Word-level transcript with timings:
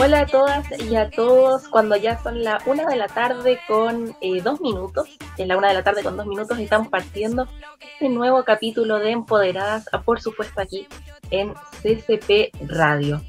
Hola 0.00 0.20
a 0.20 0.26
todas 0.26 0.64
y 0.80 0.94
a 0.94 1.10
todos, 1.10 1.66
cuando 1.66 1.96
ya 1.96 2.22
son 2.22 2.44
la 2.44 2.62
una 2.66 2.86
de 2.86 2.94
la 2.94 3.08
tarde 3.08 3.58
con 3.66 4.16
eh, 4.20 4.40
dos 4.40 4.60
minutos, 4.60 5.08
en 5.36 5.48
la 5.48 5.56
una 5.56 5.66
de 5.66 5.74
la 5.74 5.82
tarde 5.82 6.04
con 6.04 6.16
dos 6.16 6.24
minutos 6.24 6.56
estamos 6.60 6.86
partiendo 6.86 7.48
este 7.80 8.08
nuevo 8.08 8.44
capítulo 8.44 9.00
de 9.00 9.10
Empoderadas, 9.10 9.86
por 10.04 10.20
supuesto 10.20 10.60
aquí 10.60 10.86
en 11.32 11.52
CCP 11.82 12.54
Radio. 12.68 13.20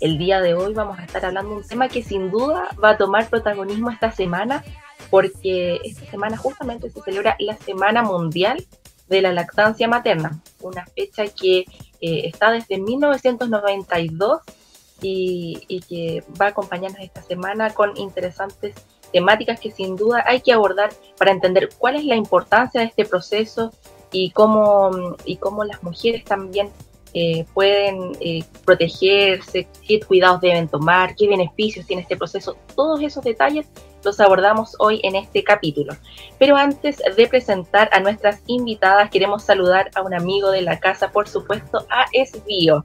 El 0.00 0.16
día 0.16 0.40
de 0.40 0.54
hoy 0.54 0.72
vamos 0.72 0.98
a 0.98 1.04
estar 1.04 1.26
hablando 1.26 1.50
de 1.50 1.56
un 1.56 1.68
tema 1.68 1.88
que 1.88 2.02
sin 2.02 2.30
duda 2.30 2.70
va 2.82 2.90
a 2.90 2.96
tomar 2.96 3.28
protagonismo 3.28 3.90
esta 3.90 4.10
semana, 4.10 4.64
porque 5.10 5.78
esta 5.84 6.10
semana 6.10 6.38
justamente 6.38 6.88
se 6.88 7.02
celebra 7.02 7.36
la 7.38 7.54
Semana 7.58 8.02
Mundial 8.02 8.64
de 9.10 9.20
la 9.20 9.34
Lactancia 9.34 9.88
Materna, 9.88 10.40
una 10.62 10.86
fecha 10.86 11.26
que 11.26 11.66
eh, 12.00 12.28
está 12.28 12.50
desde 12.50 12.80
1992 12.80 14.40
y, 15.04 15.80
que 15.88 16.24
va 16.40 16.46
a 16.46 16.48
acompañarnos 16.50 17.00
esta 17.00 17.22
semana 17.22 17.74
con 17.74 17.96
interesantes 17.96 18.74
temáticas 19.12 19.60
que 19.60 19.70
sin 19.70 19.96
duda 19.96 20.24
hay 20.26 20.40
que 20.40 20.52
abordar 20.52 20.90
para 21.18 21.30
entender 21.30 21.68
cuál 21.78 21.96
es 21.96 22.04
la 22.04 22.16
importancia 22.16 22.80
de 22.80 22.86
este 22.86 23.04
proceso 23.04 23.70
y 24.10 24.30
cómo, 24.30 25.16
y 25.24 25.36
cómo 25.36 25.64
las 25.64 25.82
mujeres 25.82 26.24
también 26.24 26.70
eh, 27.12 27.46
pueden 27.54 28.16
eh, 28.20 28.42
protegerse, 28.64 29.68
qué 29.86 30.00
cuidados 30.00 30.40
deben 30.40 30.66
tomar, 30.66 31.14
qué 31.14 31.28
beneficios 31.28 31.86
tiene 31.86 32.02
este 32.02 32.16
proceso. 32.16 32.56
Todos 32.74 33.00
esos 33.02 33.22
detalles 33.22 33.66
los 34.02 34.18
abordamos 34.20 34.74
hoy 34.80 35.00
en 35.04 35.14
este 35.14 35.44
capítulo. 35.44 35.94
Pero 36.38 36.56
antes 36.56 37.00
de 37.16 37.26
presentar 37.28 37.88
a 37.92 38.00
nuestras 38.00 38.42
invitadas, 38.46 39.10
queremos 39.10 39.44
saludar 39.44 39.90
a 39.94 40.02
un 40.02 40.12
amigo 40.12 40.50
de 40.50 40.62
la 40.62 40.80
casa, 40.80 41.10
por 41.12 41.28
supuesto, 41.28 41.86
a 41.88 42.06
Esbio 42.12 42.84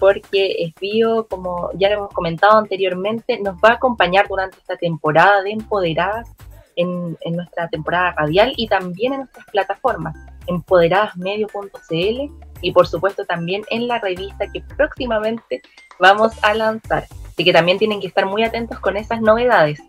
porque 0.00 0.56
Esbio, 0.58 1.28
como 1.28 1.70
ya 1.74 1.90
lo 1.90 1.96
hemos 1.96 2.12
comentado 2.12 2.58
anteriormente, 2.58 3.38
nos 3.38 3.56
va 3.56 3.70
a 3.70 3.74
acompañar 3.74 4.26
durante 4.26 4.58
esta 4.58 4.76
temporada 4.76 5.42
de 5.42 5.52
Empoderadas 5.52 6.28
en, 6.76 7.16
nuestra 7.32 7.68
temporada 7.68 8.12
radial 8.12 8.54
y 8.56 8.66
también 8.66 9.12
en 9.12 9.18
nuestras 9.20 9.46
plataformas, 9.46 10.16
empoderadasmedio.cl 10.46 12.32
y 12.62 12.72
por 12.72 12.86
supuesto 12.86 13.24
también 13.24 13.62
en 13.70 13.86
la 13.86 13.98
revista 13.98 14.50
que 14.50 14.62
próximamente 14.76 15.62
vamos 15.98 16.32
a 16.42 16.54
lanzar. 16.54 17.06
Así 17.28 17.44
que 17.44 17.52
también 17.52 17.78
tienen 17.78 18.00
que 18.00 18.06
estar 18.06 18.26
muy 18.26 18.42
atentos 18.42 18.80
con 18.80 18.96
esas 18.96 19.20
novedades. 19.20 19.80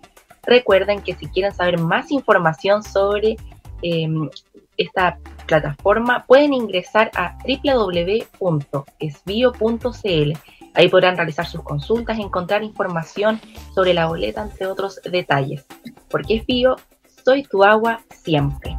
Recuerden 0.44 1.02
que 1.02 1.16
si 1.16 1.28
quieren 1.28 1.54
saber 1.54 1.80
más 1.80 2.12
información 2.12 2.84
sobre 2.84 3.38
em, 3.82 4.30
esta 4.82 5.20
plataforma, 5.46 6.26
pueden 6.26 6.54
ingresar 6.54 7.12
a 7.16 7.38
www.esbio.cl. 7.46 8.40
Ahí 10.74 10.88
podrán 10.88 11.18
realizar 11.18 11.46
sus 11.46 11.64
consultas, 11.64 12.18
encontrar 12.20 12.64
información 12.64 13.42
sobre 13.76 13.94
la 13.94 14.06
boleta, 14.06 14.44
entre 14.44 14.68
otros 14.68 15.02
detalles. 15.04 15.66
Porque 16.10 16.36
es 16.38 16.46
bio, 16.46 16.78
soy 17.26 17.44
tu 17.44 17.64
agua 17.64 18.02
siempre. 18.10 18.78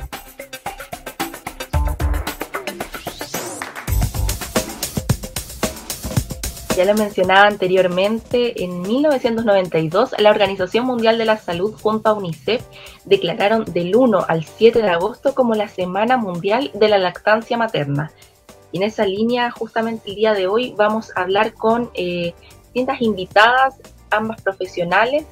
Ya 6.77 6.87
lo 6.87 6.95
mencionaba 6.95 7.49
anteriormente, 7.49 8.65
en 8.65 8.81
1992 8.81 10.15
la 10.19 10.31
Organización 10.31 10.87
Mundial 10.87 11.19
de 11.19 11.27
la 11.27 11.37
Salud 11.37 11.75
junto 11.79 12.09
a 12.09 12.15
UNICEF 12.15 12.65
declararon 13.05 13.67
del 13.67 13.95
1 13.95 14.25
al 14.27 14.47
7 14.47 14.81
de 14.81 14.89
agosto 14.89 15.35
como 15.35 15.55
la 15.55 15.69
Semana 15.69 16.17
Mundial 16.17 16.71
de 16.73 16.89
la 16.89 16.97
Lactancia 16.97 17.59
Materna. 17.59 18.11
Y 18.73 18.79
en 18.79 18.85
esa 18.85 19.05
línea, 19.05 19.51
justamente 19.51 20.09
el 20.09 20.17
día 20.17 20.33
de 20.33 20.47
hoy, 20.47 20.75
vamos 20.75 21.11
a 21.15 21.21
hablar 21.21 21.53
con 21.53 21.91
eh, 21.93 22.33
distintas 22.63 23.03
invitadas, 23.03 23.75
ambas 24.11 24.41
profesionales, 24.41 25.27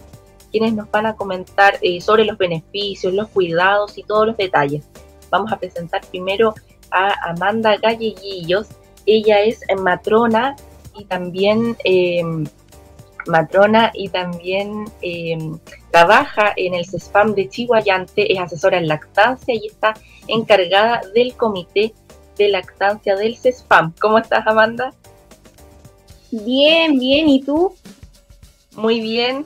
quienes 0.52 0.74
nos 0.74 0.90
van 0.90 1.06
a 1.06 1.16
comentar 1.16 1.78
eh, 1.80 2.02
sobre 2.02 2.26
los 2.26 2.36
beneficios, 2.36 3.14
los 3.14 3.28
cuidados 3.28 3.96
y 3.96 4.02
todos 4.02 4.26
los 4.26 4.36
detalles. 4.36 4.84
Vamos 5.30 5.50
a 5.52 5.58
presentar 5.58 6.02
primero 6.10 6.54
a 6.90 7.30
Amanda 7.30 7.78
Galleguillos. 7.78 8.68
Ella 9.06 9.40
es 9.40 9.60
matrona 9.80 10.54
y 10.96 11.04
también 11.04 11.76
eh, 11.84 12.22
matrona 13.26 13.90
y 13.94 14.08
también 14.08 14.84
eh, 15.02 15.38
trabaja 15.90 16.52
en 16.56 16.74
el 16.74 16.86
CESPAM 16.86 17.34
de 17.34 17.48
Chihuayante, 17.48 18.32
es 18.32 18.38
asesora 18.38 18.78
en 18.78 18.88
lactancia 18.88 19.54
y 19.54 19.66
está 19.66 19.94
encargada 20.26 21.02
del 21.14 21.34
comité 21.34 21.94
de 22.36 22.48
lactancia 22.48 23.16
del 23.16 23.36
CESPAM. 23.36 23.94
¿Cómo 24.00 24.18
estás, 24.18 24.46
Amanda? 24.46 24.92
Bien, 26.30 26.98
bien, 26.98 27.28
¿y 27.28 27.42
tú? 27.42 27.74
Muy 28.76 29.00
bien. 29.00 29.44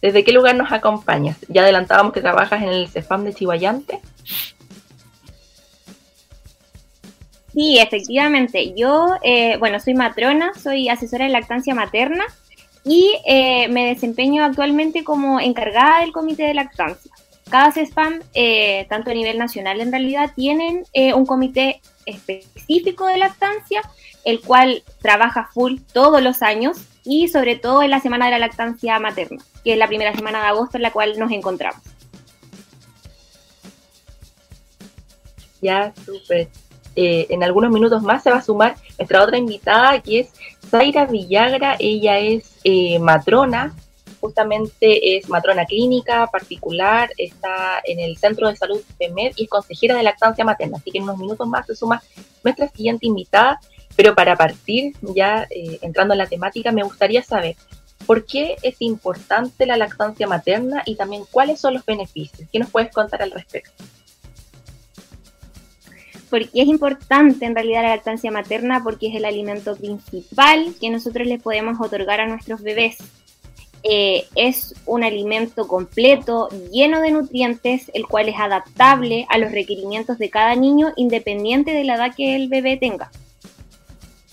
¿Desde 0.00 0.24
qué 0.24 0.32
lugar 0.32 0.56
nos 0.56 0.72
acompañas? 0.72 1.36
Ya 1.48 1.62
adelantábamos 1.62 2.12
que 2.12 2.20
trabajas 2.20 2.62
en 2.62 2.68
el 2.68 2.88
CESPAM 2.88 3.24
de 3.24 3.34
Chihuayante. 3.34 4.00
Sí, 7.52 7.78
efectivamente. 7.78 8.72
Yo, 8.74 9.16
eh, 9.22 9.56
bueno, 9.58 9.78
soy 9.78 9.94
matrona, 9.94 10.52
soy 10.54 10.88
asesora 10.88 11.26
de 11.26 11.32
lactancia 11.32 11.74
materna 11.74 12.24
y 12.84 13.14
eh, 13.26 13.68
me 13.68 13.86
desempeño 13.86 14.44
actualmente 14.44 15.04
como 15.04 15.38
encargada 15.38 16.00
del 16.00 16.12
comité 16.12 16.44
de 16.44 16.54
lactancia. 16.54 17.12
Cada 17.50 17.70
CESPAM, 17.70 18.20
eh, 18.32 18.86
tanto 18.88 19.10
a 19.10 19.14
nivel 19.14 19.36
nacional 19.36 19.82
en 19.82 19.90
realidad, 19.90 20.32
tienen 20.34 20.84
un 21.14 21.26
comité 21.26 21.82
específico 22.06 23.06
de 23.06 23.18
lactancia, 23.18 23.82
el 24.24 24.40
cual 24.40 24.82
trabaja 25.02 25.50
full 25.52 25.80
todos 25.92 26.22
los 26.22 26.40
años 26.40 26.78
y 27.04 27.28
sobre 27.28 27.56
todo 27.56 27.82
en 27.82 27.90
la 27.90 28.00
semana 28.00 28.26
de 28.26 28.30
la 28.30 28.38
lactancia 28.38 28.98
materna, 28.98 29.44
que 29.62 29.72
es 29.72 29.78
la 29.78 29.88
primera 29.88 30.14
semana 30.14 30.40
de 30.40 30.46
agosto 30.46 30.78
en 30.78 30.82
la 30.82 30.92
cual 30.92 31.18
nos 31.18 31.30
encontramos. 31.30 31.82
Ya, 35.60 35.92
súper. 36.06 36.48
Eh, 36.96 37.26
en 37.30 37.42
algunos 37.42 37.70
minutos 37.70 38.02
más 38.02 38.22
se 38.22 38.30
va 38.30 38.38
a 38.38 38.42
sumar 38.42 38.76
nuestra 38.98 39.22
otra 39.22 39.38
invitada, 39.38 40.00
que 40.00 40.20
es 40.20 40.28
Zaira 40.68 41.06
Villagra. 41.06 41.76
Ella 41.78 42.18
es 42.18 42.56
eh, 42.64 42.98
matrona, 42.98 43.74
justamente 44.20 45.16
es 45.16 45.28
matrona 45.28 45.64
clínica 45.64 46.26
particular, 46.28 47.10
está 47.18 47.80
en 47.84 47.98
el 47.98 48.16
Centro 48.16 48.48
de 48.48 48.56
Salud 48.56 48.80
PEMED 48.98 49.32
y 49.36 49.44
es 49.44 49.50
consejera 49.50 49.96
de 49.96 50.02
lactancia 50.02 50.44
materna. 50.44 50.78
Así 50.78 50.90
que 50.90 50.98
en 50.98 51.04
unos 51.04 51.18
minutos 51.18 51.46
más 51.48 51.66
se 51.66 51.74
suma 51.74 52.02
nuestra 52.44 52.68
siguiente 52.68 53.06
invitada. 53.06 53.60
Pero 53.94 54.14
para 54.14 54.36
partir, 54.36 54.94
ya 55.02 55.46
eh, 55.50 55.78
entrando 55.82 56.14
en 56.14 56.18
la 56.18 56.26
temática, 56.26 56.72
me 56.72 56.82
gustaría 56.82 57.22
saber 57.22 57.56
por 58.06 58.24
qué 58.24 58.56
es 58.62 58.76
importante 58.80 59.66
la 59.66 59.76
lactancia 59.76 60.26
materna 60.26 60.82
y 60.86 60.96
también 60.96 61.24
cuáles 61.30 61.60
son 61.60 61.74
los 61.74 61.84
beneficios. 61.84 62.48
¿Qué 62.50 62.58
nos 62.58 62.70
puedes 62.70 62.90
contar 62.92 63.22
al 63.22 63.30
respecto? 63.30 63.84
Porque 66.32 66.62
es 66.62 66.66
importante 66.66 67.44
en 67.44 67.54
realidad 67.54 67.82
la 67.82 67.90
lactancia 67.90 68.30
materna 68.30 68.82
porque 68.82 69.08
es 69.08 69.14
el 69.16 69.26
alimento 69.26 69.76
principal 69.76 70.74
que 70.80 70.88
nosotros 70.88 71.26
le 71.26 71.38
podemos 71.38 71.78
otorgar 71.78 72.22
a 72.22 72.26
nuestros 72.26 72.62
bebés. 72.62 72.96
Eh, 73.82 74.24
es 74.34 74.74
un 74.86 75.04
alimento 75.04 75.68
completo, 75.68 76.48
lleno 76.72 77.02
de 77.02 77.10
nutrientes, 77.10 77.90
el 77.92 78.06
cual 78.06 78.30
es 78.30 78.36
adaptable 78.38 79.26
a 79.28 79.36
los 79.36 79.52
requerimientos 79.52 80.16
de 80.16 80.30
cada 80.30 80.54
niño 80.54 80.94
independiente 80.96 81.72
de 81.72 81.84
la 81.84 81.96
edad 81.96 82.14
que 82.16 82.34
el 82.34 82.48
bebé 82.48 82.78
tenga. 82.78 83.10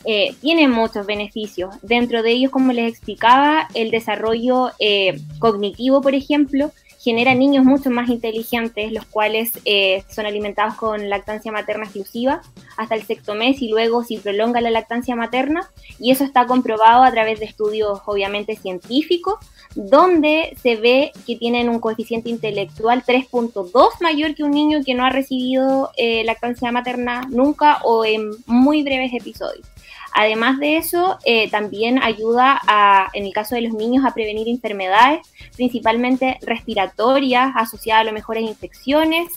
Eh, 0.05 0.35
tiene 0.39 0.69
muchos 0.69 1.05
beneficios. 1.05 1.75
Dentro 1.81 2.23
de 2.23 2.31
ellos, 2.31 2.49
como 2.49 2.71
les 2.71 2.89
explicaba, 2.89 3.67
el 3.73 3.91
desarrollo 3.91 4.71
eh, 4.79 5.19
cognitivo, 5.39 5.99
por 5.99 6.15
ejemplo, 6.15 6.71
genera 6.99 7.33
niños 7.33 7.63
mucho 7.63 7.89
más 7.89 8.09
inteligentes, 8.09 8.91
los 8.91 9.05
cuales 9.05 9.53
eh, 9.63 10.03
son 10.09 10.25
alimentados 10.25 10.75
con 10.75 11.09
lactancia 11.09 11.51
materna 11.51 11.85
exclusiva 11.85 12.41
hasta 12.77 12.95
el 12.95 13.03
sexto 13.03 13.35
mes 13.35 13.61
y 13.61 13.69
luego 13.69 14.03
si 14.03 14.17
prolonga 14.17 14.59
la 14.59 14.69
lactancia 14.69 15.15
materna. 15.15 15.71
Y 15.97 16.11
eso 16.11 16.25
está 16.25 16.45
comprobado 16.45 17.03
a 17.03 17.11
través 17.11 17.39
de 17.39 17.45
estudios 17.45 18.01
obviamente 18.05 18.57
científicos, 18.57 19.35
donde 19.75 20.57
se 20.61 20.75
ve 20.75 21.11
que 21.25 21.37
tienen 21.37 21.69
un 21.69 21.79
coeficiente 21.79 22.29
intelectual 22.29 23.03
3.2 23.03 23.71
mayor 24.01 24.35
que 24.35 24.43
un 24.43 24.51
niño 24.51 24.79
que 24.85 24.93
no 24.93 25.05
ha 25.05 25.09
recibido 25.09 25.91
eh, 25.95 26.23
lactancia 26.25 26.71
materna 26.71 27.27
nunca 27.29 27.79
o 27.83 28.03
en 28.03 28.31
muy 28.45 28.83
breves 28.83 29.13
episodios. 29.13 29.65
Además 30.13 30.59
de 30.59 30.77
eso, 30.77 31.17
eh, 31.25 31.49
también 31.49 32.01
ayuda 32.01 32.59
a, 32.67 33.09
en 33.13 33.25
el 33.25 33.33
caso 33.33 33.55
de 33.55 33.61
los 33.61 33.73
niños 33.73 34.05
a 34.05 34.13
prevenir 34.13 34.47
enfermedades, 34.47 35.21
principalmente 35.55 36.37
respiratorias, 36.41 37.51
asociadas 37.55 38.01
a 38.01 38.05
lo 38.05 38.13
mejor 38.13 38.37
a 38.37 38.41
infecciones. 38.41 39.29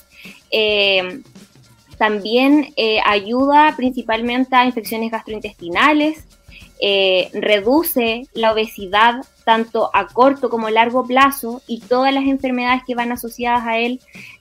Eh, 0.50 1.22
también 1.98 2.72
eh, 2.76 2.98
ayuda 3.04 3.74
principalmente 3.76 4.56
a 4.56 4.64
infecciones 4.64 5.10
gastrointestinales, 5.10 6.26
reduce 7.32 8.26
la 8.34 8.52
obesidad 8.52 9.24
tanto 9.44 9.88
a 9.94 10.08
corto 10.08 10.50
como 10.50 10.66
a 10.66 10.72
largo 10.72 11.06
plazo 11.06 11.62
y 11.68 11.80
todas 11.80 12.12
las 12.12 12.24
enfermedades 12.24 12.82
que 12.84 12.96
van 12.96 13.12
asociadas 13.12 13.64
a 13.64 13.78
él, 13.78 14.00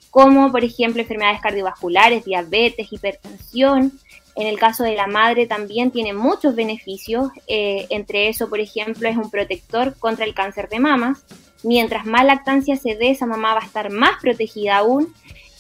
como 0.10 0.52
por 0.52 0.64
ejemplo 0.64 1.02
enfermedades 1.02 1.40
cardiovasculares, 1.40 2.26
diabetes, 2.26 2.92
hipertensión, 2.92 3.94
en 4.36 4.48
el 4.48 4.58
caso 4.58 4.84
de 4.84 4.96
la 4.96 5.08
madre 5.08 5.46
también 5.46 5.92
tiene 5.92 6.14
muchos 6.14 6.56
beneficios, 6.56 7.30
eh, 7.48 7.88
entre 7.90 8.30
eso, 8.30 8.50
por 8.50 8.60
ejemplo, 8.60 9.10
es 9.10 9.18
un 9.18 9.30
protector 9.30 9.96
contra 9.98 10.26
el 10.26 10.34
cáncer 10.34 10.70
de 10.70 10.80
mamas. 10.80 11.24
Mientras 11.64 12.06
más 12.06 12.26
lactancia 12.26 12.76
se 12.78 12.96
dé, 12.96 13.12
esa 13.12 13.26
mamá 13.26 13.54
va 13.54 13.62
a 13.62 13.66
estar 13.66 13.92
más 13.92 14.22
protegida 14.22 14.78
aún. 14.78 15.14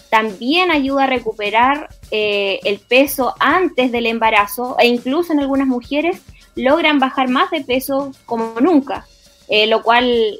También 0.10 0.72
ayuda 0.72 1.04
a 1.04 1.08
recuperar 1.08 1.90
eh, 2.12 2.60
el 2.64 2.80
peso 2.80 3.36
antes 3.40 3.92
del 3.92 4.06
embarazo 4.06 4.78
e 4.80 4.88
incluso 4.88 5.34
en 5.34 5.40
algunas 5.40 5.68
mujeres 5.68 6.22
logran 6.56 7.00
bajar 7.00 7.30
más 7.30 7.52
de 7.52 7.62
peso 7.62 8.12
como 8.26 8.60
nunca, 8.60 9.06
eh, 9.48 9.68
lo 9.68 9.84
cual 9.84 10.40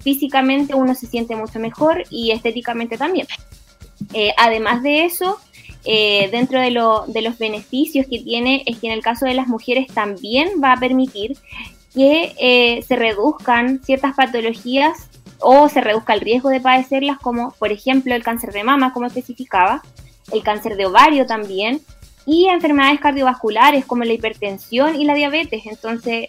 físicamente 0.00 0.74
uno 0.74 0.94
se 0.96 1.06
siente 1.06 1.36
mucho 1.36 1.60
mejor 1.60 2.04
y 2.10 2.32
estéticamente 2.32 2.96
también. 2.96 3.26
además 4.36 4.82
de 4.82 5.04
eso, 5.04 5.38
eh, 5.84 6.28
dentro 6.30 6.60
de, 6.60 6.70
los 6.70 7.38
beneficios 7.38 8.06
que 8.08 8.20
tiene 8.20 8.62
es 8.66 8.78
que 8.78 8.86
en 8.86 8.92
el 8.92 9.02
caso 9.02 9.26
de 9.26 9.34
las 9.34 9.48
mujeres 9.48 9.88
también 9.88 10.60
va 10.62 10.72
a 10.72 10.80
permitir 10.80 11.36
que 11.94 12.34
eh, 12.38 12.82
se 12.86 12.96
reduzcan 12.96 13.82
ciertas 13.84 14.14
patologías 14.14 15.08
o 15.40 15.68
se 15.68 15.80
reduzca 15.80 16.14
el 16.14 16.20
riesgo 16.20 16.48
de 16.50 16.60
padecerlas, 16.60 17.18
como 17.18 17.52
por 17.58 17.72
ejemplo 17.72 18.14
el 18.14 18.22
cáncer 18.22 18.52
de 18.52 18.64
mama, 18.64 18.92
como 18.92 19.06
especificaba, 19.06 19.82
el 20.32 20.42
cáncer 20.42 20.76
de 20.76 20.86
ovario 20.86 21.26
también, 21.26 21.80
y 22.24 22.46
enfermedades 22.46 23.00
cardiovasculares 23.00 23.84
como 23.84 24.04
la 24.04 24.12
hipertensión 24.12 24.94
y 24.94 25.04
la 25.04 25.14
diabetes. 25.14 25.66
Entonces, 25.66 26.28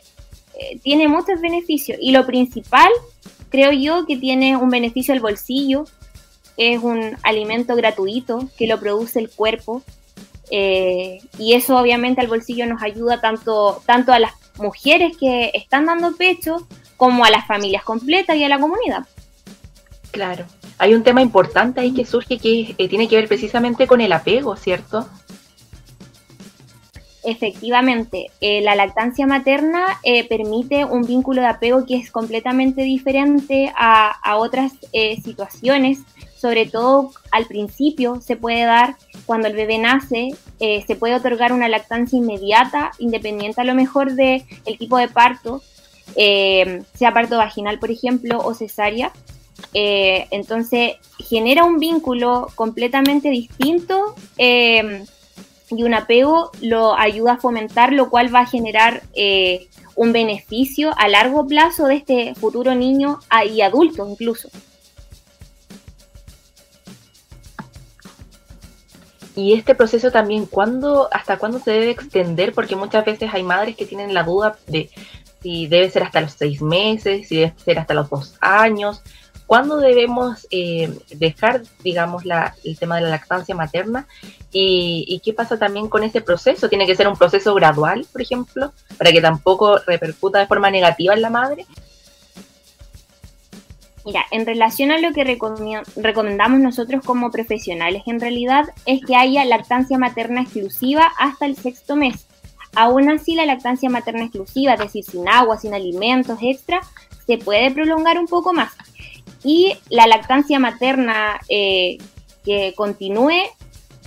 eh, 0.55 0.79
tiene 0.81 1.07
muchos 1.07 1.39
beneficios. 1.41 1.97
Y 2.01 2.11
lo 2.11 2.25
principal, 2.25 2.89
creo 3.49 3.71
yo, 3.71 4.05
que 4.07 4.17
tiene 4.17 4.57
un 4.57 4.69
beneficio 4.69 5.13
al 5.13 5.19
bolsillo, 5.19 5.85
es 6.57 6.81
un 6.81 7.17
alimento 7.23 7.75
gratuito 7.75 8.47
que 8.57 8.67
lo 8.67 8.79
produce 8.79 9.19
el 9.19 9.29
cuerpo 9.29 9.83
eh, 10.51 11.19
y 11.39 11.53
eso 11.53 11.77
obviamente 11.77 12.21
al 12.21 12.27
bolsillo 12.27 12.65
nos 12.67 12.81
ayuda 12.83 13.19
tanto, 13.21 13.81
tanto 13.85 14.11
a 14.11 14.19
las 14.19 14.33
mujeres 14.57 15.17
que 15.17 15.51
están 15.53 15.85
dando 15.85 16.15
pecho 16.15 16.67
como 16.97 17.25
a 17.25 17.31
las 17.31 17.47
familias 17.47 17.83
completas 17.83 18.35
y 18.35 18.43
a 18.43 18.49
la 18.49 18.59
comunidad. 18.59 19.05
Claro, 20.11 20.45
hay 20.77 20.93
un 20.93 21.03
tema 21.03 21.21
importante 21.21 21.81
ahí 21.81 21.91
que 21.91 22.05
surge 22.05 22.37
que 22.37 22.75
eh, 22.77 22.87
tiene 22.87 23.07
que 23.07 23.15
ver 23.15 23.27
precisamente 23.27 23.87
con 23.87 23.99
el 23.99 24.13
apego, 24.13 24.55
¿cierto? 24.55 25.09
Efectivamente, 27.25 28.27
eh, 28.41 28.61
la 28.61 28.75
lactancia 28.75 29.25
materna 29.25 29.99
permite 30.27 30.83
un 30.83 31.03
vínculo 31.03 31.41
de 31.41 31.47
apego 31.47 31.85
que 31.85 31.95
es 31.95 32.11
completamente 32.11 32.81
diferente 32.81 33.71
a, 33.75 34.11
a 34.11 34.35
otras 34.35 34.73
situaciones 35.23 35.99
sobre 36.43 36.65
todo 36.65 37.11
al 37.31 37.45
principio 37.45 38.19
se 38.19 38.35
puede 38.35 38.65
dar 38.65 38.97
cuando 39.25 39.47
el 39.47 39.55
bebé 39.55 39.77
nace, 39.77 40.35
eh, 40.59 40.83
se 40.85 40.97
puede 40.97 41.15
otorgar 41.15 41.53
una 41.53 41.69
lactancia 41.69 42.17
inmediata, 42.17 42.91
independiente 42.99 43.61
a 43.61 43.63
lo 43.63 43.73
mejor 43.75 44.11
del 44.11 44.43
el 44.65 44.77
tipo 44.77 44.97
de 44.97 45.07
parto, 45.07 45.61
eh, 46.17 46.83
sea 46.95 47.13
parto 47.13 47.37
vaginal, 47.37 47.79
por 47.79 47.91
ejemplo, 47.91 48.39
o 48.39 48.53
cesárea. 48.53 49.13
Eh, 49.73 50.27
entonces 50.31 50.95
genera 51.17 51.63
un 51.63 51.79
vínculo 51.79 52.49
completamente 52.55 53.29
distinto 53.29 54.13
y 55.75 55.83
un 55.83 55.93
apego 55.93 56.51
lo 56.61 56.95
ayuda 56.95 57.33
a 57.33 57.37
fomentar, 57.37 57.93
lo 57.93 58.09
cual 58.09 58.33
va 58.33 58.41
a 58.41 58.45
generar 58.45 59.03
un 59.95 60.11
beneficio 60.11 60.91
a 60.97 61.07
largo 61.07 61.45
plazo 61.45 61.85
de 61.85 61.95
este 61.95 62.35
futuro 62.35 62.75
niño 62.75 63.19
y 63.49 63.61
adulto 63.61 64.07
incluso. 64.09 64.49
Y 69.35 69.53
este 69.53 69.73
proceso 69.73 70.11
también, 70.11 70.45
¿cuándo, 70.45 71.09
¿hasta 71.11 71.37
cuándo 71.37 71.57
se 71.59 71.71
debe 71.71 71.89
extender? 71.89 72.53
Porque 72.53 72.75
muchas 72.75 73.03
veces 73.03 73.33
hay 73.33 73.41
madres 73.41 73.75
que 73.75 73.85
tienen 73.85 74.13
la 74.13 74.23
duda 74.23 74.57
de 74.67 74.91
si 75.41 75.67
debe 75.67 75.89
ser 75.89 76.03
hasta 76.03 76.21
los 76.21 76.33
seis 76.33 76.61
meses, 76.61 77.27
si 77.27 77.37
debe 77.37 77.53
ser 77.57 77.79
hasta 77.79 77.95
los 77.95 78.09
dos 78.09 78.37
años. 78.41 79.01
¿Cuándo 79.53 79.77
debemos 79.77 80.47
eh, 80.49 80.91
dejar, 81.11 81.61
digamos, 81.83 82.25
la, 82.25 82.55
el 82.63 82.75
tema 82.75 82.95
de 82.95 83.03
la 83.03 83.09
lactancia 83.09 83.53
materna? 83.53 84.07
Y, 84.51 85.05
¿Y 85.07 85.19
qué 85.19 85.31
pasa 85.31 85.59
también 85.59 85.89
con 85.89 86.03
ese 86.03 86.21
proceso? 86.21 86.69
¿Tiene 86.69 86.87
que 86.87 86.95
ser 86.95 87.07
un 87.07 87.15
proceso 87.15 87.53
gradual, 87.53 88.03
por 88.11 88.23
ejemplo, 88.23 88.73
para 88.97 89.11
que 89.11 89.21
tampoco 89.21 89.77
repercuta 89.85 90.39
de 90.39 90.47
forma 90.47 90.71
negativa 90.71 91.13
en 91.13 91.21
la 91.21 91.29
madre? 91.29 91.67
Mira, 94.03 94.25
en 94.31 94.47
relación 94.47 94.91
a 94.91 94.97
lo 94.97 95.13
que 95.13 95.37
recomendamos 95.97 96.59
nosotros 96.59 97.03
como 97.05 97.29
profesionales, 97.29 98.01
en 98.07 98.19
realidad 98.19 98.65
es 98.87 99.05
que 99.05 99.15
haya 99.15 99.45
lactancia 99.45 99.99
materna 99.99 100.41
exclusiva 100.41 101.11
hasta 101.19 101.45
el 101.45 101.57
sexto 101.57 101.95
mes. 101.95 102.25
Aún 102.73 103.07
así, 103.11 103.35
la 103.35 103.45
lactancia 103.45 103.87
materna 103.91 104.23
exclusiva, 104.23 104.73
es 104.73 104.79
decir, 104.79 105.03
sin 105.03 105.29
agua, 105.29 105.59
sin 105.59 105.75
alimentos 105.75 106.39
extra, 106.41 106.81
se 107.27 107.37
puede 107.37 107.69
prolongar 107.69 108.17
un 108.17 108.25
poco 108.25 108.51
más. 108.51 108.73
Y 109.43 109.75
la 109.89 110.07
lactancia 110.07 110.59
materna 110.59 111.39
eh, 111.49 111.97
que 112.43 112.73
continúe 112.75 113.49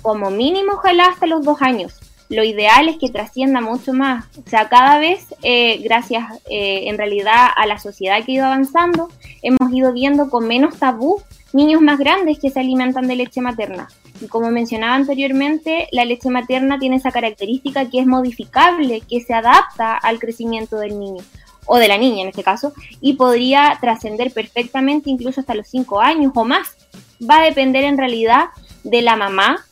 como 0.03 0.31
mínimo, 0.31 0.75
ojalá 0.75 1.07
hasta 1.07 1.27
los 1.27 1.45
dos 1.45 1.61
años 1.63 2.01
lo 2.29 2.45
ideal 2.45 2.89
es 2.89 2.99
que 2.99 3.09
trascienda 3.09 3.61
mucho 3.61 3.93
más. 3.93 4.27
O 4.37 4.49
sea, 4.49 4.69
cada 4.69 4.99
vez, 4.99 5.35
eh, 5.43 5.79
gracias 5.83 6.25
eh, 6.51 6.89
en 6.89 6.99
realidad 6.99 7.49
a 7.55 7.67
la 7.67 7.79
sociedad 7.79 8.25
que 8.25 8.33
ha 8.33 8.35
ido 8.35 8.47
avanzando, 8.47 9.09
hemos 9.43 9.73
ido 9.73 9.93
viendo 9.93 10.29
con 10.29 10.47
menos 10.47 10.79
tabú 10.79 11.23
niños 11.53 11.81
más 11.81 11.99
grandes 11.99 12.39
que 12.39 12.51
se 12.51 12.61
alimentan 12.61 13.07
de 13.07 13.17
leche 13.17 13.41
materna. 13.41 13.89
Y 14.21 14.27
como 14.27 14.51
mencionaba 14.51 14.95
anteriormente, 14.95 15.89
la 15.93 16.05
leche 16.05 16.31
materna 16.31 16.79
tiene 16.79 16.97
esa 16.97 17.11
característica 17.11 17.89
que 17.89 18.01
es 18.01 18.07
modificable, 18.07 19.03
que 19.09 19.21
se 19.21 19.35
adapta 19.35 19.97
al 19.97 20.19
crecimiento 20.19 20.77
del 20.77 20.99
niño 20.99 21.23
o 21.67 21.79
de 21.79 21.89
la 21.89 21.99
niña 21.99 22.23
en 22.23 22.29
este 22.29 22.43
caso, 22.43 22.73
y 23.01 23.15
podría 23.15 23.79
trascender 23.81 24.33
perfectamente 24.33 25.11
incluso 25.11 25.41
hasta 25.41 25.55
los 25.55 25.69
5 25.69 26.01
años 26.01 26.33
o 26.35 26.45
más. 26.45 26.77
Va 27.23 27.41
a 27.41 27.45
depender 27.45 27.85
en 27.85 27.99
realidad 27.99 28.47
de 28.85 29.03
la 29.03 29.17
mamá 29.17 29.65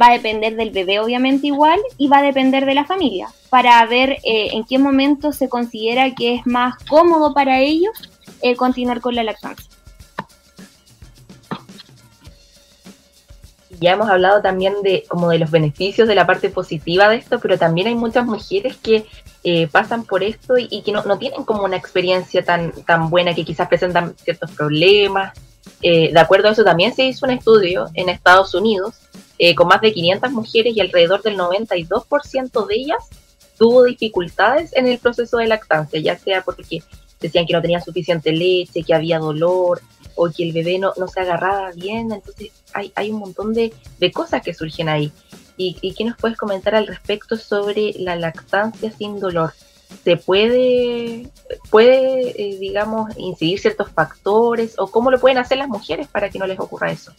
va 0.00 0.08
a 0.08 0.12
depender 0.12 0.56
del 0.56 0.70
bebé 0.70 1.00
obviamente 1.00 1.46
igual 1.46 1.80
y 1.96 2.08
va 2.08 2.18
a 2.18 2.22
depender 2.22 2.66
de 2.66 2.74
la 2.74 2.84
familia 2.84 3.28
para 3.50 3.84
ver 3.86 4.18
eh, 4.24 4.50
en 4.52 4.64
qué 4.64 4.78
momento 4.78 5.32
se 5.32 5.48
considera 5.48 6.14
que 6.14 6.34
es 6.34 6.46
más 6.46 6.74
cómodo 6.84 7.34
para 7.34 7.60
ellos 7.60 7.92
el 8.42 8.56
continuar 8.56 9.00
con 9.00 9.14
la 9.14 9.24
lactancia. 9.24 9.77
Ya 13.80 13.92
hemos 13.92 14.08
hablado 14.08 14.42
también 14.42 14.74
de 14.82 15.04
como 15.08 15.28
de 15.30 15.38
los 15.38 15.50
beneficios 15.50 16.08
de 16.08 16.14
la 16.14 16.26
parte 16.26 16.50
positiva 16.50 17.08
de 17.08 17.16
esto, 17.16 17.38
pero 17.38 17.58
también 17.58 17.86
hay 17.86 17.94
muchas 17.94 18.26
mujeres 18.26 18.76
que 18.76 19.06
eh, 19.44 19.68
pasan 19.68 20.04
por 20.04 20.22
esto 20.22 20.54
y, 20.58 20.82
que 20.82 20.92
no, 20.92 21.02
no, 21.04 21.18
tienen 21.18 21.44
como 21.44 21.64
una 21.64 21.76
experiencia 21.76 22.44
tan, 22.44 22.72
tan 22.84 23.10
buena, 23.10 23.34
que 23.34 23.44
quizás 23.44 23.68
presentan 23.68 24.14
ciertos 24.16 24.50
problemas. 24.52 25.32
Eh, 25.82 26.12
de 26.12 26.20
acuerdo 26.20 26.48
a 26.48 26.52
eso, 26.52 26.64
también 26.64 26.94
se 26.94 27.04
hizo 27.04 27.26
un 27.26 27.32
estudio 27.32 27.86
en 27.94 28.08
Estados 28.08 28.54
Unidos 28.54 28.96
eh, 29.38 29.54
con 29.54 29.68
más 29.68 29.80
de 29.80 29.92
500 29.92 30.32
mujeres 30.32 30.76
y 30.76 30.80
alrededor 30.80 31.22
del 31.22 31.38
92% 31.38 32.66
de 32.66 32.74
ellas 32.74 33.08
tuvo 33.56 33.84
dificultades 33.84 34.74
en 34.74 34.86
el 34.86 34.98
proceso 34.98 35.36
de 35.38 35.46
lactancia, 35.46 36.00
ya 36.00 36.16
sea 36.16 36.42
porque 36.42 36.82
decían 37.20 37.46
que 37.46 37.52
no 37.52 37.60
tenían 37.60 37.82
suficiente 37.82 38.32
leche, 38.32 38.82
que 38.82 38.94
había 38.94 39.18
dolor 39.18 39.80
o 40.18 40.30
que 40.30 40.42
el 40.42 40.52
bebé 40.52 40.78
no, 40.78 40.92
se 41.12 41.20
agarraba 41.20 41.70
bien. 41.72 42.12
Entonces 42.12 42.50
hay, 42.74 42.92
hay 42.94 43.10
un 43.10 43.20
montón 43.20 43.54
de, 43.54 43.72
cosas 44.12 44.42
que 44.42 44.52
surgen 44.52 44.88
ahí. 44.88 45.12
¿Y, 45.56 45.94
qué 45.94 46.04
nos 46.04 46.16
puedes 46.16 46.36
comentar 46.36 46.74
al 46.74 46.86
respecto 46.86 47.36
sobre 47.36 47.92
la 47.98 48.14
lactancia 48.14 48.92
sin 48.92 49.18
dolor? 49.18 49.52
¿Se 50.04 50.16
puede, 50.16 51.30
puede 51.70 52.30
eh, 52.30 52.58
digamos, 52.58 53.10
incidir 53.16 53.58
ciertos 53.58 53.90
factores 53.90 54.74
o 54.78 54.88
cómo 54.88 55.10
lo 55.10 55.18
pueden 55.18 55.38
hacer 55.38 55.58
las 55.58 55.68
mujeres 55.68 56.06
para 56.06 56.30
que 56.30 56.38
no 56.38 56.46
les 56.46 56.60
ocurra 56.60 56.92
eso? 56.92 57.12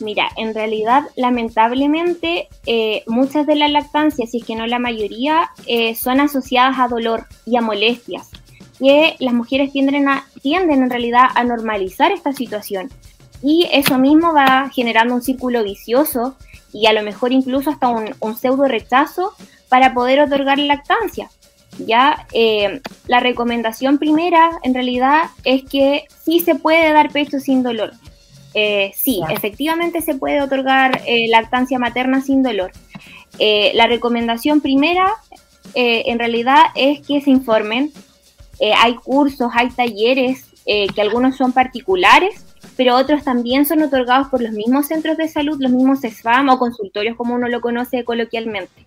Mira, 0.00 0.28
en 0.36 0.54
realidad, 0.54 1.02
lamentablemente, 1.16 2.48
eh, 2.66 3.02
muchas 3.06 3.46
de 3.46 3.56
las 3.56 3.70
lactancias, 3.70 4.30
si 4.30 4.38
es 4.38 4.44
que 4.44 4.54
no 4.54 4.66
la 4.66 4.78
mayoría, 4.78 5.50
eh, 5.66 5.96
son 5.96 6.20
asociadas 6.20 6.78
a 6.78 6.86
dolor 6.86 7.26
y 7.44 7.56
a 7.56 7.60
molestias, 7.60 8.30
que 8.78 9.16
las 9.18 9.34
mujeres 9.34 9.72
tienden, 9.72 10.08
a, 10.08 10.26
tienden 10.42 10.82
en 10.82 10.90
realidad 10.90 11.28
a 11.34 11.44
normalizar 11.44 12.12
esta 12.12 12.32
situación. 12.32 12.90
Y 13.42 13.68
eso 13.72 13.98
mismo 13.98 14.32
va 14.32 14.70
generando 14.74 15.14
un 15.14 15.22
círculo 15.22 15.62
vicioso 15.62 16.36
y 16.72 16.86
a 16.86 16.92
lo 16.92 17.02
mejor 17.02 17.32
incluso 17.32 17.70
hasta 17.70 17.88
un, 17.88 18.36
pseudo 18.36 18.66
rechazo 18.66 19.32
para 19.68 19.94
poder 19.94 20.20
otorgar 20.20 20.58
lactancia. 20.58 21.30
Ya 21.78 22.26
eh, 22.32 22.80
la 23.06 23.20
recomendación 23.20 23.98
primera 23.98 24.50
en 24.62 24.74
realidad 24.74 25.30
es 25.44 25.62
que 25.64 26.04
sí 26.24 26.40
se 26.40 26.56
puede 26.56 26.92
dar 26.92 27.10
pecho 27.12 27.38
sin 27.38 27.62
dolor. 27.62 27.92
Eh, 28.54 28.92
sí, 28.96 29.20
efectivamente 29.30 30.00
se 30.00 30.14
puede 30.14 30.40
otorgar 30.40 31.02
eh, 31.06 31.28
lactancia 31.28 31.78
materna 31.78 32.20
sin 32.22 32.42
dolor. 32.42 32.72
la 33.38 33.86
recomendación 33.86 34.60
primera 34.60 35.12
en 35.74 36.18
realidad 36.18 36.64
es 36.74 37.06
que 37.06 37.20
se 37.20 37.30
informen. 37.30 37.92
Hay 38.60 38.94
cursos, 38.96 39.50
hay 39.54 39.70
talleres 39.70 40.44
que 40.66 41.00
algunos 41.00 41.36
son 41.36 41.52
particulares 41.52 42.44
pero 42.78 42.94
otros 42.94 43.24
también 43.24 43.66
son 43.66 43.82
otorgados 43.82 44.28
por 44.28 44.40
los 44.40 44.52
mismos 44.52 44.86
centros 44.86 45.16
de 45.16 45.26
salud, 45.28 45.60
los 45.60 45.72
mismos 45.72 46.00
SFAM 46.00 46.48
o 46.48 46.58
consultorios 46.58 47.16
como 47.16 47.34
uno 47.34 47.48
lo 47.48 47.60
conoce 47.60 48.04
coloquialmente. 48.04 48.86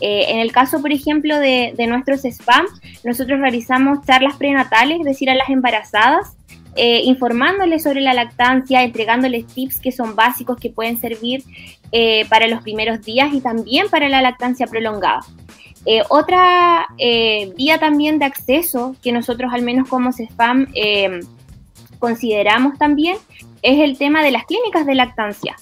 Eh, 0.00 0.26
en 0.30 0.40
el 0.40 0.50
caso, 0.50 0.80
por 0.80 0.92
ejemplo, 0.92 1.38
de, 1.38 1.72
nuestros 1.88 2.22
SPAM, 2.22 2.66
nosotros 3.04 3.38
realizamos 3.38 4.04
charlas 4.04 4.36
prenatales, 4.36 4.98
es 4.98 5.04
decir, 5.04 5.30
a 5.30 5.36
las 5.36 5.48
embarazadas, 5.48 6.36
eh, 6.76 7.02
informándoles 7.04 7.84
sobre 7.84 8.00
la 8.00 8.14
lactancia, 8.14 8.82
entregándoles 8.82 9.46
tips 9.46 9.78
que 9.78 9.92
son 9.92 10.16
básicos 10.16 10.56
que 10.58 10.70
pueden 10.70 11.00
servir 11.00 11.44
eh, 11.92 12.26
para 12.28 12.48
los 12.48 12.62
primeros 12.62 13.02
días 13.02 13.32
y 13.32 13.40
también 13.40 13.88
para 13.90 14.08
la 14.08 14.22
lactancia 14.22 14.66
prolongada. 14.66 15.20
Otra 16.08 16.86
vía 16.98 17.78
también 17.78 18.18
de 18.18 18.26
acceso 18.26 18.94
que 19.02 19.12
nosotros 19.12 19.52
al 19.52 19.62
menos 19.62 19.88
como 19.88 20.12
SPAM 20.12 20.66
consideramos 21.98 22.78
también 22.78 23.16
es 23.62 23.80
el 23.80 23.98
tema 23.98 24.22
de 24.22 24.30
las 24.30 24.44
clínicas 24.46 24.86
de 24.86 24.94
lactancia, 24.94 25.56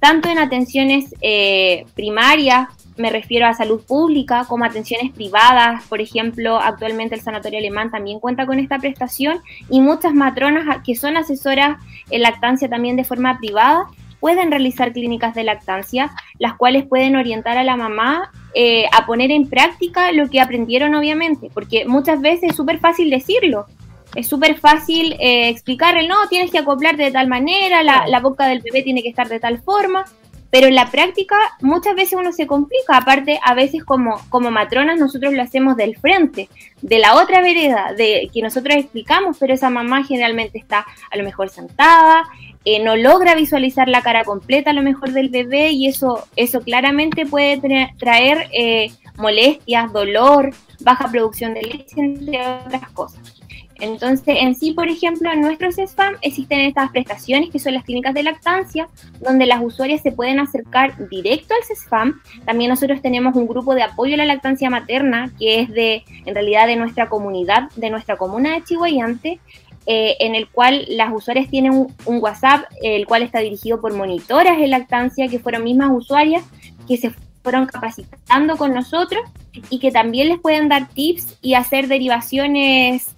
tanto 0.00 0.28
en 0.28 0.38
atenciones 0.38 1.14
eh, 1.22 1.86
primarias, 1.94 2.68
me 2.96 3.10
refiero 3.10 3.46
a 3.46 3.54
salud 3.54 3.80
pública, 3.84 4.44
como 4.48 4.64
atenciones 4.64 5.12
privadas, 5.12 5.82
por 5.88 6.00
ejemplo, 6.00 6.58
actualmente 6.60 7.14
el 7.14 7.22
Sanatorio 7.22 7.58
Alemán 7.58 7.90
también 7.90 8.20
cuenta 8.20 8.46
con 8.46 8.58
esta 8.58 8.78
prestación 8.78 9.40
y 9.68 9.80
muchas 9.80 10.14
matronas 10.14 10.78
que 10.84 10.94
son 10.94 11.16
asesoras 11.16 11.78
en 12.10 12.22
lactancia 12.22 12.68
también 12.68 12.96
de 12.96 13.04
forma 13.04 13.38
privada 13.38 13.86
pueden 14.24 14.50
realizar 14.50 14.94
clínicas 14.94 15.34
de 15.34 15.44
lactancia, 15.44 16.10
las 16.38 16.54
cuales 16.54 16.86
pueden 16.86 17.14
orientar 17.14 17.58
a 17.58 17.62
la 17.62 17.76
mamá 17.76 18.30
eh, 18.54 18.86
a 18.90 19.04
poner 19.04 19.30
en 19.30 19.50
práctica 19.50 20.10
lo 20.12 20.30
que 20.30 20.40
aprendieron 20.40 20.94
obviamente, 20.94 21.50
porque 21.52 21.84
muchas 21.84 22.22
veces 22.22 22.52
es 22.52 22.56
súper 22.56 22.78
fácil 22.78 23.10
decirlo, 23.10 23.66
es 24.14 24.26
súper 24.26 24.56
fácil 24.56 25.14
eh, 25.20 25.50
explicarle, 25.50 26.08
no, 26.08 26.26
tienes 26.30 26.50
que 26.50 26.56
acoplarte 26.56 27.02
de 27.02 27.10
tal 27.10 27.28
manera, 27.28 27.82
la, 27.82 28.20
boca 28.20 28.46
del 28.46 28.62
bebé 28.62 28.80
tiene 28.82 29.02
que 29.02 29.10
estar 29.10 29.28
de 29.28 29.40
tal 29.40 29.60
forma, 29.60 30.06
pero 30.48 30.68
en 30.68 30.74
la 30.74 30.90
práctica 30.90 31.36
muchas 31.60 31.94
veces 31.94 32.18
uno 32.18 32.32
se 32.32 32.46
complica, 32.46 32.96
aparte 32.96 33.38
a 33.44 33.52
veces 33.52 33.84
como, 33.84 34.22
como 34.30 34.50
matronas 34.50 34.98
nosotros 34.98 35.34
lo 35.34 35.42
hacemos 35.42 35.76
del 35.76 35.98
frente, 35.98 36.48
de 36.80 36.98
la 36.98 37.16
otra 37.16 37.42
vereda, 37.42 37.92
de 37.92 38.30
que 38.32 38.40
nosotros 38.40 38.74
explicamos, 38.76 39.36
pero 39.38 39.52
esa 39.52 39.68
mamá 39.68 40.02
generalmente 40.02 40.56
está 40.56 40.86
a 41.10 41.16
lo 41.18 41.24
mejor 41.24 41.50
sentada, 41.50 42.24
eh, 42.64 42.82
no 42.82 42.96
logra 42.96 43.34
visualizar 43.34 43.88
la 43.88 44.02
cara 44.02 44.24
completa 44.24 44.70
a 44.70 44.74
lo 44.74 44.82
mejor 44.82 45.12
del 45.12 45.28
bebé 45.28 45.70
y 45.72 45.86
eso, 45.86 46.26
eso 46.36 46.60
claramente 46.60 47.26
puede 47.26 47.60
traer 47.98 48.48
eh, 48.52 48.90
molestias, 49.16 49.92
dolor, 49.92 50.50
baja 50.80 51.10
producción 51.10 51.54
de 51.54 51.62
leche, 51.62 52.00
entre 52.00 52.40
otras 52.40 52.90
cosas. 52.92 53.34
Entonces, 53.80 54.36
en 54.40 54.54
sí, 54.54 54.72
por 54.72 54.88
ejemplo, 54.88 55.30
en 55.32 55.40
nuestros 55.40 55.74
SFAM 55.74 56.14
existen 56.22 56.60
estas 56.60 56.90
prestaciones 56.90 57.50
que 57.50 57.58
son 57.58 57.74
las 57.74 57.84
clínicas 57.84 58.14
de 58.14 58.22
lactancia, 58.22 58.88
donde 59.20 59.46
las 59.46 59.62
usuarias 59.62 60.00
se 60.00 60.12
pueden 60.12 60.38
acercar 60.38 61.08
directo 61.08 61.54
al 61.54 61.76
SFAM. 61.76 62.20
También 62.44 62.70
nosotros 62.70 63.02
tenemos 63.02 63.34
un 63.36 63.46
grupo 63.46 63.74
de 63.74 63.82
apoyo 63.82 64.14
a 64.14 64.18
la 64.18 64.26
lactancia 64.26 64.70
materna, 64.70 65.32
que 65.38 65.60
es 65.60 65.68
de, 65.70 66.04
en 66.24 66.34
realidad, 66.34 66.66
de 66.66 66.76
nuestra 66.76 67.08
comunidad, 67.08 67.70
de 67.76 67.90
nuestra 67.90 68.16
comuna 68.16 68.54
de 68.54 68.64
Chihuayante, 68.64 69.40
eh, 69.86 70.16
en 70.20 70.34
el 70.34 70.48
cual 70.48 70.86
las 70.88 71.12
usuarias 71.12 71.50
tienen 71.50 71.72
un, 71.72 72.18
WhatsApp, 72.22 72.64
el 72.82 73.06
cual 73.06 73.22
está 73.22 73.40
dirigido 73.40 73.80
por 73.80 73.94
monitoras 73.94 74.58
de 74.58 74.68
lactancia, 74.68 75.28
que 75.28 75.38
fueron 75.38 75.64
mismas 75.64 75.90
usuarias 75.92 76.44
que 76.88 76.96
se 76.96 77.12
fueron 77.42 77.66
capacitando 77.66 78.56
con 78.56 78.72
nosotros 78.72 79.22
y 79.68 79.78
que 79.78 79.90
también 79.90 80.28
les 80.28 80.38
pueden 80.38 80.68
dar 80.68 80.88
tips 80.88 81.38
y 81.42 81.54
hacer 81.54 81.88
derivaciones 81.88 83.14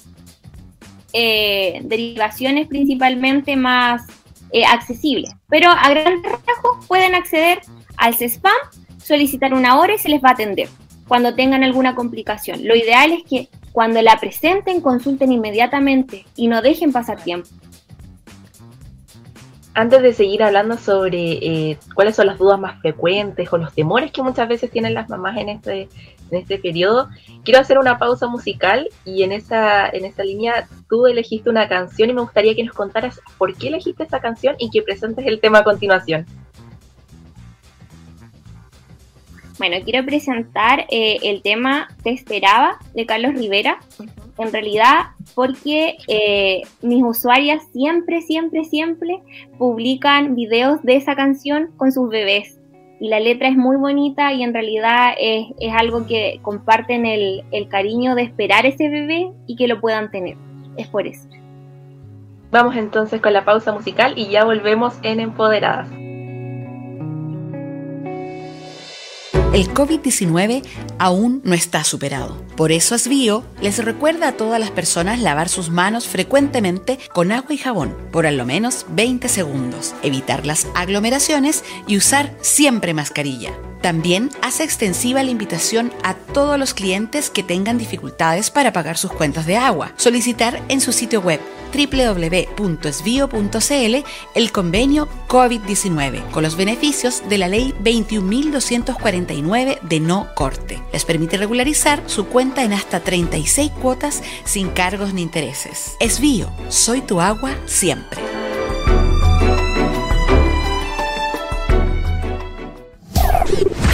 eh, 1.19 1.81
derivaciones 1.85 2.67
principalmente 2.67 3.57
más 3.57 4.03
eh, 4.51 4.67
accesibles. 4.67 5.31
Pero 5.49 5.71
a 5.71 5.89
grandes 5.89 6.31
rasgos 6.31 6.85
pueden 6.87 7.15
acceder 7.15 7.61
al 7.97 8.15
CESPAM, 8.15 8.53
solicitar 9.03 9.55
una 9.55 9.79
hora 9.79 9.95
y 9.95 9.99
se 9.99 10.11
les 10.11 10.23
va 10.23 10.31
a 10.31 10.33
atender 10.33 10.69
cuando 11.09 11.35
tengan 11.35 11.65
alguna 11.65 11.95
complicación. 11.95 12.67
Lo 12.67 12.77
ideal 12.77 13.13
es 13.13 13.23
que 13.23 13.49
cuando 13.77 14.01
la 14.01 14.19
presenten 14.19 14.81
consulten 14.81 15.33
inmediatamente 15.33 16.25
y 16.35 16.49
no 16.49 16.63
dejen 16.63 16.93
pasar 16.93 17.23
tiempo. 17.23 17.51
Antes 19.75 20.01
de 20.01 20.15
seguir 20.15 20.43
hablando 20.43 20.79
sobre 20.79 21.33
eh, 21.33 21.79
cuáles 21.95 22.17
son 22.17 22.29
las 22.29 22.39
dudas 22.39 22.59
más 22.59 22.81
frecuentes 22.81 23.53
o 23.53 23.59
los 23.59 23.75
temores 23.75 24.13
que 24.13 24.23
muchas 24.23 24.49
veces 24.49 24.71
tienen 24.71 24.95
las 24.95 25.11
mamás 25.11 25.37
en 25.37 25.51
este, 25.51 25.91
en 26.31 26.39
este 26.39 26.57
periodo. 26.57 27.11
Quiero 27.45 27.61
hacer 27.61 27.79
una 27.79 27.99
pausa 27.99 28.29
musical 28.29 28.89
y 29.05 29.25
en 29.25 29.33
esa, 29.33 29.87
en 29.91 30.07
esa 30.07 30.25
línea 30.25 30.67
tú 30.89 31.07
elegiste 31.07 31.51
una 31.51 31.69
canción 31.69 32.09
y 32.09 32.15
me 32.15 32.23
gustaría 32.23 32.55
que 32.55 32.65
nos 32.65 32.75
contaras 32.75 33.21
por 33.37 33.55
qué 33.57 33.69
elegiste 33.69 34.05
esta 34.05 34.21
canción 34.21 34.57
y 34.59 34.71
que 34.71 34.81
presentes 34.81 35.27
el 35.27 35.39
tema 35.39 35.59
a 35.59 35.65
continuación. 35.65 36.25
Bueno, 39.59 39.77
quiero 39.85 40.05
presentar 40.05 40.87
eh, 40.91 41.19
el 41.23 41.43
tema 41.43 41.89
Te 42.03 42.11
esperaba 42.11 42.79
de 42.95 43.07
Carlos 43.07 43.35
Rivera. 43.35 43.79
En 44.39 44.53
realidad, 44.53 45.07
porque 45.35 45.97
eh, 46.09 46.61
mis 46.83 47.03
usuarias 47.03 47.63
siempre, 47.73 48.21
siempre, 48.21 48.65
siempre 48.65 49.21
publican 49.57 50.35
videos 50.35 50.83
de 50.83 50.97
esa 50.97 51.17
canción 51.17 51.71
con 51.79 51.91
sus 51.91 52.11
bebés 52.11 52.61
y 53.01 53.09
la 53.09 53.21
letra 53.21 53.49
es 53.49 53.57
muy 53.57 53.77
bonita 53.77 54.33
y 54.33 54.43
en 54.43 54.53
realidad 54.53 55.15
es, 55.19 55.47
algo 55.73 56.07
que 56.07 56.39
comparten 56.43 57.07
el, 57.07 57.45
el, 57.51 57.69
cariño 57.69 58.15
de 58.15 58.23
esperar 58.23 58.67
ese 58.67 58.89
bebé 58.89 59.31
y 59.47 59.57
que 59.57 59.69
lo 59.69 59.81
puedan 59.81 60.11
tener. 60.11 60.37
Es 60.77 60.89
por 60.89 61.07
eso. 61.07 61.29
Vamos 62.51 62.77
entonces 62.77 63.21
con 63.21 63.33
la 63.33 63.45
pausa 63.45 63.73
musical 63.73 64.15
y 64.17 64.29
ya 64.29 64.45
volvemos 64.45 64.99
en 65.03 65.21
Empoderadas. 65.21 65.89
El 69.53 69.73
COVID-19 69.73 70.63
aún 70.99 71.41
no 71.45 71.55
está 71.55 71.85
superado. 71.85 72.43
Por 72.57 72.73
eso 72.73 72.95
Asbio 72.95 73.45
les 73.61 73.83
recuerda 73.83 74.29
a 74.29 74.33
todas 74.33 74.61
las 74.61 74.71
personas 74.71 75.21
lavar 75.21 75.49
sus 75.49 75.71
manos 75.71 76.09
frecuentemente 76.09 76.99
con 77.13 77.33
agua 77.33 77.55
y 77.55 77.59
jabón 77.59 77.97
por 78.13 78.27
al 78.27 78.45
menos 78.45 78.87
20 78.91 79.29
segundos, 79.29 79.95
evitar 80.03 80.45
las 80.45 80.67
aglomeraciones 80.75 81.65
y 81.87 81.97
usar 81.97 82.37
siempre 82.43 82.93
mascarilla. 82.93 83.53
También 83.87 84.31
hace 84.43 84.65
extensiva 84.65 85.23
la 85.23 85.31
invitación 85.31 85.93
a 86.03 86.15
todos 86.15 86.59
los 86.59 86.75
clientes 86.75 87.31
que 87.31 87.45
tengan 87.45 87.79
dificultades 87.79 88.51
para 88.51 88.73
pagar 88.73 88.99
sus 88.99 89.13
cuentas 89.13 89.47
de 89.47 89.57
agua. 89.57 89.93
Solicitar 89.97 90.61
en 90.69 90.81
su 90.81 90.91
sitio 90.91 91.21
web 91.21 91.41
www.esvio.cl 91.73 94.05
el 94.35 94.51
convenio 94.51 95.09
COVID-19 95.29 96.29
con 96.33 96.43
los 96.43 96.57
beneficios 96.57 97.23
de 97.29 97.39
la 97.39 97.47
ley 97.47 97.73
21.249 97.81 99.81
de 99.83 100.01
no 100.01 100.35
corte. 100.35 100.83
Les 100.93 101.05
permite 101.05 101.37
regularizar 101.37 102.03
su 102.07 102.27
cuenta 102.27 102.65
en 102.65 102.73
hasta 102.73 102.99
36 102.99 103.71
cuotas 103.71 104.25
sin 104.45 104.71
cargos 104.71 105.15
ni 105.15 105.23
intereses. 105.23 105.93
Esvío, 106.01 106.51
soy 106.71 107.03
tu 107.03 107.21
agua 107.21 107.55
siempre. 107.67 108.21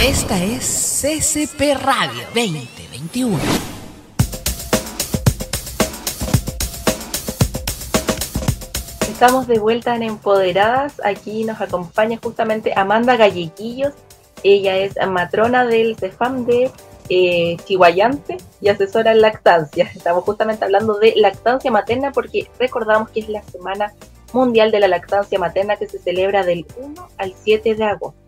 Esta 0.03 0.37
es 0.43 0.65
CCP 1.01 1.81
Radio 1.81 2.23
2021. 2.35 3.37
Estamos 9.09 9.47
de 9.47 9.59
vuelta 9.59 9.95
en 9.95 10.03
Empoderadas. 10.03 10.95
Aquí 11.05 11.45
nos 11.45 11.61
acompaña 11.61 12.19
justamente 12.21 12.73
Amanda 12.75 13.15
Gallequillos. 13.15 13.93
Ella 14.43 14.75
es 14.75 14.95
matrona 15.07 15.65
del 15.65 15.95
CEFAM 15.95 16.45
de 16.47 16.69
eh, 17.07 17.55
y 17.69 18.67
asesora 18.67 19.13
en 19.13 19.21
lactancia. 19.21 19.89
Estamos 19.95 20.25
justamente 20.25 20.65
hablando 20.65 20.99
de 20.99 21.13
lactancia 21.15 21.71
materna 21.71 22.11
porque 22.11 22.49
recordamos 22.59 23.09
que 23.11 23.21
es 23.21 23.29
la 23.29 23.41
Semana 23.43 23.93
Mundial 24.33 24.69
de 24.69 24.81
la 24.81 24.89
Lactancia 24.89 25.39
Materna 25.39 25.77
que 25.77 25.87
se 25.87 25.99
celebra 25.99 26.43
del 26.43 26.65
1 26.75 27.07
al 27.17 27.33
7 27.41 27.75
de 27.75 27.83
agosto 27.85 28.22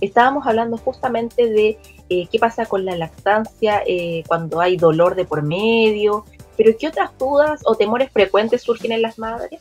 estábamos 0.00 0.46
hablando 0.46 0.76
justamente 0.76 1.48
de 1.48 1.78
eh, 2.08 2.28
qué 2.30 2.38
pasa 2.38 2.66
con 2.66 2.84
la 2.84 2.96
lactancia 2.96 3.82
eh, 3.86 4.22
cuando 4.26 4.60
hay 4.60 4.76
dolor 4.76 5.14
de 5.14 5.24
por 5.24 5.42
medio, 5.42 6.24
pero 6.56 6.76
¿qué 6.78 6.88
otras 6.88 7.16
dudas 7.18 7.60
o 7.64 7.74
temores 7.74 8.10
frecuentes 8.10 8.62
surgen 8.62 8.92
en 8.92 9.02
las 9.02 9.18
madres? 9.18 9.60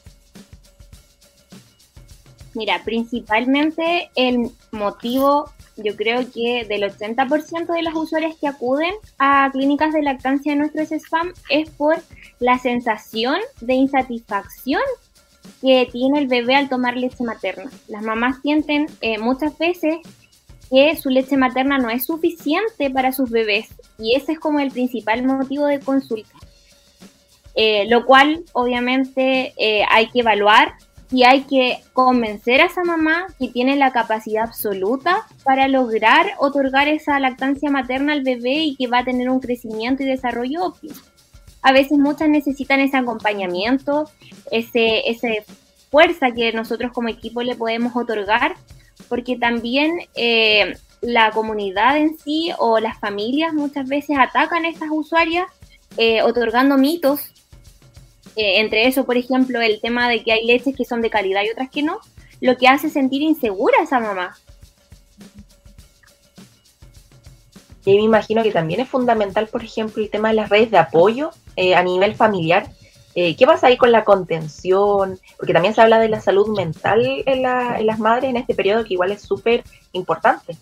Mira, 2.53 2.81
principalmente 2.85 4.09
el 4.15 4.49
motivo 4.71 5.49
yo 5.77 5.95
creo 5.95 6.19
que 6.31 6.65
del 6.65 6.83
80% 6.83 7.73
de 7.73 7.81
las 7.81 7.95
usuarias 7.95 8.35
que 8.39 8.47
acuden 8.47 8.93
a 9.19 9.49
clínicas 9.51 9.93
de 9.93 10.03
lactancia 10.03 10.53
de 10.53 10.59
nuestro 10.59 10.83
spam 10.83 11.33
es 11.49 11.69
por 11.71 11.97
la 12.39 12.57
sensación 12.59 13.39
de 13.59 13.73
insatisfacción 13.73 14.81
que 15.61 15.87
tiene 15.91 16.19
el 16.19 16.27
bebé 16.27 16.55
al 16.55 16.69
tomar 16.69 16.95
leche 16.95 17.23
materna. 17.23 17.69
Las 17.87 18.03
mamás 18.03 18.37
sienten 18.41 18.87
eh, 19.01 19.17
muchas 19.17 19.57
veces 19.57 19.97
que 20.69 20.95
su 20.95 21.09
leche 21.09 21.37
materna 21.37 21.77
no 21.77 21.89
es 21.89 22.05
suficiente 22.05 22.89
para 22.89 23.11
sus 23.11 23.29
bebés 23.29 23.67
y 23.97 24.15
ese 24.15 24.33
es 24.33 24.39
como 24.39 24.59
el 24.59 24.71
principal 24.71 25.23
motivo 25.23 25.65
de 25.67 25.79
consulta. 25.79 26.35
Eh, 27.57 27.85
lo 27.87 28.05
cual 28.05 28.43
obviamente 28.51 29.53
eh, 29.57 29.85
hay 29.89 30.07
que 30.09 30.19
evaluar 30.19 30.73
y 31.09 31.23
hay 31.23 31.43
que 31.43 31.79
convencer 31.93 32.59
a 32.59 32.65
esa 32.65 32.83
mamá 32.83 33.27
que 33.39 33.47
tiene 33.47 33.77
la 33.77 33.93
capacidad 33.93 34.43
absoluta 34.43 35.25
para 35.43 35.67
lograr 35.67 36.31
otorgar 36.39 36.89
esa 36.89 37.17
lactancia 37.19 37.69
materna 37.69 38.13
al 38.13 38.23
bebé 38.23 38.55
y 38.63 38.75
que 38.75 38.87
va 38.87 38.99
a 38.99 39.05
tener 39.05 39.29
un 39.29 39.39
crecimiento 39.39 40.03
y 40.03 40.07
desarrollo 40.07 40.63
óptimo. 40.63 40.95
A 41.61 41.71
veces 41.71 41.97
muchas 41.97 42.27
necesitan 42.27 42.79
ese 42.79 42.97
acompañamiento, 42.97 44.09
ese, 44.51 45.09
ese 45.09 45.45
fuerza 45.89 46.31
que 46.31 46.51
nosotros 46.51 46.91
como 46.91 47.07
equipo 47.07 47.41
le 47.41 47.55
podemos 47.55 47.95
otorgar, 47.95 48.55
porque 49.07 49.37
también 49.37 49.99
eh, 50.15 50.77
la 51.01 51.31
comunidad 51.31 51.97
en 51.97 52.17
sí 52.17 52.51
o 52.57 52.79
las 52.79 52.99
familias 52.99 53.53
muchas 53.53 53.87
veces 53.87 54.17
atacan 54.19 54.65
a 54.65 54.69
estas 54.69 54.89
usuarias 54.91 55.47
eh, 55.97 56.21
otorgando 56.21 56.77
mitos 56.77 57.31
eh, 58.35 58.59
entre 58.59 58.87
eso, 58.87 59.05
por 59.05 59.17
ejemplo, 59.17 59.61
el 59.61 59.79
tema 59.79 60.09
de 60.09 60.23
que 60.23 60.33
hay 60.33 60.45
leches 60.45 60.75
que 60.75 60.85
son 60.85 61.01
de 61.01 61.09
calidad 61.09 61.43
y 61.43 61.49
otras 61.49 61.69
que 61.69 61.83
no, 61.83 61.99
lo 62.41 62.57
que 62.57 62.67
hace 62.67 62.89
sentir 62.89 63.21
insegura 63.21 63.77
a 63.79 63.83
esa 63.83 63.99
mamá. 63.99 64.37
Y 67.85 67.95
me 67.97 68.03
imagino 68.03 68.43
que 68.43 68.51
también 68.51 68.79
es 68.81 68.89
fundamental, 68.89 69.47
por 69.47 69.63
ejemplo, 69.63 70.03
el 70.03 70.09
tema 70.09 70.29
de 70.29 70.35
las 70.35 70.49
redes 70.49 70.71
de 70.71 70.77
apoyo 70.77 71.31
eh, 71.55 71.75
a 71.75 71.83
nivel 71.83 72.15
familiar. 72.15 72.67
Eh, 73.15 73.35
¿Qué 73.35 73.45
pasa 73.47 73.67
ahí 73.67 73.77
con 73.77 73.91
la 73.91 74.03
contención? 74.03 75.17
Porque 75.37 75.53
también 75.53 75.73
se 75.73 75.81
habla 75.81 75.99
de 75.99 76.09
la 76.09 76.19
salud 76.19 76.55
mental 76.55 77.05
en, 77.25 77.45
en 77.45 77.85
las 77.87 77.99
madres 77.99 78.29
en 78.29 78.37
este 78.37 78.53
periodo, 78.53 78.83
que 78.83 78.93
igual 78.93 79.11
es 79.11 79.21
súper 79.21 79.63
importante. 79.93 80.57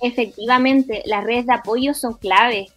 Efectivamente, 0.00 1.02
las 1.06 1.22
redes 1.22 1.46
de 1.46 1.54
apoyo 1.54 1.94
son 1.94 2.14
claves. 2.14 2.72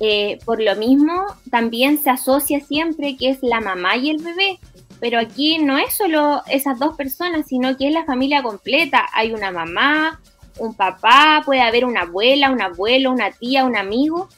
Eh, 0.00 0.40
por 0.44 0.60
lo 0.60 0.74
mismo, 0.74 1.24
también 1.50 1.98
se 2.02 2.10
asocia 2.10 2.60
siempre 2.60 3.16
que 3.16 3.30
es 3.30 3.38
la 3.42 3.60
mamá 3.60 3.96
y 3.96 4.10
el 4.10 4.22
bebé, 4.22 4.58
pero 4.98 5.20
aquí 5.20 5.58
no 5.58 5.78
es 5.78 5.94
solo 5.94 6.42
esas 6.48 6.78
dos 6.78 6.96
personas, 6.96 7.46
sino 7.46 7.76
que 7.76 7.88
es 7.88 7.94
la 7.94 8.04
familia 8.04 8.42
completa. 8.42 9.06
Hay 9.12 9.32
una 9.32 9.52
mamá, 9.52 10.20
un 10.58 10.74
papá, 10.74 11.42
puede 11.44 11.60
haber 11.60 11.84
una 11.84 12.02
abuela, 12.02 12.50
un 12.50 12.60
abuelo, 12.60 13.12
una 13.12 13.30
tía, 13.30 13.64
un 13.64 13.76
amigo 13.76 14.28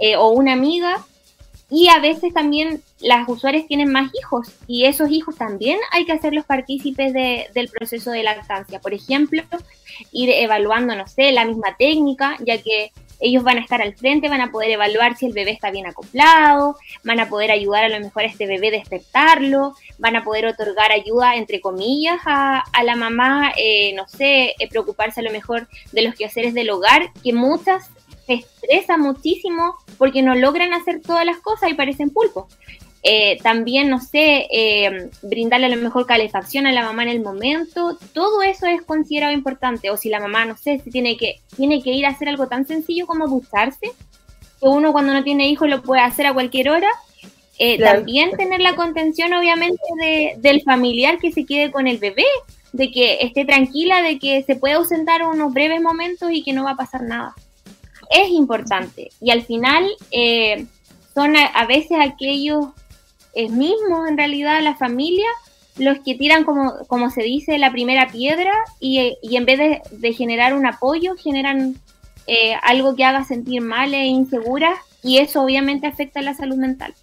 eh, 0.00 0.16
o 0.16 0.30
una 0.30 0.52
amiga. 0.52 0.98
Y 1.70 1.88
a 1.88 2.00
veces 2.00 2.34
también 2.34 2.82
las 3.04 3.28
usuarias 3.28 3.66
tienen 3.66 3.92
más 3.92 4.10
hijos 4.14 4.48
y 4.66 4.86
esos 4.86 5.10
hijos 5.10 5.36
también 5.36 5.78
hay 5.92 6.06
que 6.06 6.12
hacerlos 6.12 6.46
partícipes 6.46 7.12
del 7.12 7.68
proceso 7.68 8.10
de 8.10 8.22
lactancia. 8.22 8.80
Por 8.80 8.94
ejemplo, 8.94 9.42
ir 10.10 10.30
evaluando, 10.30 10.96
no 10.96 11.06
sé, 11.06 11.30
la 11.32 11.44
misma 11.44 11.76
técnica, 11.78 12.36
ya 12.40 12.56
que 12.62 12.92
ellos 13.20 13.42
van 13.42 13.58
a 13.58 13.60
estar 13.60 13.80
al 13.82 13.94
frente, 13.94 14.28
van 14.28 14.40
a 14.40 14.50
poder 14.50 14.70
evaluar 14.70 15.16
si 15.16 15.26
el 15.26 15.32
bebé 15.32 15.50
está 15.50 15.70
bien 15.70 15.86
acoplado, 15.86 16.76
van 17.04 17.20
a 17.20 17.28
poder 17.28 17.50
ayudar 17.50 17.84
a 17.84 17.88
lo 17.88 18.00
mejor 18.00 18.22
a 18.22 18.26
este 18.26 18.46
bebé 18.46 18.68
a 18.68 18.72
despertarlo, 18.72 19.74
van 19.98 20.16
a 20.16 20.24
poder 20.24 20.46
otorgar 20.46 20.90
ayuda, 20.90 21.36
entre 21.36 21.60
comillas, 21.60 22.20
a, 22.24 22.64
la 22.84 22.96
mamá, 22.96 23.52
eh, 23.56 23.92
no 23.94 24.08
sé, 24.08 24.54
eh, 24.58 24.68
preocuparse 24.68 25.20
a 25.20 25.24
lo 25.24 25.30
mejor 25.30 25.68
de 25.92 26.02
los 26.02 26.14
quehaceres 26.14 26.54
del 26.54 26.70
hogar, 26.70 27.12
que 27.22 27.32
muchas 27.32 27.90
se 28.26 28.34
estresan 28.34 29.00
muchísimo 29.00 29.74
porque 29.98 30.22
no 30.22 30.34
logran 30.34 30.72
hacer 30.72 31.02
todas 31.02 31.26
las 31.26 31.38
cosas 31.38 31.70
y 31.70 31.74
parecen 31.74 32.10
pulpos. 32.10 32.46
Eh, 33.06 33.36
también, 33.42 33.90
no 33.90 34.00
sé, 34.00 34.46
eh, 34.50 35.10
brindarle 35.20 35.66
a 35.66 35.68
lo 35.68 35.76
mejor 35.76 36.06
calefacción 36.06 36.66
a 36.66 36.72
la 36.72 36.82
mamá 36.82 37.02
en 37.02 37.10
el 37.10 37.20
momento, 37.20 37.98
todo 38.14 38.40
eso 38.40 38.66
es 38.66 38.80
considerado 38.80 39.30
importante. 39.30 39.90
O 39.90 39.98
si 39.98 40.08
la 40.08 40.20
mamá, 40.20 40.46
no 40.46 40.56
sé, 40.56 40.80
si 40.82 40.90
tiene 40.90 41.18
que, 41.18 41.42
tiene 41.54 41.82
que 41.82 41.90
ir 41.90 42.06
a 42.06 42.10
hacer 42.10 42.30
algo 42.30 42.48
tan 42.48 42.66
sencillo 42.66 43.06
como 43.06 43.28
ducharse, 43.28 43.92
que 44.58 44.68
uno 44.68 44.92
cuando 44.92 45.12
no 45.12 45.22
tiene 45.22 45.48
hijos 45.48 45.68
lo 45.68 45.82
puede 45.82 46.00
hacer 46.00 46.26
a 46.26 46.32
cualquier 46.32 46.70
hora. 46.70 46.88
Eh, 47.58 47.78
también 47.78 48.30
tener 48.38 48.62
la 48.62 48.74
contención, 48.74 49.34
obviamente, 49.34 49.82
de, 50.00 50.36
del 50.38 50.62
familiar 50.62 51.18
que 51.18 51.30
se 51.30 51.44
quede 51.44 51.70
con 51.70 51.86
el 51.86 51.98
bebé, 51.98 52.24
de 52.72 52.90
que 52.90 53.18
esté 53.20 53.44
tranquila, 53.44 54.00
de 54.00 54.18
que 54.18 54.42
se 54.44 54.56
puede 54.56 54.74
ausentar 54.74 55.24
unos 55.24 55.52
breves 55.52 55.82
momentos 55.82 56.32
y 56.32 56.42
que 56.42 56.54
no 56.54 56.64
va 56.64 56.70
a 56.70 56.76
pasar 56.76 57.02
nada. 57.02 57.34
Es 58.10 58.30
importante. 58.30 59.10
Y 59.20 59.30
al 59.30 59.42
final, 59.42 59.90
son 61.14 61.36
a 61.36 61.66
veces 61.66 61.98
aquellos 62.00 62.68
es 63.34 63.50
mismo 63.50 64.06
en 64.06 64.16
realidad 64.16 64.62
la 64.62 64.76
familia 64.76 65.26
los 65.76 65.98
que 66.00 66.14
tiran, 66.14 66.44
como, 66.44 66.72
como 66.86 67.10
se 67.10 67.22
dice, 67.22 67.58
la 67.58 67.72
primera 67.72 68.08
piedra 68.08 68.52
y, 68.78 69.16
en 69.22 69.44
vez 69.44 69.58
de, 69.90 70.12
generar 70.12 70.54
un 70.54 70.66
apoyo, 70.66 71.16
generan 71.16 71.76
eh, 72.26 72.54
algo 72.62 72.94
que 72.94 73.04
haga 73.04 73.24
sentir 73.24 73.60
mal 73.60 73.92
e 73.92 74.06
insegura 74.06 74.72
y 75.02 75.18
eso 75.18 75.42
obviamente 75.42 75.86
afecta 75.86 76.20
a 76.20 76.22
la 76.22 76.34
salud 76.34 76.56
mental. 76.56 76.94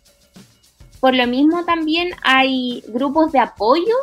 Por 0.99 1.15
lo 1.15 1.27
mismo 1.27 1.65
también 1.65 2.11
hay 2.23 2.83
grupos 2.87 3.31
de 3.31 3.39
apoyo, 3.39 3.95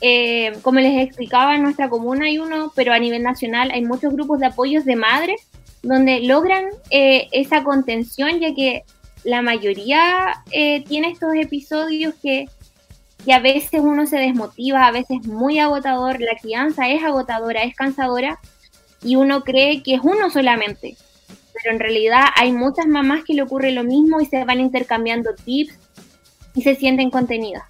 eh, 0.00 0.56
como 0.62 0.80
les 0.80 1.06
explicaba 1.06 1.54
en 1.54 1.62
nuestra 1.62 1.88
comuna 1.88 2.26
hay 2.26 2.38
uno, 2.38 2.72
pero 2.74 2.92
a 2.92 2.98
nivel 2.98 3.22
nacional 3.22 3.70
hay 3.72 3.84
muchos 3.84 4.12
grupos 4.14 4.40
de 4.40 4.46
apoyos 4.46 4.84
de 4.84 4.96
madres 4.96 5.48
donde 5.82 6.20
logran 6.20 6.64
eh, 6.90 7.28
esa 7.32 7.62
contención 7.62 8.40
ya 8.40 8.54
que 8.54 8.84
la 9.24 9.42
mayoría 9.42 10.44
eh, 10.50 10.84
tiene 10.84 11.10
estos 11.10 11.34
episodios 11.34 12.14
que, 12.22 12.46
a 13.32 13.38
veces 13.38 13.80
uno 13.80 14.06
se 14.06 14.18
desmotiva, 14.18 14.86
a 14.86 14.92
veces 14.92 15.20
es 15.22 15.26
muy 15.26 15.58
agotador, 15.58 16.20
la 16.20 16.36
crianza 16.36 16.90
es 16.90 17.02
agotadora, 17.02 17.62
es 17.62 17.74
cansadora 17.74 18.38
y 19.02 19.16
uno 19.16 19.42
cree 19.44 19.82
que 19.82 19.94
es 19.94 20.02
uno 20.02 20.28
solamente. 20.28 20.98
Pero 21.54 21.74
en 21.74 21.80
realidad 21.80 22.24
hay 22.36 22.52
muchas 22.52 22.86
mamás 22.86 23.24
que 23.24 23.32
le 23.32 23.40
ocurre 23.40 23.72
lo 23.72 23.82
mismo 23.82 24.20
y 24.20 24.26
se 24.26 24.44
van 24.44 24.60
intercambiando 24.60 25.34
tips 25.34 25.72
y 26.54 26.62
se 26.62 26.74
sienten 26.74 27.10
contenidas. 27.10 27.64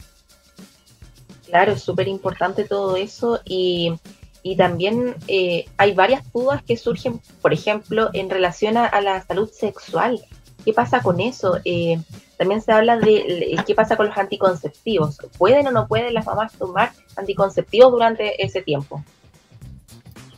Claro, 1.47 1.73
es 1.73 1.83
súper 1.83 2.09
importante 2.09 2.64
todo 2.64 2.97
eso 2.97 3.40
y, 3.45 3.93
también 4.59 5.14
eh, 5.29 5.67
hay 5.77 5.95
varias 5.95 6.31
dudas 6.33 6.64
que 6.64 6.77
surgen, 6.77 7.21
por 7.40 7.53
ejemplo, 7.53 8.11
en 8.12 8.29
relación 8.29 8.77
a 8.77 9.01
la 9.01 9.25
salud 9.25 9.49
sexual. 9.51 10.21
¿Qué 10.64 10.72
pasa 10.72 11.03
con 11.03 11.20
eso? 11.20 11.59
Eh, 11.64 12.00
también 12.38 12.61
se 12.62 12.72
habla 12.72 12.96
de 12.96 13.57
qué 13.66 13.74
pasa 13.74 13.96
con 13.96 14.07
los 14.07 14.16
anticonceptivos. 14.16 15.18
¿Pueden 15.38 15.66
o 15.66 15.70
no 15.70 15.87
pueden 15.87 16.14
las 16.14 16.27
mamás 16.27 16.53
tomar 16.53 16.92
anticonceptivos 17.16 17.92
durante 17.92 18.42
ese 18.44 18.62
tiempo? 18.62 19.03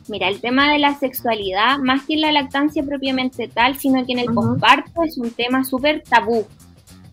Mira, 0.08 0.28
el 0.28 0.40
tema 0.40 0.72
de 0.72 0.78
la 0.78 0.94
sexualidad, 0.94 1.78
más 1.78 2.04
que 2.04 2.14
en 2.14 2.20
la 2.20 2.32
lactancia 2.32 2.82
propiamente 2.82 3.48
tal, 3.48 3.76
sino 3.76 4.04
que 4.06 4.12
en 4.12 4.20
el 4.20 4.34
comparto 4.34 5.02
es 5.02 5.18
un 5.18 5.30
tema 5.30 5.64
súper 5.64 6.02
tabú. 6.02 6.46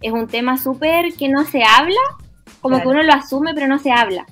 Es 0.02 0.12
un 0.12 0.28
tema 0.28 0.58
súper 0.58 1.13
que 1.13 1.30
no 1.30 1.45
se 1.45 1.63
habla, 1.63 1.99
como 2.62 2.82
que 2.82 2.88
uno 2.88 3.02
lo 3.02 3.13
asume, 3.13 3.54
pero 3.54 3.67
no 3.67 3.80
se 3.80 3.91
habla. 3.91 4.26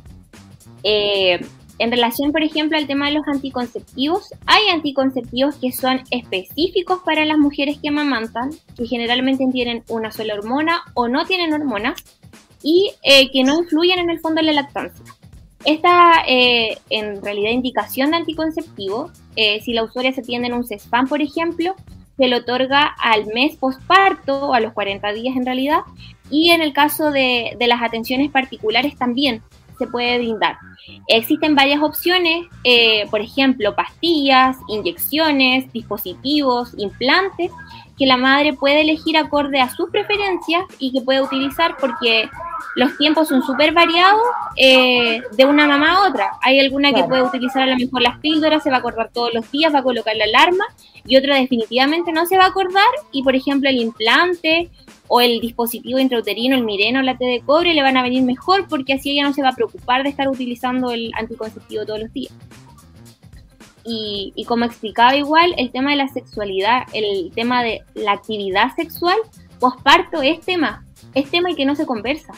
Eh, 0.83 1.39
en 1.81 1.91
relación, 1.91 2.31
por 2.31 2.43
ejemplo, 2.43 2.77
al 2.77 2.87
tema 2.87 3.07
de 3.07 3.13
los 3.13 3.27
anticonceptivos, 3.27 4.33
hay 4.45 4.69
anticonceptivos 4.71 5.55
que 5.55 5.71
son 5.71 6.01
específicos 6.11 6.99
para 7.03 7.25
las 7.25 7.37
mujeres 7.37 7.79
que 7.81 7.89
amamantan, 7.89 8.51
que 8.77 8.85
generalmente 8.85 9.45
tienen 9.51 9.83
una 9.89 10.11
sola 10.11 10.35
hormona 10.35 10.81
o 10.93 11.07
no 11.07 11.25
tienen 11.25 11.53
hormonas 11.53 12.03
y 12.61 12.91
eh, 13.01 13.31
que 13.31 13.43
no 13.43 13.59
influyen 13.59 13.99
en 13.99 14.09
el 14.11 14.19
fondo 14.19 14.41
de 14.41 14.47
la 14.47 14.61
lactancia. 14.61 15.03
Esta, 15.65 16.23
eh, 16.27 16.77
en 16.89 17.21
realidad, 17.23 17.51
indicación 17.51 18.11
de 18.11 18.17
anticonceptivo, 18.17 19.11
eh, 19.35 19.59
si 19.61 19.73
la 19.73 19.83
usuaria 19.83 20.13
se 20.13 20.21
tiene 20.21 20.47
en 20.47 20.53
un 20.53 20.65
CESPAM, 20.65 21.07
por 21.07 21.21
ejemplo, 21.21 21.75
se 22.17 22.27
le 22.27 22.35
otorga 22.35 22.95
al 23.01 23.25
mes 23.27 23.55
posparto 23.55 24.53
a 24.53 24.59
los 24.59 24.73
40 24.73 25.11
días 25.13 25.35
en 25.35 25.45
realidad, 25.45 25.79
y 26.29 26.51
en 26.51 26.61
el 26.61 26.73
caso 26.73 27.11
de, 27.11 27.55
de 27.59 27.67
las 27.67 27.81
atenciones 27.81 28.31
particulares 28.31 28.95
también 28.97 29.41
se 29.81 29.87
puede 29.87 30.19
brindar. 30.19 30.57
Existen 31.07 31.55
varias 31.55 31.81
opciones, 31.81 32.45
eh, 32.63 33.07
por 33.09 33.19
ejemplo, 33.19 33.75
pastillas, 33.75 34.57
inyecciones, 34.67 35.71
dispositivos, 35.73 36.73
implantes, 36.77 37.51
que 38.01 38.07
la 38.07 38.17
madre 38.17 38.53
puede 38.53 38.81
elegir 38.81 39.15
acorde 39.15 39.59
a 39.59 39.69
sus 39.69 39.91
preferencias 39.91 40.63
y 40.79 40.91
que 40.91 41.01
puede 41.01 41.21
utilizar 41.21 41.77
porque 41.79 42.27
los 42.75 42.97
tiempos 42.97 43.27
son 43.27 43.43
súper 43.43 43.73
variados 43.73 44.23
eh, 44.55 45.21
de 45.37 45.45
una 45.45 45.67
mamá 45.67 45.91
a 45.91 46.09
otra. 46.09 46.31
Hay 46.41 46.59
alguna 46.59 46.93
que 46.93 47.03
puede 47.03 47.21
utilizar 47.21 47.61
a 47.61 47.67
lo 47.67 47.77
mejor 47.77 48.01
las 48.01 48.17
píldoras, 48.17 48.63
se 48.63 48.71
va 48.71 48.77
a 48.77 48.79
acordar 48.79 49.11
todos 49.13 49.35
los 49.35 49.51
días, 49.51 49.71
va 49.71 49.79
a 49.79 49.83
colocar 49.83 50.15
la 50.15 50.23
alarma, 50.23 50.65
y 51.05 51.15
otra 51.15 51.35
definitivamente 51.35 52.11
no 52.11 52.25
se 52.25 52.37
va 52.37 52.45
a 52.45 52.47
acordar, 52.47 52.89
y 53.11 53.21
por 53.21 53.35
ejemplo 53.35 53.69
el 53.69 53.77
implante 53.77 54.71
o 55.07 55.21
el 55.21 55.39
dispositivo 55.39 55.99
intrauterino, 55.99 56.55
el 56.55 56.63
Mireno, 56.63 57.03
la 57.03 57.19
T 57.19 57.23
de 57.23 57.41
cobre, 57.41 57.75
le 57.75 57.83
van 57.83 57.97
a 57.97 58.01
venir 58.01 58.23
mejor 58.23 58.67
porque 58.67 58.93
así 58.93 59.11
ella 59.11 59.27
no 59.27 59.33
se 59.33 59.43
va 59.43 59.49
a 59.49 59.55
preocupar 59.55 60.01
de 60.01 60.09
estar 60.09 60.27
utilizando 60.27 60.89
el 60.89 61.11
anticonceptivo 61.19 61.85
todos 61.85 61.99
los 61.99 62.13
días. 62.13 62.33
Y, 63.83 64.33
y, 64.35 64.45
como 64.45 64.65
explicaba 64.65 65.15
igual, 65.15 65.53
el 65.57 65.71
tema 65.71 65.91
de 65.91 65.97
la 65.97 66.07
sexualidad, 66.07 66.83
el 66.93 67.31
tema 67.33 67.63
de 67.63 67.81
la 67.93 68.13
actividad 68.13 68.75
sexual, 68.75 69.17
posparto 69.59 70.21
es 70.21 70.41
tema, 70.41 70.83
es 71.13 71.29
tema 71.29 71.51
y 71.51 71.55
que 71.55 71.65
no 71.65 71.75
se 71.75 71.85
conversa. 71.85 72.33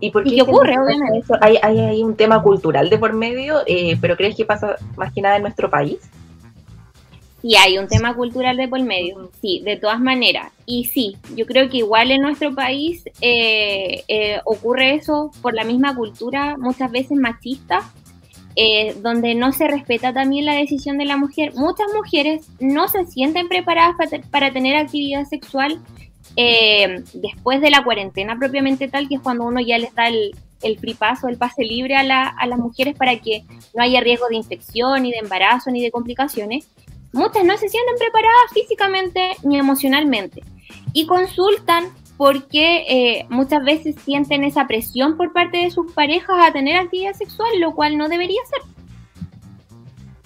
¿Y 0.00 0.10
por 0.10 0.24
qué, 0.24 0.42
ocurre? 0.42 0.78
Obviamente. 0.78 1.18
Eso? 1.18 1.34
¿Hay, 1.40 1.56
hay, 1.62 2.02
un 2.02 2.16
tema 2.16 2.42
cultural 2.42 2.88
de 2.88 2.98
por 2.98 3.12
medio, 3.12 3.62
eh, 3.66 3.96
pero 4.00 4.16
¿crees 4.16 4.36
que 4.36 4.44
pasa 4.44 4.76
más 4.96 5.12
que 5.12 5.20
nada 5.20 5.36
en 5.36 5.42
nuestro 5.42 5.68
país? 5.68 5.98
Sí, 7.42 7.54
hay 7.56 7.78
un 7.78 7.86
tema 7.86 8.14
cultural 8.14 8.56
de 8.56 8.66
por 8.66 8.82
medio, 8.82 9.30
sí, 9.40 9.62
de 9.64 9.76
todas 9.76 10.00
maneras. 10.00 10.52
Y 10.66 10.84
sí, 10.84 11.16
yo 11.36 11.46
creo 11.46 11.68
que 11.68 11.78
igual 11.78 12.10
en 12.10 12.22
nuestro 12.22 12.54
país 12.54 13.04
eh, 13.20 14.02
eh, 14.08 14.40
ocurre 14.44 14.94
eso 14.94 15.30
por 15.40 15.54
la 15.54 15.64
misma 15.64 15.94
cultura, 15.94 16.56
muchas 16.58 16.90
veces 16.90 17.16
machista, 17.16 17.92
donde 19.02 19.34
no 19.34 19.52
se 19.52 19.68
respeta 19.68 20.12
también 20.12 20.44
la 20.44 20.54
decisión 20.54 20.98
de 20.98 21.04
la 21.04 21.16
mujer. 21.16 21.52
Muchas 21.54 21.86
mujeres 21.94 22.48
no 22.58 22.88
se 22.88 23.06
sienten 23.06 23.48
preparadas 23.48 23.94
para, 24.30 24.52
tener 24.52 24.76
actividad 24.76 25.26
sexual 25.26 25.80
eh, 26.34 27.04
después 27.14 27.60
de 27.60 27.70
la 27.70 27.84
cuarentena 27.84 28.36
propiamente 28.36 28.88
tal, 28.88 29.08
que 29.08 29.16
es 29.16 29.20
cuando 29.20 29.44
uno 29.44 29.60
ya 29.60 29.78
le 29.78 29.90
da 29.94 30.08
el, 30.08 30.34
el 30.62 30.78
free 30.78 30.96
el 31.28 31.38
pase 31.38 31.62
libre 31.62 31.94
a, 31.94 32.02
las 32.02 32.58
mujeres 32.58 32.96
para 32.96 33.18
que 33.20 33.44
no 33.74 33.82
haya 33.82 34.00
riesgo 34.00 34.26
de 34.28 34.36
infección, 34.36 35.02
ni 35.02 35.12
de 35.12 35.18
embarazo, 35.18 35.70
ni 35.70 35.80
de 35.80 35.90
complicaciones, 35.90 36.66
muchas 37.12 37.44
no 37.44 37.56
se 37.56 37.68
sienten 37.68 37.96
preparadas 37.96 38.52
físicamente 38.52 39.36
ni 39.44 39.58
emocionalmente 39.58 40.42
y 40.92 41.06
consultan 41.06 41.84
porque 42.18 42.84
eh, 42.88 43.26
muchas 43.30 43.64
veces 43.64 43.94
sienten 44.04 44.42
esa 44.42 44.66
presión 44.66 45.16
por 45.16 45.32
parte 45.32 45.58
de 45.58 45.70
sus 45.70 45.92
parejas 45.92 46.36
a 46.42 46.52
tener 46.52 46.76
actividad 46.76 47.14
sexual, 47.14 47.48
lo 47.60 47.74
cual 47.76 47.96
no 47.96 48.08
debería 48.08 48.40
ser. 48.44 48.68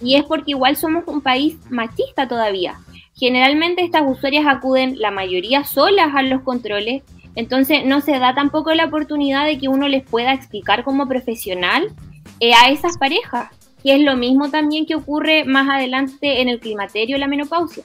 Y 0.00 0.16
es 0.16 0.24
porque 0.24 0.52
igual 0.52 0.74
somos 0.76 1.04
un 1.06 1.20
país 1.20 1.58
machista 1.68 2.26
todavía. 2.26 2.80
Generalmente 3.14 3.84
estas 3.84 4.04
usuarias 4.06 4.46
acuden 4.48 4.98
la 4.98 5.10
mayoría 5.10 5.64
solas 5.64 6.14
a 6.14 6.22
los 6.22 6.40
controles, 6.42 7.02
entonces 7.34 7.84
no 7.84 8.00
se 8.00 8.18
da 8.18 8.34
tampoco 8.34 8.72
la 8.72 8.86
oportunidad 8.86 9.44
de 9.44 9.58
que 9.58 9.68
uno 9.68 9.86
les 9.86 10.02
pueda 10.02 10.32
explicar 10.32 10.84
como 10.84 11.06
profesional 11.06 11.92
eh, 12.40 12.54
a 12.54 12.70
esas 12.70 12.96
parejas, 12.96 13.50
que 13.82 13.94
es 13.96 14.00
lo 14.00 14.16
mismo 14.16 14.50
también 14.50 14.86
que 14.86 14.94
ocurre 14.94 15.44
más 15.44 15.68
adelante 15.68 16.40
en 16.40 16.48
el 16.48 16.58
climaterio, 16.58 17.18
la 17.18 17.28
menopausia. 17.28 17.84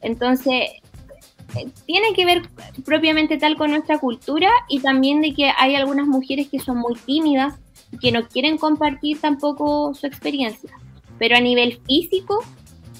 Entonces, 0.00 0.70
tiene 1.86 2.12
que 2.14 2.24
ver 2.24 2.42
propiamente 2.84 3.38
tal 3.38 3.56
con 3.56 3.70
nuestra 3.70 3.98
cultura 3.98 4.50
y 4.68 4.80
también 4.80 5.20
de 5.20 5.34
que 5.34 5.50
hay 5.56 5.74
algunas 5.74 6.06
mujeres 6.06 6.48
que 6.48 6.58
son 6.58 6.78
muy 6.78 6.94
tímidas 6.94 7.54
y 7.90 7.98
que 7.98 8.12
no 8.12 8.26
quieren 8.28 8.58
compartir 8.58 9.20
tampoco 9.20 9.94
su 9.94 10.06
experiencia. 10.06 10.70
Pero 11.18 11.36
a 11.36 11.40
nivel 11.40 11.80
físico 11.86 12.42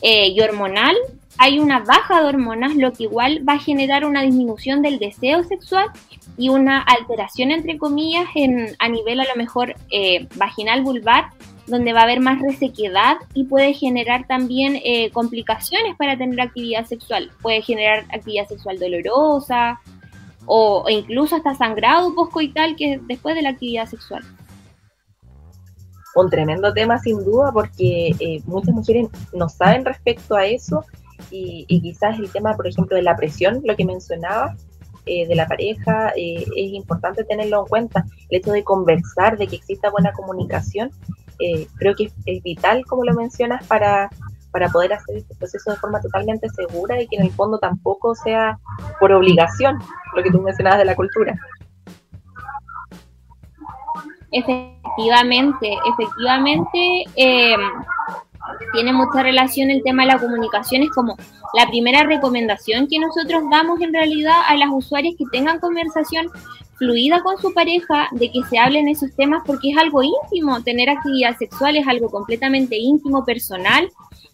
eh, 0.01 0.29
y 0.29 0.41
hormonal, 0.41 0.97
hay 1.39 1.59
una 1.59 1.81
baja 1.81 2.23
de 2.23 2.29
hormonas, 2.29 2.77
lo 2.77 2.93
que 2.93 3.05
igual 3.05 3.47
va 3.49 3.55
a 3.55 3.59
generar 3.59 4.05
una 4.05 4.23
disminución 4.23 4.83
del 4.83 4.99
deseo 4.99 5.43
sexual 5.45 5.89
y 6.37 6.49
una 6.49 6.81
alteración, 6.81 7.51
entre 7.51 7.79
comillas, 7.79 8.27
en, 8.35 8.75
a 8.79 8.89
nivel 8.89 9.21
a 9.21 9.25
lo 9.25 9.37
mejor 9.37 9.75
eh, 9.91 10.29
vaginal 10.37 10.83
vulvar, 10.83 11.31
donde 11.67 11.93
va 11.93 12.01
a 12.01 12.05
haber 12.05 12.21
más 12.21 12.41
resequedad 12.41 13.17
y 13.35 13.45
puede 13.45 13.75
generar 13.75 14.27
también 14.27 14.81
eh, 14.85 15.11
complicaciones 15.11 15.97
para 15.97 16.17
tener 16.17 16.41
actividad 16.41 16.85
sexual. 16.87 17.31
Puede 17.41 17.63
generar 17.63 18.05
actividad 18.13 18.47
sexual 18.49 18.79
dolorosa 18.79 19.81
o, 20.47 20.85
incluso 20.89 21.37
hasta 21.37 21.55
sangrado 21.55 22.15
poscoital 22.15 22.75
que 22.77 23.01
después 23.07 23.35
de 23.35 23.43
la 23.43 23.51
actividad 23.51 23.87
sexual 23.87 24.25
un 26.15 26.29
tremendo 26.29 26.75
tema 26.75 26.99
sin 26.99 27.25
duda 27.25 27.53
porque 27.53 28.15
eh, 28.19 28.43
muchas 28.45 28.75
mujeres 28.75 29.09
no 29.33 29.49
saben 29.49 29.83
respecto 29.83 30.35
a 30.35 30.45
eso 30.45 30.85
y, 31.31 31.81
quizás 31.81 32.19
el 32.19 32.31
tema, 32.31 32.57
por 32.57 32.67
ejemplo, 32.67 32.97
de 32.97 33.03
la 33.03 33.17
presión, 33.17 33.63
lo 33.65 33.77
que 33.77 33.85
mencionaba, 33.85 34.57
eh, 35.07 35.27
de 35.27 35.35
la 35.35 35.47
pareja, 35.47 36.13
eh, 36.17 36.45
es 36.57 36.73
importante 36.73 37.25
tenerlo 37.25 37.61
en 37.61 37.67
cuenta. 37.67 38.07
El 38.29 38.39
hecho 38.39 38.53
de 38.53 38.65
conversar, 38.65 39.37
de 39.39 39.47
que 39.47 39.57
exista 39.57 39.91
buena 39.91 40.13
comunicación, 40.13 40.91
eh, 41.43 41.67
creo 41.77 41.95
que 41.95 42.13
es, 42.27 42.43
vital, 42.43 42.85
como 42.87 43.05
lo 43.05 43.15
mencionas, 43.15 43.67
para, 43.67 44.11
para 44.51 44.69
poder 44.69 44.93
hacer 44.93 45.17
este 45.17 45.35
proceso 45.35 45.71
de 45.71 45.77
forma 45.77 46.01
totalmente 46.01 46.49
segura 46.51 47.01
y 47.01 47.09
que 47.09 47.17
en 47.17 47.23
el 47.23 47.33
fondo 47.33 47.59
tampoco 47.59 48.15
sea 48.15 48.59
por 49.01 49.13
obligación, 49.13 49.79
lo 50.15 50.23
que 50.23 50.31
tú 50.31 50.41
mencionabas 50.41 50.79
de 50.79 50.85
la 50.85 50.95
cultura. 50.95 51.35
Efectivamente, 54.31 55.77
efectivamente 55.93 57.05
tiene 58.73 58.93
mucha 58.93 59.23
relación 59.23 59.71
el 59.71 59.83
tema 59.83 60.03
de 60.03 60.13
la 60.13 60.19
comunicación, 60.19 60.83
es 60.83 60.91
como 60.91 61.17
la 61.55 61.67
primera 61.69 62.05
recomendación 62.05 62.89
que 62.89 62.99
nosotros 62.99 63.43
damos 63.51 63.81
en 63.81 63.93
realidad 63.93 64.41
a 64.47 64.57
las 64.57 64.71
usuarias 64.73 65.15
que 65.19 65.25
tengan 65.31 65.61
conversación 65.61 66.29
fluida 66.77 67.23
con 67.23 67.39
su 67.39 67.53
pareja, 67.55 68.09
de 68.13 68.31
que 68.31 68.43
se 68.51 68.59
hablen 68.59 68.89
esos 68.89 69.15
temas 69.15 69.43
porque 69.47 69.71
es 69.71 69.79
algo 69.79 70.03
íntimo, 70.03 70.63
tener 70.63 70.91
actividad 70.91 71.37
sexual 71.37 71.77
es 71.77 71.87
algo 71.87 72.11
completamente 72.11 72.77
íntimo, 72.77 73.25
personal, 73.25 73.89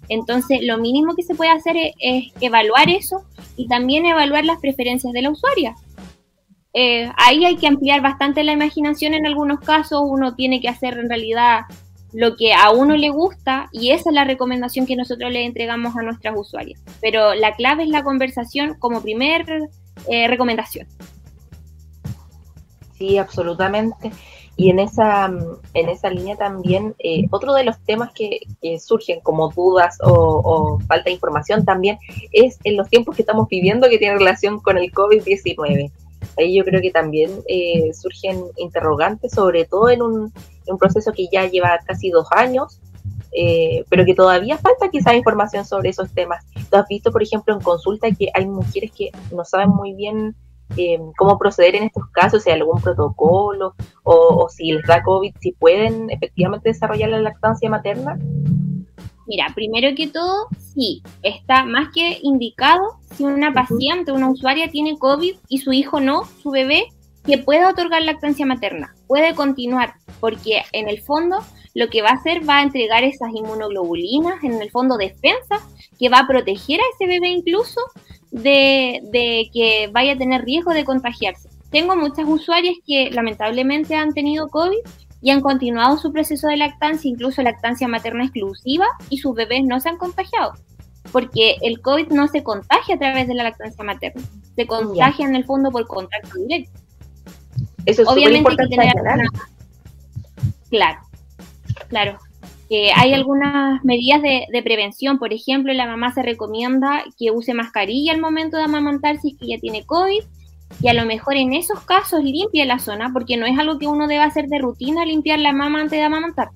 entonces 0.08 0.60
lo 0.62 0.78
mínimo 0.78 1.14
que 1.14 1.22
se 1.22 1.34
puede 1.34 1.50
hacer 1.50 1.76
es, 1.76 2.32
evaluar 2.40 2.88
eso 2.88 3.22
y 3.56 3.68
también 3.68 4.06
evaluar 4.06 4.44
las 4.44 4.60
preferencias 4.60 5.12
de 5.12 5.22
la 5.22 5.30
usuaria. 5.30 5.74
Eh, 6.72 7.10
ahí 7.16 7.44
hay 7.44 7.56
que 7.56 7.66
ampliar 7.66 8.00
bastante 8.00 8.44
la 8.44 8.52
imaginación 8.52 9.14
en 9.14 9.26
algunos 9.26 9.60
casos, 9.60 10.02
uno 10.04 10.34
tiene 10.34 10.60
que 10.60 10.68
hacer 10.68 10.96
en 10.98 11.08
realidad 11.08 11.62
lo 12.12 12.36
que 12.36 12.52
a 12.52 12.70
uno 12.70 12.96
le 12.96 13.10
gusta 13.10 13.68
y 13.72 13.90
esa 13.90 14.10
es 14.10 14.14
la 14.14 14.24
recomendación 14.24 14.86
que 14.86 14.96
nosotros 14.96 15.30
le 15.30 15.44
entregamos 15.44 15.96
a 15.96 16.02
nuestras 16.02 16.34
usuarias. 16.36 16.80
Pero 17.00 17.34
la 17.34 17.54
clave 17.54 17.84
es 17.84 17.90
la 17.90 18.02
conversación 18.02 18.74
como 18.78 19.02
primer 19.02 19.68
eh, 20.08 20.28
recomendación. 20.28 20.86
Sí, 22.96 23.18
absolutamente. 23.18 24.10
Y 24.56 24.70
en 24.70 24.80
esa, 24.80 25.30
en 25.74 25.88
esa 25.88 26.10
línea 26.10 26.34
también, 26.34 26.96
eh, 26.98 27.26
otro 27.30 27.54
de 27.54 27.62
los 27.62 27.78
temas 27.84 28.10
que, 28.12 28.40
surgen 28.80 29.20
como 29.20 29.50
dudas 29.50 29.98
o, 30.02 30.80
falta 30.88 31.04
de 31.04 31.12
información 31.12 31.64
también 31.64 31.98
es 32.32 32.58
en 32.64 32.76
los 32.76 32.88
tiempos 32.88 33.14
que 33.14 33.22
estamos 33.22 33.46
viviendo 33.48 33.88
que 33.88 33.98
tiene 33.98 34.18
relación 34.18 34.58
con 34.58 34.76
el 34.76 34.90
COVID-19 34.90 35.92
ahí 36.36 36.54
yo 36.54 36.64
creo 36.64 36.80
que 36.80 36.90
también 36.90 37.30
eh, 37.46 37.92
surgen 37.94 38.42
interrogantes, 38.56 39.32
sobre 39.32 39.64
todo 39.64 39.90
en 39.90 40.02
un, 40.02 40.32
proceso 40.76 41.12
que 41.12 41.28
ya 41.32 41.46
lleva 41.46 41.78
casi 41.86 42.10
dos 42.10 42.26
años, 42.32 42.80
eh, 43.32 43.84
pero 43.88 44.04
que 44.04 44.14
todavía 44.14 44.58
falta 44.58 44.90
quizás 44.90 45.14
información 45.14 45.64
sobre 45.64 45.90
esos 45.90 46.12
temas. 46.12 46.44
Tú 46.70 46.76
has 46.76 46.86
visto, 46.88 47.10
por 47.10 47.22
ejemplo, 47.22 47.54
en 47.54 47.60
consulta 47.60 48.10
que 48.10 48.28
hay 48.34 48.46
mujeres 48.46 48.90
que 48.92 49.10
no 49.34 49.44
saben 49.44 49.70
muy 49.70 49.94
bien 49.94 50.34
eh, 50.76 50.98
cómo 51.16 51.38
proceder 51.38 51.76
en 51.76 51.84
estos 51.84 52.04
casos, 52.10 52.42
si 52.42 52.50
hay 52.50 52.58
algún 52.58 52.82
protocolo 52.82 53.74
o, 54.02 54.44
o 54.44 54.48
si 54.50 54.72
les 54.72 54.84
da 54.86 55.02
COVID, 55.02 55.34
si 55.40 55.52
pueden 55.52 56.10
efectivamente 56.10 56.68
desarrollar 56.68 57.08
la 57.08 57.20
lactancia 57.20 57.70
materna. 57.70 58.18
Mira, 59.26 59.46
primero 59.54 59.94
que 59.94 60.08
todo, 60.08 60.48
sí, 60.58 61.02
está 61.22 61.64
más 61.64 61.88
que 61.94 62.18
indicado 62.22 62.98
si 63.14 63.24
una 63.24 63.52
paciente, 63.52 64.10
una 64.10 64.30
usuaria 64.30 64.70
tiene 64.70 64.98
COVID 64.98 65.36
y 65.48 65.58
su 65.58 65.72
hijo 65.72 66.00
no, 66.00 66.24
su 66.42 66.50
bebé, 66.50 66.84
que 67.24 67.36
pueda 67.36 67.68
otorgar 67.68 68.00
lactancia 68.02 68.46
materna, 68.46 68.94
puede 69.08 69.34
continuar, 69.34 69.94
porque 70.20 70.62
en 70.72 70.88
el 70.88 71.00
fondo 71.02 71.38
lo 71.74 71.88
que 71.88 72.02
va 72.02 72.10
a 72.10 72.14
hacer 72.14 72.48
va 72.48 72.58
a 72.58 72.62
entregar 72.62 73.02
esas 73.02 73.30
inmunoglobulinas, 73.34 74.44
en 74.44 74.60
el 74.62 74.70
fondo 74.70 74.96
defensa, 74.96 75.56
que 75.98 76.08
va 76.08 76.20
a 76.20 76.26
proteger 76.26 76.78
a 76.80 76.84
ese 76.94 77.06
bebé 77.08 77.30
incluso 77.30 77.80
de, 78.30 79.00
de 79.10 79.50
que 79.52 79.88
vaya 79.92 80.12
a 80.12 80.18
tener 80.18 80.44
riesgo 80.44 80.72
de 80.72 80.84
contagiarse. 80.84 81.48
Tengo 81.70 81.96
muchas 81.96 82.26
usuarias 82.26 82.76
que 82.86 83.10
lamentablemente 83.10 83.94
han 83.94 84.12
tenido 84.12 84.48
COVID 84.48 84.78
y 85.20 85.30
han 85.30 85.40
continuado 85.40 85.98
su 85.98 86.12
proceso 86.12 86.48
de 86.48 86.56
lactancia, 86.56 87.10
incluso 87.10 87.42
lactancia 87.42 87.88
materna 87.88 88.24
exclusiva, 88.24 88.86
y 89.10 89.18
sus 89.18 89.34
bebés 89.34 89.64
no 89.64 89.80
se 89.80 89.88
han 89.88 89.98
contagiado, 89.98 90.54
porque 91.12 91.56
el 91.62 91.80
COVID 91.80 92.08
no 92.08 92.28
se 92.28 92.42
contagia 92.42 92.94
a 92.94 92.98
través 92.98 93.26
de 93.26 93.34
la 93.34 93.44
lactancia 93.44 93.84
materna, 93.84 94.22
se 94.54 94.66
contagia 94.66 95.26
en 95.26 95.34
el 95.34 95.44
fondo 95.44 95.70
por 95.70 95.86
contacto 95.86 96.38
directo. 96.38 96.80
Eso 97.86 98.02
es 98.02 98.08
Obviamente 98.08 98.50
que 98.50 98.76
tener 98.76 98.92
Claro, 100.70 101.00
claro. 101.88 102.18
Eh, 102.70 102.90
hay 102.94 103.14
algunas 103.14 103.82
medidas 103.82 104.20
de, 104.20 104.44
de, 104.52 104.62
prevención, 104.62 105.18
por 105.18 105.32
ejemplo, 105.32 105.72
la 105.72 105.86
mamá 105.86 106.12
se 106.12 106.22
recomienda 106.22 107.02
que 107.18 107.30
use 107.30 107.54
mascarilla 107.54 108.12
al 108.12 108.20
momento 108.20 108.58
de 108.58 108.64
amamantar 108.64 109.18
si 109.18 109.30
es 109.30 109.38
que 109.38 109.48
ya 109.48 109.58
tiene 109.58 109.86
COVID, 109.86 110.22
y 110.80 110.88
a 110.88 110.94
lo 110.94 111.04
mejor 111.06 111.36
en 111.36 111.54
esos 111.54 111.80
casos 111.80 112.22
limpia 112.22 112.64
la 112.64 112.78
zona, 112.78 113.10
porque 113.12 113.36
no 113.36 113.46
es 113.46 113.58
algo 113.58 113.78
que 113.78 113.86
uno 113.86 114.06
deba 114.06 114.24
hacer 114.24 114.46
de 114.46 114.58
rutina 114.58 115.04
limpiar 115.04 115.38
la 115.38 115.52
mama 115.52 115.80
antes 115.80 115.98
de 115.98 116.04
amamantar. 116.04 116.50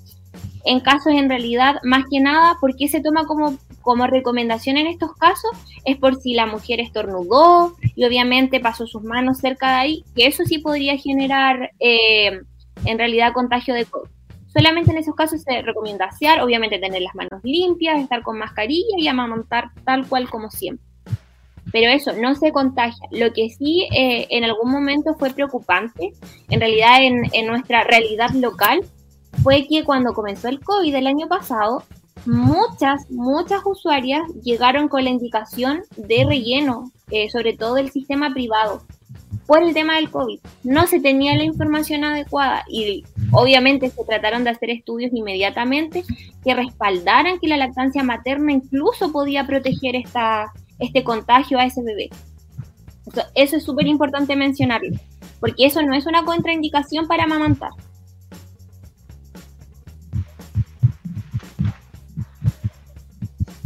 En 0.65 0.81
casos 0.81 1.13
en 1.13 1.29
realidad, 1.29 1.77
más 1.83 2.05
que 2.11 2.21
nada, 2.21 2.57
¿por 2.61 2.77
qué 2.77 2.89
se 2.89 3.01
toma 3.01 3.25
como, 3.25 3.59
como 3.83 4.07
recomendación 4.07 4.77
en 4.77 4.87
estos 4.87 5.15
casos? 5.17 5.51
Es 5.85 5.99
por 5.99 6.17
si 6.17 6.35
la 6.35 6.47
mujer 6.47 6.81
estornudó 6.81 7.75
y 7.95 8.05
obviamente 8.05 8.61
pasó 8.61 8.87
sus 8.87 9.03
manos 9.03 9.39
cerca 9.39 9.69
de 9.69 9.75
ahí, 9.75 10.05
que 10.15 10.27
eso 10.27 10.45
sí 10.45 10.59
podría 10.59 10.97
generar 10.97 11.73
eh, 11.81 12.41
en 12.85 12.99
realidad 12.99 13.33
contagio 13.33 13.75
de 13.75 13.85
COVID. 13.85 14.09
Solamente 14.53 14.91
en 14.91 14.99
esos 14.99 15.15
casos 15.15 15.43
se 15.43 15.63
recomienda 15.63 16.07
asear, 16.07 16.43
obviamente 16.43 16.79
tener 16.79 17.03
las 17.03 17.15
manos 17.15 17.41
limpias, 17.43 18.01
estar 18.01 18.23
con 18.23 18.39
mascarilla 18.39 18.97
y 18.99 19.09
amamantar 19.09 19.71
tal 19.85 20.07
cual 20.07 20.29
como 20.29 20.51
siempre. 20.51 20.87
Pero 21.73 21.91
eso 21.91 22.13
no 22.13 22.35
se 22.35 22.53
contagia. 22.53 23.09
Lo 23.11 23.33
que 23.33 23.49
sí 23.49 23.89
eh, 23.93 24.27
en 24.31 24.45
algún 24.45 24.71
momento 24.71 25.15
fue 25.15 25.31
preocupante, 25.31 26.13
en 26.51 26.61
realidad 26.61 27.03
en, 27.03 27.23
en 27.33 27.47
nuestra 27.47 27.85
realidad 27.85 28.31
local, 28.31 28.83
fue 29.43 29.67
que 29.67 29.85
cuando 29.85 30.13
comenzó 30.13 30.49
el 30.49 30.61
COVID 30.61 30.95
el 30.95 31.07
año 31.07 31.29
pasado, 31.29 31.83
muchas, 32.27 33.11
muchas 33.11 33.61
usuarias 33.65 34.23
llegaron 34.43 34.89
con 34.89 35.05
la 35.05 35.11
indicación 35.11 35.83
de 35.97 36.25
relleno, 36.25 36.91
eh, 37.11 37.29
sobre 37.31 37.57
todo 37.57 37.75
del 37.75 37.91
sistema 37.91 38.33
privado, 38.33 38.83
por 39.47 39.63
el 39.63 39.75
tema 39.75 39.97
del 39.97 40.11
COVID. 40.11 40.41
No 40.63 40.87
se 40.87 41.01
tenía 41.01 41.37
la 41.37 41.45
información 41.45 42.05
adecuada 42.05 42.65
y 42.69 43.05
obviamente 43.33 43.91
se 43.91 44.05
trataron 44.05 44.45
de 44.45 44.51
hacer 44.51 44.71
estudios 44.71 45.13
inmediatamente 45.13 46.05
que 46.45 46.55
respaldaran 46.55 47.39
que 47.39 47.49
la 47.49 47.57
lactancia 47.57 48.03
materna 48.03 48.53
incluso 48.53 49.13
podía 49.13 49.47
proteger 49.47 49.97
esta, 49.97 50.53
este 50.79 51.05
contagio 51.05 51.59
a 51.59 51.65
ese 51.65 51.83
bebé. 51.83 52.11
Eso 53.35 53.57
es 53.57 53.65
súper 53.65 53.87
importante 53.87 54.37
mencionarlo, 54.37 54.97
porque 55.41 55.67
eso 55.67 55.83
no 55.83 55.95
es 55.95 56.07
una 56.07 56.25
contraindicación 56.25 57.07
para 57.07 57.25
amamantar. 57.25 57.71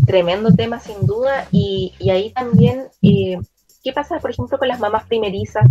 Tremendo 0.07 0.53
tema 0.53 0.79
sin 0.79 1.05
duda 1.05 1.47
y, 1.51 1.92
ahí 2.11 2.31
también, 2.31 2.85
eh, 3.03 3.38
¿qué 3.83 3.92
pasa 3.92 4.19
por 4.21 4.31
ejemplo 4.31 4.57
con 4.59 4.69
las 4.69 4.79
mamás 4.79 5.05
primerizas? 5.07 5.66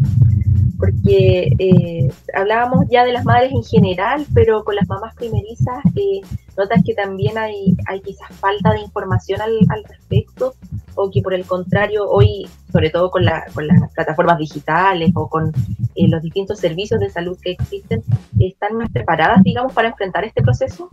Porque 0.78 1.50
eh, 1.58 2.12
hablábamos 2.34 2.86
ya 2.90 3.06
de 3.06 3.14
las 3.14 3.24
madres 3.24 3.54
en 3.54 3.64
general, 3.64 4.26
pero 4.34 4.66
con 4.66 4.76
las 4.76 4.88
mamás 4.90 5.16
primerizas 5.16 5.80
eh, 5.96 6.20
notas 6.58 6.84
que 6.86 6.94
también 6.94 7.38
hay, 7.38 7.78
hay 7.88 8.02
quizás 8.02 8.30
falta 8.34 8.74
de 8.74 8.82
información 8.82 9.40
al, 9.42 9.84
respecto 9.86 10.54
o 10.96 11.10
que 11.10 11.22
por 11.22 11.34
el 11.34 11.46
contrario 11.46 12.06
hoy, 12.10 12.46
sobre 12.74 12.90
todo 12.90 13.12
con, 13.12 13.24
la, 13.24 13.46
con 13.54 13.68
las 13.68 13.90
plataformas 13.94 14.38
digitales 14.38 15.12
o 15.16 15.30
con 15.30 15.54
los 15.96 16.22
distintos 16.22 16.60
servicios 16.60 17.00
de 17.00 17.10
salud 17.10 17.38
que 17.42 17.52
existen, 17.52 18.04
están 18.40 18.76
más 18.76 18.92
preparadas, 18.92 19.44
digamos, 19.44 19.72
para 19.72 19.88
enfrentar 19.88 20.26
este 20.26 20.42
proceso? 20.42 20.90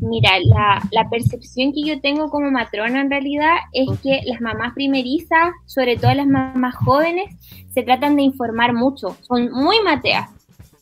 Mira, 0.00 0.30
la, 0.92 1.08
percepción 1.08 1.72
que 1.72 1.82
yo 1.82 2.00
tengo 2.00 2.28
como 2.28 2.50
matrona 2.50 3.00
en 3.00 3.10
realidad 3.10 3.54
es 3.72 3.88
que 4.00 4.20
las 4.26 4.40
mamás 4.40 4.74
primerizas, 4.74 5.54
sobre 5.64 5.96
todo 5.96 6.12
las 6.12 6.26
mamás 6.26 6.74
jóvenes, 6.76 7.34
se 7.72 7.82
tratan 7.82 8.16
de 8.16 8.22
informar 8.22 8.74
mucho, 8.74 9.16
son 9.22 9.50
muy 9.50 9.80
mateas, 9.82 10.30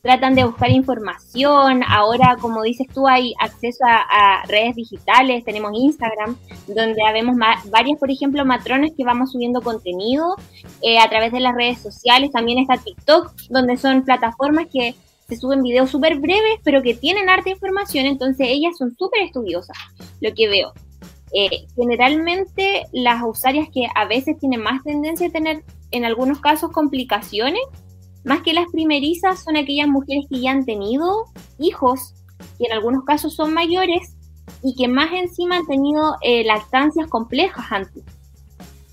tratan 0.02 0.34
de 0.34 0.44
buscar 0.44 0.70
información, 0.70 1.82
ahora 1.88 2.36
como 2.40 2.62
dices 2.62 2.88
tú 2.92 3.06
hay 3.06 3.34
acceso 3.40 3.84
a, 3.86 4.42
redes 4.48 4.74
digitales, 4.74 5.44
tenemos 5.44 5.72
Instagram, 5.74 6.36
donde 6.66 7.00
vemos 7.12 7.36
varias, 7.70 7.98
por 7.98 8.10
ejemplo, 8.10 8.44
matronas 8.44 8.90
que 8.96 9.04
vamos 9.04 9.32
subiendo 9.32 9.62
contenido 9.62 10.36
eh, 10.82 10.98
a 10.98 11.08
través 11.08 11.32
de 11.32 11.40
las 11.40 11.54
redes 11.54 11.78
sociales, 11.78 12.32
también 12.32 12.58
está 12.58 12.78
TikTok, 12.78 13.32
donde 13.48 13.76
son 13.76 14.02
plataformas 14.02 14.66
que 14.72 14.94
se 15.28 15.36
suben 15.36 15.62
videos 15.62 15.90
súper 15.90 16.18
breves, 16.18 16.60
pero 16.62 16.82
que 16.82 16.94
tienen 16.94 17.28
harta 17.28 17.50
información, 17.50 18.06
entonces 18.06 18.46
ellas 18.50 18.76
son 18.78 18.94
súper 18.96 19.22
estudiosas, 19.22 19.76
lo 20.20 20.34
que 20.34 20.48
veo. 20.48 20.72
Eh, 21.32 21.66
generalmente 21.74 22.84
las 22.92 23.22
usuarias 23.24 23.68
que 23.72 23.86
a 23.94 24.06
veces 24.06 24.38
tienen 24.38 24.62
más 24.62 24.82
tendencia 24.84 25.26
a 25.26 25.32
tener 25.32 25.64
en 25.90 26.04
algunos 26.04 26.40
casos 26.40 26.70
complicaciones, 26.70 27.62
más 28.24 28.42
que 28.42 28.52
las 28.52 28.66
primerizas, 28.70 29.42
son 29.42 29.56
aquellas 29.56 29.88
mujeres 29.88 30.26
que 30.30 30.40
ya 30.40 30.52
han 30.52 30.64
tenido 30.64 31.24
hijos, 31.58 32.14
que 32.58 32.66
en 32.66 32.72
algunos 32.72 33.04
casos 33.04 33.34
son 33.34 33.52
mayores 33.52 34.16
y 34.62 34.74
que 34.76 34.88
más 34.88 35.12
encima 35.12 35.56
han 35.56 35.66
tenido 35.66 36.16
eh, 36.22 36.44
lactancias 36.44 37.08
complejas 37.08 37.66
antes 37.70 38.02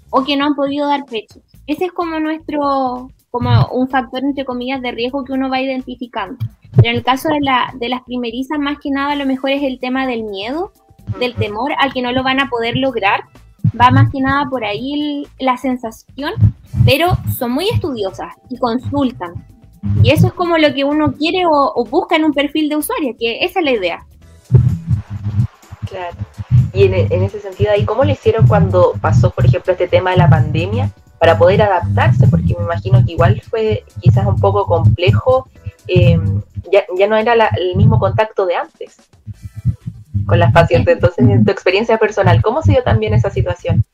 o 0.10 0.24
que 0.24 0.36
no 0.36 0.46
han 0.46 0.56
podido 0.56 0.88
dar 0.88 1.06
pecho. 1.06 1.42
Ese 1.68 1.86
es 1.86 1.92
como 1.92 2.20
nuestro, 2.20 3.10
como 3.32 3.68
un 3.68 3.90
factor, 3.90 4.24
entre 4.24 4.46
comillas, 4.46 4.82
de 4.82 4.92
riesgo 4.92 5.24
que 5.24 5.34
uno 5.34 5.50
va 5.50 5.62
identificando. 5.62 6.38
Pero 6.76 6.90
en 6.90 6.96
el 6.98 7.04
caso 7.04 7.30
de, 7.30 7.40
la, 7.40 7.74
de 7.80 7.90
las 7.90 8.02
primerizas, 8.04 8.60
más 8.60 8.78
que 8.80 8.92
nada, 8.92 9.14
a 9.14 9.16
lo 9.16 9.26
mejor 9.26 9.52
es 9.52 9.64
el 9.64 9.80
tema 9.80 10.06
del 10.06 10.24
miedo, 10.24 10.72
del 11.20 11.34
temor 11.36 11.72
al 11.80 11.94
que 11.94 12.02
no 12.02 12.12
lo 12.12 12.24
van 12.24 12.40
a 12.42 12.50
poder 12.50 12.76
lograr. 12.76 13.22
Va 13.80 13.90
más 13.90 14.12
que 14.12 14.20
nada 14.20 14.50
por 14.50 14.66
ahí 14.66 15.26
la 15.40 15.56
sensación, 15.58 16.34
pero 16.86 17.18
son 17.38 17.52
muy 17.52 17.70
estudiosas 17.70 18.34
y 18.50 18.58
consultan. 18.58 19.34
Y 20.04 20.12
eso 20.12 20.28
es 20.28 20.34
como 20.34 20.58
lo 20.58 20.74
que 20.74 20.84
uno 20.84 21.14
quiere 21.14 21.44
o, 21.48 21.86
busca 21.90 22.16
en 22.16 22.26
un 22.26 22.34
perfil 22.34 22.70
de 22.70 22.76
usuario, 22.76 23.16
que 23.18 23.44
esa 23.46 23.60
es 23.60 23.66
la 23.66 23.72
idea. 23.72 24.06
Claro. 25.88 26.18
Y 26.74 26.84
en, 26.84 26.94
en, 26.94 27.24
ese 27.24 27.40
sentido, 27.40 27.72
¿y 27.78 27.86
cómo 27.86 28.04
lo 28.04 28.12
hicieron 28.12 28.48
cuando 28.48 28.94
pasó, 29.02 29.32
por 29.32 29.46
ejemplo, 29.46 29.74
este 29.74 29.88
tema 29.88 30.12
de 30.12 30.18
la 30.18 30.30
pandemia? 30.30 30.92
Para 31.22 31.38
poder 31.38 31.62
adaptarse, 31.62 32.28
porque 32.28 32.56
me 32.58 32.64
imagino 32.64 33.06
que 33.06 33.12
igual 33.12 33.40
fue 33.48 33.84
quizás 34.00 34.26
un 34.26 34.40
poco 34.40 34.66
complejo, 34.66 35.48
eh, 35.88 36.20
ya, 36.72 37.08
no 37.08 37.16
era 37.16 37.36
el 37.60 37.76
mismo 37.76 38.00
contacto 38.00 38.48
de 38.48 38.56
antes 38.56 38.98
con 40.26 40.40
las 40.40 40.52
pacientes. 40.52 40.96
Entonces, 40.96 41.30
en 41.30 41.46
tu 41.46 41.52
experiencia 41.52 42.00
personal, 42.00 42.42
¿cómo 42.42 42.64
se 42.64 42.72
dio 42.72 42.82
también 42.82 43.14
esa 43.14 43.30
situación? 43.30 43.86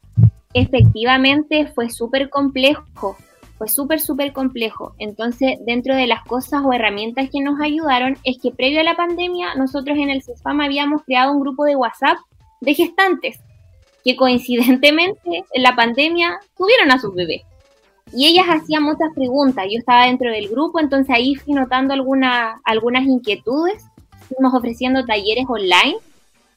Efectivamente, 0.54 1.68
fue 1.76 1.90
súper 1.90 2.30
complejo, 2.30 3.18
fue 3.58 3.68
súper, 3.68 4.00
súper 4.00 4.32
complejo. 4.32 4.96
Entonces, 4.98 5.60
dentro 5.66 5.98
de 5.98 6.08
las 6.08 6.24
cosas 6.24 6.62
o 6.64 6.72
herramientas 6.72 7.30
que 7.30 7.42
nos 7.42 7.60
ayudaron, 7.60 8.18
es 8.24 8.38
que 8.42 8.52
previo 8.52 8.80
a 8.80 8.86
la 8.86 8.96
pandemia, 8.96 9.54
nosotros 9.56 9.98
en 9.98 10.12
el 10.12 10.24
CESFAM 10.24 10.62
habíamos 10.62 11.04
creado 11.04 11.34
un 11.34 11.42
grupo 11.42 11.66
de 11.66 11.76
WhatsApp 11.76 12.20
de 12.62 12.74
gestantes 12.74 13.42
que 14.08 14.16
coincidentemente 14.16 15.44
en 15.52 15.64
la 15.64 15.76
pandemia 15.76 16.40
tuvieron 16.56 16.92
a 16.92 17.00
sus 17.00 17.14
bebés. 17.14 17.42
Y 18.14 18.26
ellas 18.26 18.46
hacían 18.48 18.84
muchas 18.84 19.10
preguntas. 19.14 19.66
Yo 19.70 19.78
estaba 19.78 20.06
dentro 20.06 20.32
del 20.32 20.48
grupo, 20.48 20.80
entonces 20.80 21.14
ahí 21.14 21.36
fui 21.36 21.54
notando 21.54 21.94
alguna, 21.94 22.62
algunas 22.64 23.04
inquietudes. 23.04 23.84
Fuimos 24.30 24.54
ofreciendo 24.54 25.04
talleres 25.06 25.44
online 25.50 25.98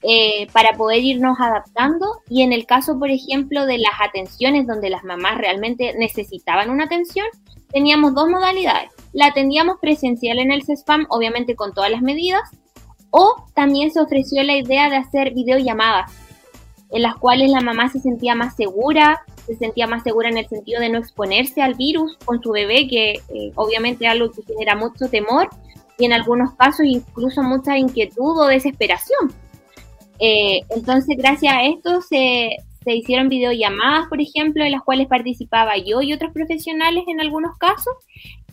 eh, 0.03 0.47
para 0.53 0.77
poder 0.77 1.03
irnos 1.03 1.41
adaptando. 1.41 2.07
Y 2.29 2.43
en 2.43 2.53
el 2.53 2.67
caso, 2.67 3.01
por 3.01 3.11
ejemplo, 3.11 3.67
de 3.67 3.79
las 3.79 3.95
atenciones 4.01 4.69
donde 4.69 4.89
las 4.89 5.03
mamás 5.03 5.37
realmente 5.37 5.93
necesitaban 5.99 6.71
una 6.71 6.85
atención, 6.85 7.27
teníamos 7.73 8.15
dos 8.15 8.29
modalidades. 8.29 8.93
La 9.13 9.27
atendíamos 9.27 9.79
presencial 9.81 10.39
en 10.39 10.53
el 10.53 10.63
CESPAM, 10.63 11.07
obviamente 11.09 11.57
con 11.57 11.75
todas 11.75 11.91
las 11.91 12.01
medidas, 12.01 12.43
o 13.11 13.45
también 13.57 13.91
se 13.91 13.99
ofreció 13.99 14.45
la 14.45 14.57
idea 14.57 14.89
de 14.89 14.99
hacer 14.99 15.35
videollamadas 15.35 16.30
en 16.93 17.03
las 17.03 17.17
cuales 17.17 17.51
la 17.51 17.61
mamá 17.61 17.89
se 17.89 18.01
sentía 18.01 18.35
más 18.35 18.57
segura, 18.57 19.21
se 19.47 19.57
sentía 19.57 19.87
más 19.87 20.03
segura 20.03 20.29
en 20.29 20.39
el 20.39 20.49
sentido 20.49 20.81
de 20.81 20.89
no 20.89 20.99
exponerse 20.99 21.63
al 21.63 21.75
virus 21.75 22.17
con 22.25 22.43
su 22.43 22.51
bebé, 22.51 22.89
que 22.89 23.13
eh, 23.13 23.53
obviamente 23.55 24.05
es 24.05 24.11
algo 24.11 24.31
que 24.31 24.43
genera 24.43 24.77
mucho 24.77 25.09
temor 25.09 25.49
y 25.99 26.07
en 26.07 26.13
algunos 26.13 26.55
casos 26.55 26.87
incluso 26.87 27.43
mucha 27.43 27.79
inquietud 27.79 28.39
o 28.39 28.47
desesperación. 28.47 29.33
Eh, 30.19 30.61
entonces, 30.71 31.17
gracias 31.17 31.55
a 31.55 31.63
esto 31.65 32.03
se, 32.03 32.57
se 32.85 32.95
hicieron 32.95 33.29
videollamadas, 33.29 34.09
por 34.09 34.21
ejemplo, 34.21 34.65
en 34.65 34.73
las 34.73 34.83
cuales 34.83 35.07
participaba 35.07 35.77
yo 35.79 36.03
y 36.03 36.13
otros 36.13 36.33
profesionales 36.33 37.05
en 37.07 37.21
algunos 37.21 37.57
casos, 37.59 37.95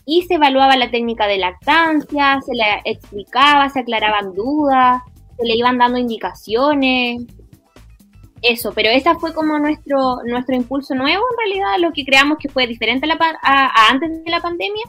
y 0.04 0.22
se 0.22 0.34
evaluaba 0.34 0.76
la 0.76 0.90
técnica 0.90 1.26
de 1.26 1.36
lactancia, 1.36 2.40
se 2.40 2.54
la 2.54 2.80
explicaba, 2.84 3.68
se 3.68 3.80
aclaraban 3.80 4.34
dudas, 4.34 5.02
se 5.36 5.44
le 5.44 5.54
iban 5.54 5.76
dando 5.76 5.98
indicaciones, 5.98 7.26
eso, 8.42 8.72
pero 8.74 8.90
ese 8.90 9.14
fue 9.16 9.32
como 9.34 9.58
nuestro, 9.58 10.18
nuestro 10.24 10.54
impulso 10.54 10.94
nuevo 10.94 11.22
en 11.30 11.38
realidad, 11.38 11.78
lo 11.80 11.92
que 11.92 12.04
creamos 12.04 12.38
que 12.38 12.48
fue 12.48 12.66
diferente 12.66 13.08
a, 13.42 13.90
antes 13.90 14.24
de 14.24 14.30
la 14.30 14.40
pandemia, 14.40 14.84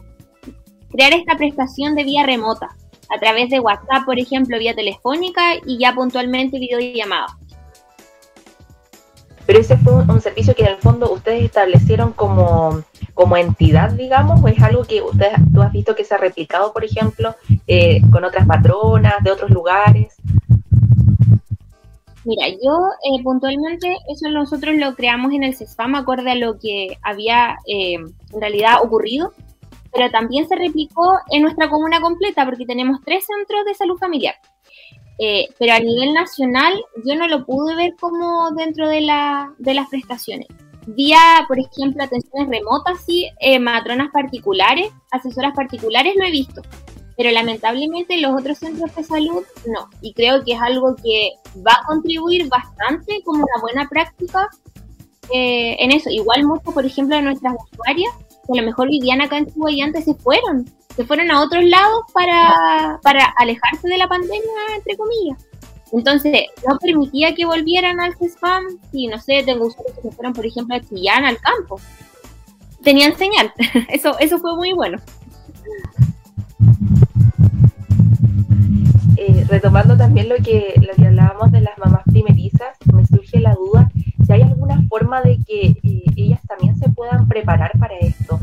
crear 0.92 1.14
esta 1.14 1.36
prestación 1.36 1.96
de 1.96 2.04
vía 2.04 2.26
remota, 2.26 2.70
a 3.10 3.20
través 3.20 3.50
de 3.50 3.60
WhatsApp, 3.60 4.06
por 4.06 4.20
ejemplo, 4.20 4.58
vía 4.60 4.76
telefónica 4.76 5.56
y 5.66 5.80
ya 5.80 5.94
puntualmente 5.94 6.60
videollamada. 6.60 7.28
Pero 9.46 9.62
ese 9.62 9.78
fue 9.78 9.94
un, 9.94 10.22
servicio 10.22 10.54
que 10.54 10.62
en 10.62 10.74
el 10.74 10.78
fondo 10.78 11.12
ustedes 11.12 11.44
establecieron 11.44 12.14
como, 12.14 12.84
como 13.16 13.36
entidad, 13.36 13.90
digamos, 13.90 14.44
o 14.44 14.48
es 14.48 14.62
algo 14.62 14.84
que 14.84 15.02
ustedes, 15.02 15.40
tú 15.52 15.64
has 15.64 15.72
visto 15.72 15.96
que 15.96 16.06
se 16.06 16.14
ha 16.14 16.20
replicado, 16.20 16.72
por 16.72 16.86
ejemplo, 16.86 17.36
eh, 17.66 18.00
con 18.12 18.24
otras 18.24 18.46
patronas 18.46 19.16
de 19.24 19.32
otros 19.32 19.50
lugares. 19.50 20.16
Mira, 22.30 22.48
yo 22.48 22.78
eh, 23.06 23.24
puntualmente 23.24 23.98
eso 24.08 24.30
nosotros 24.30 24.76
lo 24.76 24.94
creamos 24.94 25.34
en 25.34 25.42
el 25.42 25.56
CESFAM 25.56 25.96
acorde 25.96 26.30
a 26.30 26.36
lo 26.36 26.60
que 26.60 27.00
había 27.02 27.58
eh, 27.66 27.96
en 27.96 28.40
realidad 28.40 28.84
ocurrido, 28.84 29.34
pero 29.92 30.12
también 30.12 30.48
se 30.48 30.56
replicó 30.56 31.18
en 31.32 31.42
nuestra 31.42 31.72
comuna 31.72 32.00
completa 32.00 32.46
porque 32.46 32.68
tenemos 32.68 33.00
tres 33.04 33.26
centros 33.26 33.66
de 33.66 33.74
salud 33.74 33.98
familiar. 33.98 34.36
Eh, 35.18 35.48
pero 35.58 35.74
a 35.74 35.80
nivel 35.80 36.14
nacional 36.14 36.80
yo 37.04 37.16
no 37.16 37.28
lo 37.28 37.48
pude 37.48 37.74
ver 37.76 37.96
como 38.00 38.52
dentro 38.52 38.88
de, 38.88 39.02
la, 39.02 39.52
de 39.58 39.74
las 39.74 39.90
prestaciones. 39.90 40.50
Vía, 40.86 41.18
por 41.48 41.58
ejemplo, 41.58 42.04
atenciones 42.04 42.48
remotas, 42.48 43.04
sí, 43.06 43.28
matronas 43.60 44.12
particulares, 44.12 44.92
asesoras 45.10 45.56
particulares 45.56 46.14
lo 46.16 46.26
he 46.26 46.32
visto, 46.32 46.62
pero 47.20 47.32
lamentablemente 47.32 48.16
los 48.22 48.32
otros 48.32 48.60
centros 48.60 48.96
de 48.96 49.04
salud 49.04 49.44
no. 49.68 49.90
Y 50.00 50.14
creo 50.14 50.42
que 50.46 50.54
es 50.54 50.62
algo 50.62 50.96
que 50.96 51.32
va 51.58 51.74
a 51.74 51.86
contribuir 51.86 52.48
bastante 52.48 53.22
como 53.26 53.40
una 53.40 53.62
buena 53.62 53.90
práctica 53.90 54.48
eh, 55.30 55.76
en 55.80 55.92
eso. 55.92 56.10
Igual 56.10 56.46
mucho, 56.46 56.72
por 56.72 56.86
ejemplo, 56.86 57.18
de 57.18 57.24
nuestras 57.24 57.56
usuarias, 57.74 58.14
que 58.48 58.58
a 58.58 58.62
lo 58.62 58.66
mejor 58.66 58.88
vivían 58.88 59.20
acá 59.20 59.38
en 59.38 59.48
Cuba 59.48 59.70
y 59.70 59.82
antes 59.82 60.06
se 60.06 60.14
fueron, 60.14 60.66
se 60.96 61.04
fueron 61.04 61.30
a 61.30 61.42
otros 61.42 61.66
lados 61.66 62.04
para, 62.14 63.02
para 63.04 63.26
alejarse 63.36 63.90
de 63.90 63.98
la 63.98 64.08
pandemia, 64.08 64.40
entre 64.78 64.96
comillas. 64.96 65.46
Entonces, 65.92 66.44
no 66.66 66.78
permitía 66.80 67.36
que 67.36 67.46
volvieran 67.46 68.00
al 68.00 68.16
CESPAM 68.16 68.64
si, 68.94 69.08
no 69.08 69.20
sé, 69.20 69.44
tengo 69.44 69.66
usuarios 69.66 69.94
que 69.98 70.04
se 70.04 70.12
fueron, 70.12 70.32
por 70.32 70.46
ejemplo, 70.46 70.74
a 70.74 70.80
Chillán, 70.80 71.26
al 71.26 71.38
campo. 71.40 71.82
Tenían 72.82 73.18
señal. 73.18 73.52
eso, 73.90 74.18
eso 74.20 74.38
fue 74.38 74.56
muy 74.56 74.72
bueno. 74.72 75.02
Eh, 79.22 79.46
retomando 79.50 79.98
también 79.98 80.30
lo 80.30 80.38
que, 80.38 80.76
lo 80.78 80.94
que 80.96 81.08
hablábamos 81.08 81.52
de 81.52 81.60
las 81.60 81.78
mamás 81.78 82.04
primerizas, 82.06 82.78
me 82.94 83.06
surge 83.06 83.42
la 83.42 83.54
duda 83.54 83.92
si 84.26 84.32
hay 84.32 84.44
alguna 84.44 84.82
forma 84.84 85.22
de 85.22 85.38
que 85.46 85.76
eh, 85.84 86.04
ellas 86.16 86.40
también 86.48 86.78
se 86.78 86.88
puedan 86.88 87.28
preparar 87.28 87.74
para 87.78 87.98
esto, 87.98 88.40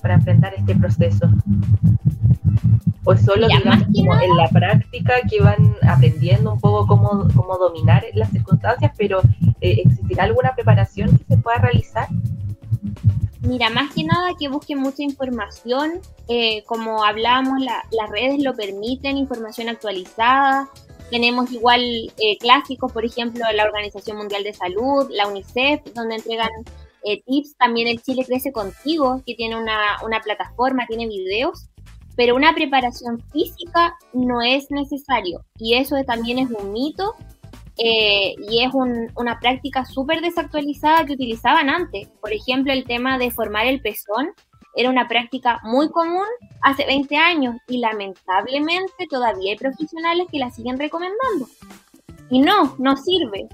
para 0.00 0.14
enfrentar 0.14 0.54
este 0.54 0.76
proceso. 0.76 1.28
O 3.02 3.16
solo, 3.16 3.48
digamos, 3.48 3.86
como 3.92 4.14
en 4.20 4.36
la 4.36 4.48
práctica 4.50 5.14
que 5.28 5.42
van 5.42 5.74
aprendiendo 5.82 6.52
un 6.52 6.60
poco 6.60 6.86
cómo, 6.86 7.26
cómo 7.34 7.58
dominar 7.58 8.04
las 8.14 8.30
circunstancias, 8.30 8.92
pero 8.96 9.20
eh, 9.60 9.82
¿existirá 9.84 10.24
alguna 10.24 10.54
preparación 10.54 11.18
que 11.18 11.24
se 11.24 11.36
pueda 11.38 11.58
realizar? 11.58 12.06
Mira, 13.42 13.70
más 13.70 13.94
que 13.94 14.04
nada 14.04 14.34
que 14.38 14.48
busquen 14.48 14.80
mucha 14.80 15.02
información, 15.02 16.00
eh, 16.28 16.62
como 16.64 17.04
hablábamos, 17.04 17.62
las 17.62 18.10
redes 18.10 18.42
lo 18.42 18.54
permiten, 18.54 19.16
información 19.16 19.70
actualizada. 19.70 20.68
Tenemos 21.10 21.50
igual 21.50 21.80
eh, 21.80 22.36
clásicos, 22.38 22.92
por 22.92 23.04
ejemplo, 23.04 23.42
la 23.54 23.64
Organización 23.64 24.18
Mundial 24.18 24.44
de 24.44 24.52
Salud, 24.52 25.06
la 25.10 25.26
UNICEF, 25.26 25.80
donde 25.94 26.16
entregan 26.16 26.50
eh, 27.02 27.22
tips. 27.22 27.56
También 27.56 27.88
el 27.88 28.02
Chile 28.02 28.24
Crece 28.26 28.52
Contigo, 28.52 29.22
que 29.24 29.34
tiene 29.34 29.56
una, 29.56 29.96
una 30.04 30.20
plataforma, 30.20 30.86
tiene 30.86 31.08
videos. 31.08 31.66
Pero 32.16 32.36
una 32.36 32.54
preparación 32.54 33.22
física 33.32 33.96
no 34.12 34.42
es 34.42 34.70
necesario. 34.70 35.46
Y 35.56 35.74
eso 35.74 35.96
también 36.04 36.38
es 36.38 36.50
un 36.50 36.72
mito 36.72 37.14
eh, 37.78 38.34
y 38.50 38.62
es 38.62 38.72
una 39.14 39.38
práctica 39.40 39.84
súper 39.84 40.20
desactualizada 40.20 41.04
que 41.04 41.14
utilizaban 41.14 41.70
antes. 41.70 42.08
Por 42.20 42.32
ejemplo, 42.32 42.72
el 42.72 42.84
tema 42.84 43.18
de 43.18 43.30
formar 43.30 43.66
el 43.66 43.80
pezón 43.80 44.28
era 44.74 44.90
una 44.90 45.08
práctica 45.08 45.60
muy 45.64 45.88
común 45.90 46.26
hace 46.62 46.84
20 46.86 47.16
años 47.16 47.56
y 47.68 47.78
lamentablemente 47.78 49.06
todavía 49.08 49.52
hay 49.52 49.58
profesionales 49.58 50.26
que 50.30 50.38
la 50.38 50.50
siguen 50.50 50.78
recomendando. 50.78 51.48
Y 52.30 52.40
no, 52.40 52.76
no 52.78 52.96
sirve. 52.96 53.48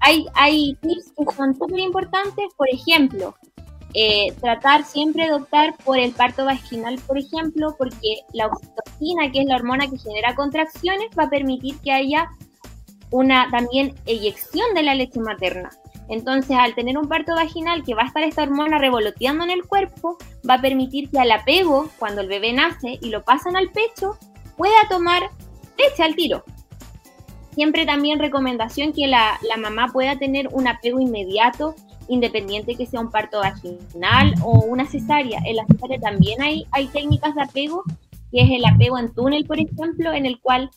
Hay, 0.00 0.76
tips 0.82 1.12
que 1.16 1.34
son 1.36 1.54
súper 1.54 1.78
importantes, 1.78 2.46
por 2.56 2.68
ejemplo, 2.68 3.36
eh, 3.94 4.32
tratar 4.40 4.84
siempre 4.84 5.26
de 5.26 5.34
optar 5.34 5.76
por 5.84 5.98
el 5.98 6.12
parto 6.12 6.44
vaginal, 6.44 6.98
por 7.06 7.18
ejemplo, 7.18 7.74
porque 7.78 8.16
la 8.32 8.48
oxitocina, 8.48 9.30
que 9.30 9.42
es 9.42 9.46
la 9.46 9.56
hormona 9.56 9.88
que 9.88 9.98
genera 9.98 10.34
contracciones, 10.34 11.08
va 11.16 11.24
a 11.24 11.30
permitir 11.30 11.78
que 11.78 11.92
haya 11.92 12.28
una 13.12 13.48
también 13.50 13.94
eyección 14.06 14.74
de 14.74 14.82
la 14.82 14.94
leche 14.94 15.20
materna. 15.20 15.70
Entonces, 16.08 16.56
al 16.58 16.74
tener 16.74 16.98
un 16.98 17.08
parto 17.08 17.34
vaginal 17.34 17.84
que 17.84 17.94
va 17.94 18.02
a 18.02 18.06
estar 18.06 18.22
esta 18.24 18.42
hormona 18.42 18.78
revoloteando 18.78 19.44
en 19.44 19.50
el 19.50 19.64
cuerpo, 19.64 20.18
va 20.48 20.54
a 20.54 20.60
permitir 20.60 21.08
que 21.10 21.20
al 21.20 21.30
apego, 21.30 21.88
cuando 21.98 22.20
el 22.20 22.28
bebé 22.28 22.52
nace 22.52 22.98
y 23.00 23.10
lo 23.10 23.22
pasan 23.22 23.56
al 23.56 23.70
pecho, 23.70 24.18
pueda 24.56 24.74
tomar 24.90 25.30
leche 25.78 26.02
al 26.02 26.16
tiro. 26.16 26.44
Siempre 27.54 27.86
también 27.86 28.18
recomendación 28.18 28.92
que 28.92 29.06
la, 29.06 29.38
mamá 29.60 29.88
pueda 29.92 30.18
tener 30.18 30.48
un 30.52 30.66
apego 30.66 31.00
inmediato, 31.00 31.74
independiente 32.08 32.74
que 32.74 32.86
sea 32.86 33.00
un 33.00 33.10
parto 33.10 33.40
vaginal 33.40 34.34
o 34.42 34.64
una 34.64 34.86
cesárea. 34.86 35.40
En 35.44 35.56
la 35.56 35.66
cesárea 35.66 36.00
también 36.00 36.42
hay, 36.42 36.66
hay 36.72 36.86
técnicas 36.88 37.34
de 37.34 37.42
apego, 37.42 37.84
que 38.32 38.40
es 38.40 38.50
el 38.50 38.64
apego 38.64 38.98
en 38.98 39.14
túnel, 39.14 39.44
por 39.44 39.60
ejemplo, 39.60 40.12
en 40.12 40.24
el 40.24 40.40
cual 40.40 40.70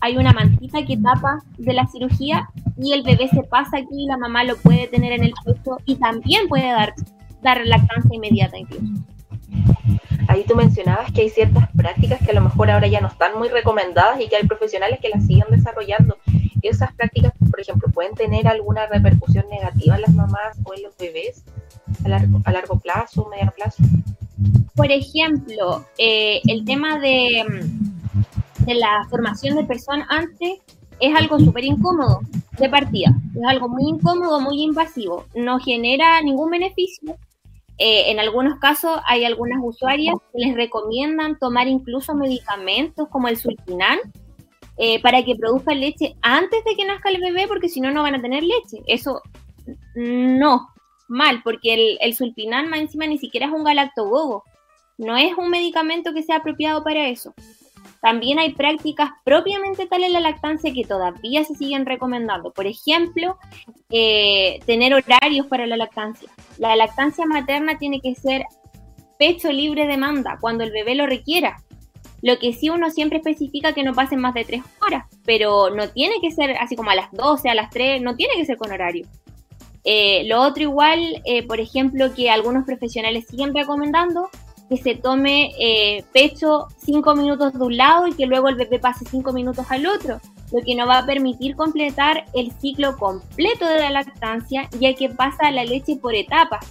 hay 0.00 0.16
una 0.16 0.32
mantita 0.32 0.84
que 0.84 0.96
tapa 0.96 1.42
de 1.58 1.72
la 1.74 1.86
cirugía 1.86 2.48
y 2.78 2.92
el 2.92 3.02
bebé 3.02 3.28
se 3.28 3.42
pasa 3.42 3.78
aquí 3.78 4.04
y 4.04 4.06
la 4.06 4.16
mamá 4.16 4.44
lo 4.44 4.56
puede 4.56 4.86
tener 4.86 5.12
en 5.12 5.24
el 5.24 5.34
pecho 5.44 5.78
y 5.84 5.96
también 5.96 6.48
puede 6.48 6.68
dar, 6.68 6.94
dar 7.42 7.64
lactancia 7.66 8.14
inmediata 8.14 8.58
incluso. 8.58 9.04
Ahí 10.28 10.44
tú 10.44 10.54
mencionabas 10.54 11.12
que 11.12 11.22
hay 11.22 11.28
ciertas 11.28 11.68
prácticas 11.76 12.20
que 12.20 12.30
a 12.30 12.34
lo 12.34 12.40
mejor 12.40 12.70
ahora 12.70 12.86
ya 12.86 13.00
no 13.00 13.08
están 13.08 13.36
muy 13.36 13.48
recomendadas 13.48 14.20
y 14.20 14.28
que 14.28 14.36
hay 14.36 14.46
profesionales 14.46 15.00
que 15.00 15.08
las 15.08 15.26
siguen 15.26 15.46
desarrollando. 15.50 16.16
¿Esas 16.62 16.94
prácticas, 16.94 17.32
por 17.50 17.60
ejemplo, 17.60 17.88
pueden 17.92 18.14
tener 18.14 18.46
alguna 18.46 18.86
repercusión 18.86 19.46
negativa 19.50 19.96
en 19.96 20.02
las 20.02 20.14
mamás 20.14 20.56
o 20.64 20.74
en 20.74 20.84
los 20.84 20.96
bebés 20.96 21.44
a 22.04 22.08
largo, 22.08 22.40
a 22.44 22.52
largo 22.52 22.78
plazo, 22.78 23.28
mediano 23.28 23.52
plazo? 23.56 23.82
Por 24.74 24.90
ejemplo, 24.90 25.84
eh, 25.98 26.40
el 26.46 26.64
tema 26.64 26.98
de 26.98 27.44
de 28.70 28.76
la 28.76 29.06
formación 29.10 29.56
de 29.56 29.64
persona 29.64 30.06
antes 30.08 30.58
es 31.00 31.16
algo 31.16 31.38
súper 31.40 31.64
incómodo 31.64 32.20
de 32.58 32.68
partida. 32.68 33.10
Es 33.34 33.42
algo 33.48 33.68
muy 33.68 33.88
incómodo, 33.88 34.40
muy 34.40 34.62
invasivo. 34.62 35.24
No 35.34 35.58
genera 35.58 36.20
ningún 36.22 36.50
beneficio. 36.50 37.16
Eh, 37.78 38.10
en 38.10 38.20
algunos 38.20 38.58
casos 38.58 39.00
hay 39.06 39.24
algunas 39.24 39.58
usuarias 39.62 40.14
que 40.32 40.46
les 40.46 40.54
recomiendan 40.54 41.38
tomar 41.38 41.66
incluso 41.66 42.14
medicamentos 42.14 43.08
como 43.08 43.28
el 43.28 43.38
sulpinan 43.38 43.98
eh, 44.76 45.00
para 45.00 45.24
que 45.24 45.34
produzca 45.34 45.74
leche 45.74 46.14
antes 46.20 46.62
de 46.64 46.76
que 46.76 46.84
nazca 46.84 47.08
el 47.08 47.20
bebé 47.20 47.48
porque 47.48 47.70
si 47.70 47.80
no, 47.80 47.90
no 47.90 48.02
van 48.02 48.16
a 48.16 48.22
tener 48.22 48.42
leche. 48.42 48.82
Eso 48.86 49.22
no, 49.94 50.68
mal, 51.08 51.42
porque 51.42 51.74
el, 51.74 51.98
el 52.02 52.14
sulpinan 52.14 52.68
más 52.68 52.80
encima 52.80 53.06
ni 53.06 53.18
siquiera 53.18 53.46
es 53.46 53.52
un 53.52 53.64
galactogogo. 53.64 54.44
No 54.98 55.16
es 55.16 55.32
un 55.38 55.48
medicamento 55.48 56.12
que 56.12 56.22
sea 56.22 56.36
apropiado 56.36 56.84
para 56.84 57.08
eso. 57.08 57.32
También 58.00 58.38
hay 58.38 58.54
prácticas 58.54 59.10
propiamente 59.24 59.86
tales 59.86 60.08
en 60.08 60.14
la 60.14 60.20
lactancia 60.20 60.72
que 60.72 60.84
todavía 60.84 61.44
se 61.44 61.54
siguen 61.54 61.86
recomendando. 61.86 62.52
Por 62.52 62.66
ejemplo, 62.66 63.36
eh, 63.90 64.60
tener 64.66 64.94
horarios 64.94 65.46
para 65.46 65.66
la 65.66 65.76
lactancia. 65.76 66.30
La 66.58 66.76
lactancia 66.76 67.26
materna 67.26 67.78
tiene 67.78 68.00
que 68.00 68.14
ser 68.14 68.44
pecho 69.18 69.52
libre 69.52 69.86
demanda 69.86 70.38
cuando 70.40 70.64
el 70.64 70.72
bebé 70.72 70.94
lo 70.94 71.06
requiera. 71.06 71.62
Lo 72.22 72.38
que 72.38 72.52
sí 72.52 72.70
uno 72.70 72.90
siempre 72.90 73.18
especifica 73.18 73.72
que 73.72 73.82
no 73.82 73.94
pasen 73.94 74.20
más 74.20 74.34
de 74.34 74.44
tres 74.44 74.62
horas, 74.86 75.06
pero 75.24 75.70
no 75.70 75.88
tiene 75.88 76.16
que 76.20 76.30
ser 76.30 76.56
así 76.58 76.76
como 76.76 76.90
a 76.90 76.94
las 76.94 77.10
12, 77.12 77.48
a 77.48 77.54
las 77.54 77.70
3, 77.70 78.02
no 78.02 78.14
tiene 78.16 78.34
que 78.34 78.44
ser 78.44 78.56
con 78.56 78.72
horario. 78.72 79.06
Eh, 79.84 80.24
lo 80.26 80.42
otro 80.42 80.62
igual, 80.62 81.22
eh, 81.24 81.46
por 81.46 81.60
ejemplo, 81.60 82.12
que 82.14 82.30
algunos 82.30 82.64
profesionales 82.64 83.26
siguen 83.28 83.54
recomendando 83.54 84.28
que 84.70 84.76
se 84.76 84.94
tome 84.94 85.50
eh, 85.58 86.04
pecho 86.12 86.68
cinco 86.78 87.16
minutos 87.16 87.52
de 87.52 87.58
un 87.58 87.76
lado 87.76 88.06
y 88.06 88.12
que 88.12 88.26
luego 88.26 88.48
el 88.48 88.54
bebé 88.54 88.78
pase 88.78 89.04
cinco 89.04 89.32
minutos 89.32 89.66
al 89.68 89.84
otro, 89.84 90.20
lo 90.52 90.60
que 90.62 90.76
no 90.76 90.86
va 90.86 90.98
a 90.98 91.06
permitir 91.06 91.56
completar 91.56 92.24
el 92.34 92.52
ciclo 92.52 92.96
completo 92.96 93.66
de 93.66 93.80
la 93.80 93.90
lactancia, 93.90 94.68
ya 94.78 94.94
que 94.94 95.08
pasa 95.08 95.50
la 95.50 95.64
leche 95.64 95.96
por 95.96 96.14
etapas. 96.14 96.64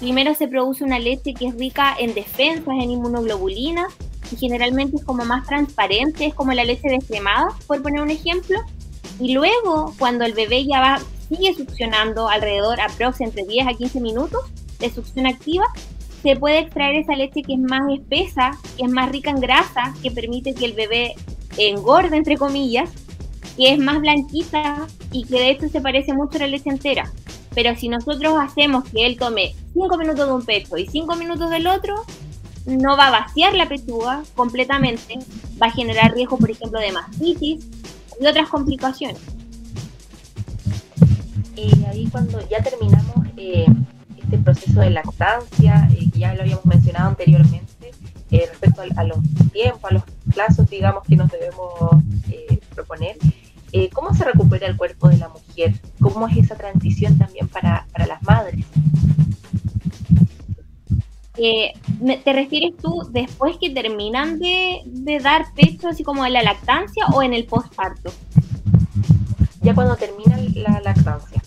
Primero 0.00 0.34
se 0.34 0.48
produce 0.48 0.82
una 0.82 0.98
leche 0.98 1.32
que 1.32 1.46
es 1.46 1.54
rica 1.54 1.94
en 1.96 2.12
defensas, 2.12 2.74
en 2.74 2.90
inmunoglobulinas, 2.90 3.94
y 4.32 4.36
generalmente 4.36 4.96
es 4.96 5.04
como 5.04 5.24
más 5.24 5.46
transparente, 5.46 6.26
es 6.26 6.34
como 6.34 6.52
la 6.52 6.64
leche 6.64 6.88
descremada, 6.88 7.46
por 7.68 7.80
poner 7.82 8.00
un 8.00 8.10
ejemplo. 8.10 8.58
Y 9.20 9.32
luego, 9.32 9.94
cuando 9.96 10.24
el 10.24 10.32
bebé 10.32 10.66
ya 10.66 10.80
va, 10.80 11.00
sigue 11.28 11.54
succionando 11.54 12.28
alrededor 12.28 12.80
aproximadamente 12.80 13.42
entre 13.42 13.54
10 13.54 13.68
a 13.68 13.78
15 13.78 14.00
minutos 14.00 14.40
de 14.80 14.90
succión 14.90 15.28
activa, 15.28 15.66
se 16.24 16.36
puede 16.36 16.60
extraer 16.60 16.96
esa 16.96 17.14
leche 17.14 17.42
que 17.42 17.52
es 17.52 17.60
más 17.60 17.82
espesa, 17.92 18.58
que 18.78 18.84
es 18.84 18.90
más 18.90 19.12
rica 19.12 19.30
en 19.30 19.40
grasa, 19.40 19.92
que 20.02 20.10
permite 20.10 20.54
que 20.54 20.64
el 20.64 20.72
bebé 20.72 21.14
engorde, 21.58 22.16
entre 22.16 22.38
comillas, 22.38 22.88
que 23.58 23.74
es 23.74 23.78
más 23.78 24.00
blanquita 24.00 24.86
y 25.12 25.24
que 25.26 25.34
de 25.34 25.50
hecho 25.50 25.68
se 25.68 25.82
parece 25.82 26.14
mucho 26.14 26.38
a 26.38 26.40
la 26.40 26.46
leche 26.46 26.70
entera. 26.70 27.12
Pero 27.54 27.76
si 27.76 27.90
nosotros 27.90 28.36
hacemos 28.40 28.84
que 28.84 29.04
él 29.04 29.18
tome 29.18 29.54
5 29.74 29.98
minutos 29.98 30.26
de 30.26 30.32
un 30.32 30.44
pecho 30.46 30.78
y 30.78 30.86
5 30.86 31.14
minutos 31.16 31.50
del 31.50 31.66
otro, 31.66 31.94
no 32.64 32.96
va 32.96 33.08
a 33.08 33.20
vaciar 33.20 33.52
la 33.52 33.68
pechuga 33.68 34.22
completamente, 34.34 35.18
va 35.62 35.66
a 35.66 35.72
generar 35.72 36.14
riesgo, 36.14 36.38
por 36.38 36.50
ejemplo, 36.50 36.80
de 36.80 36.90
mastitis 36.90 37.66
y 38.18 38.26
otras 38.26 38.48
complicaciones. 38.48 39.20
Y 41.54 41.84
ahí 41.84 42.08
cuando 42.10 42.40
ya 42.48 42.62
terminamos 42.62 43.26
eh, 43.36 43.66
este 44.34 44.44
proceso 44.44 44.80
de 44.80 44.90
lactancia, 44.90 45.88
eh, 45.92 46.10
que 46.12 46.18
ya 46.18 46.34
lo 46.34 46.42
habíamos 46.42 46.66
mencionado 46.66 47.10
anteriormente, 47.10 47.92
eh, 48.30 48.46
respecto 48.50 48.82
a, 48.82 49.04
los 49.04 49.18
tiempos, 49.52 49.90
a 49.90 49.94
los 49.94 50.02
plazos, 50.32 50.68
digamos, 50.68 51.04
que 51.04 51.16
nos 51.16 51.30
debemos 51.30 51.72
eh, 52.30 52.58
proponer. 52.74 53.16
¿Cómo 53.92 54.14
se 54.14 54.24
recupera 54.24 54.68
el 54.68 54.76
cuerpo 54.76 55.08
de 55.08 55.16
la 55.16 55.28
mujer? 55.28 55.74
¿Cómo 56.00 56.28
es 56.28 56.36
esa 56.36 56.54
transición 56.54 57.18
también 57.18 57.48
para, 57.48 57.88
para 57.90 58.06
las 58.06 58.22
madres? 58.22 58.64
Eh, 61.36 61.72
¿Te 62.22 62.32
refieres 62.32 62.76
tú 62.76 63.08
después 63.10 63.56
que 63.60 63.70
terminan 63.70 64.38
de, 64.38 64.82
dar 65.20 65.46
pecho, 65.54 65.88
así 65.88 66.04
como 66.04 66.24
en 66.24 66.32
la 66.32 66.42
lactancia 66.42 67.06
o 67.12 67.22
en 67.22 67.34
el 67.34 67.44
postparto? 67.44 68.12
Ya 69.60 69.74
cuando 69.74 69.96
termina 69.96 70.38
la 70.54 70.80
lactancia. 70.80 71.42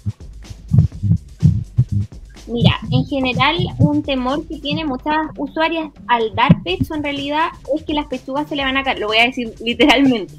Mira, 2.47 2.79
en 2.91 3.05
general 3.05 3.57
un 3.79 4.01
temor 4.03 4.47
que 4.47 4.57
tiene 4.59 4.85
muchas 4.85 5.17
usuarias 5.37 5.89
al 6.07 6.33
dar 6.33 6.63
pecho 6.63 6.95
en 6.95 7.03
realidad 7.03 7.49
es 7.75 7.83
que 7.83 7.93
las 7.93 8.07
pechugas 8.07 8.47
se 8.47 8.55
le 8.55 8.63
van 8.63 8.77
a 8.77 8.83
caer, 8.83 8.99
lo 8.99 9.07
voy 9.07 9.17
a 9.17 9.25
decir 9.25 9.53
literalmente. 9.59 10.33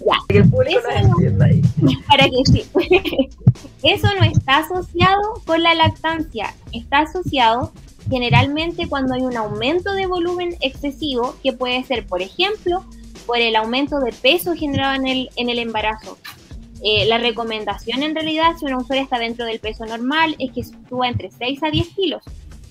Ya. 0.00 0.16
Que 0.28 0.38
el 0.38 0.48
público 0.48 0.80
no 1.28 1.44
ahí. 1.44 1.60
Para 2.08 2.24
que 2.26 2.42
sí. 2.44 2.64
Eso 3.82 4.08
no 4.18 4.24
está 4.24 4.58
asociado 4.58 5.42
con 5.44 5.62
la 5.62 5.74
lactancia, 5.74 6.54
está 6.72 7.00
asociado 7.00 7.72
generalmente 8.08 8.88
cuando 8.88 9.14
hay 9.14 9.22
un 9.22 9.36
aumento 9.36 9.92
de 9.92 10.06
volumen 10.06 10.56
excesivo 10.60 11.34
que 11.42 11.52
puede 11.52 11.84
ser, 11.84 12.06
por 12.06 12.22
ejemplo, 12.22 12.84
por 13.26 13.38
el 13.38 13.56
aumento 13.56 14.00
de 14.00 14.12
peso 14.12 14.54
generado 14.54 14.94
en 14.94 15.06
el, 15.06 15.30
en 15.36 15.50
el 15.50 15.58
embarazo. 15.58 16.16
Eh, 16.82 17.06
la 17.06 17.18
recomendación 17.18 18.02
en 18.02 18.14
realidad, 18.14 18.56
si 18.58 18.66
una 18.66 18.78
usuaria 18.78 19.02
está 19.02 19.18
dentro 19.18 19.44
del 19.44 19.58
peso 19.58 19.84
normal, 19.84 20.36
es 20.38 20.52
que 20.52 20.62
suba 20.88 21.08
entre 21.08 21.30
6 21.30 21.62
a 21.62 21.70
10 21.70 21.88
kilos. 21.88 22.22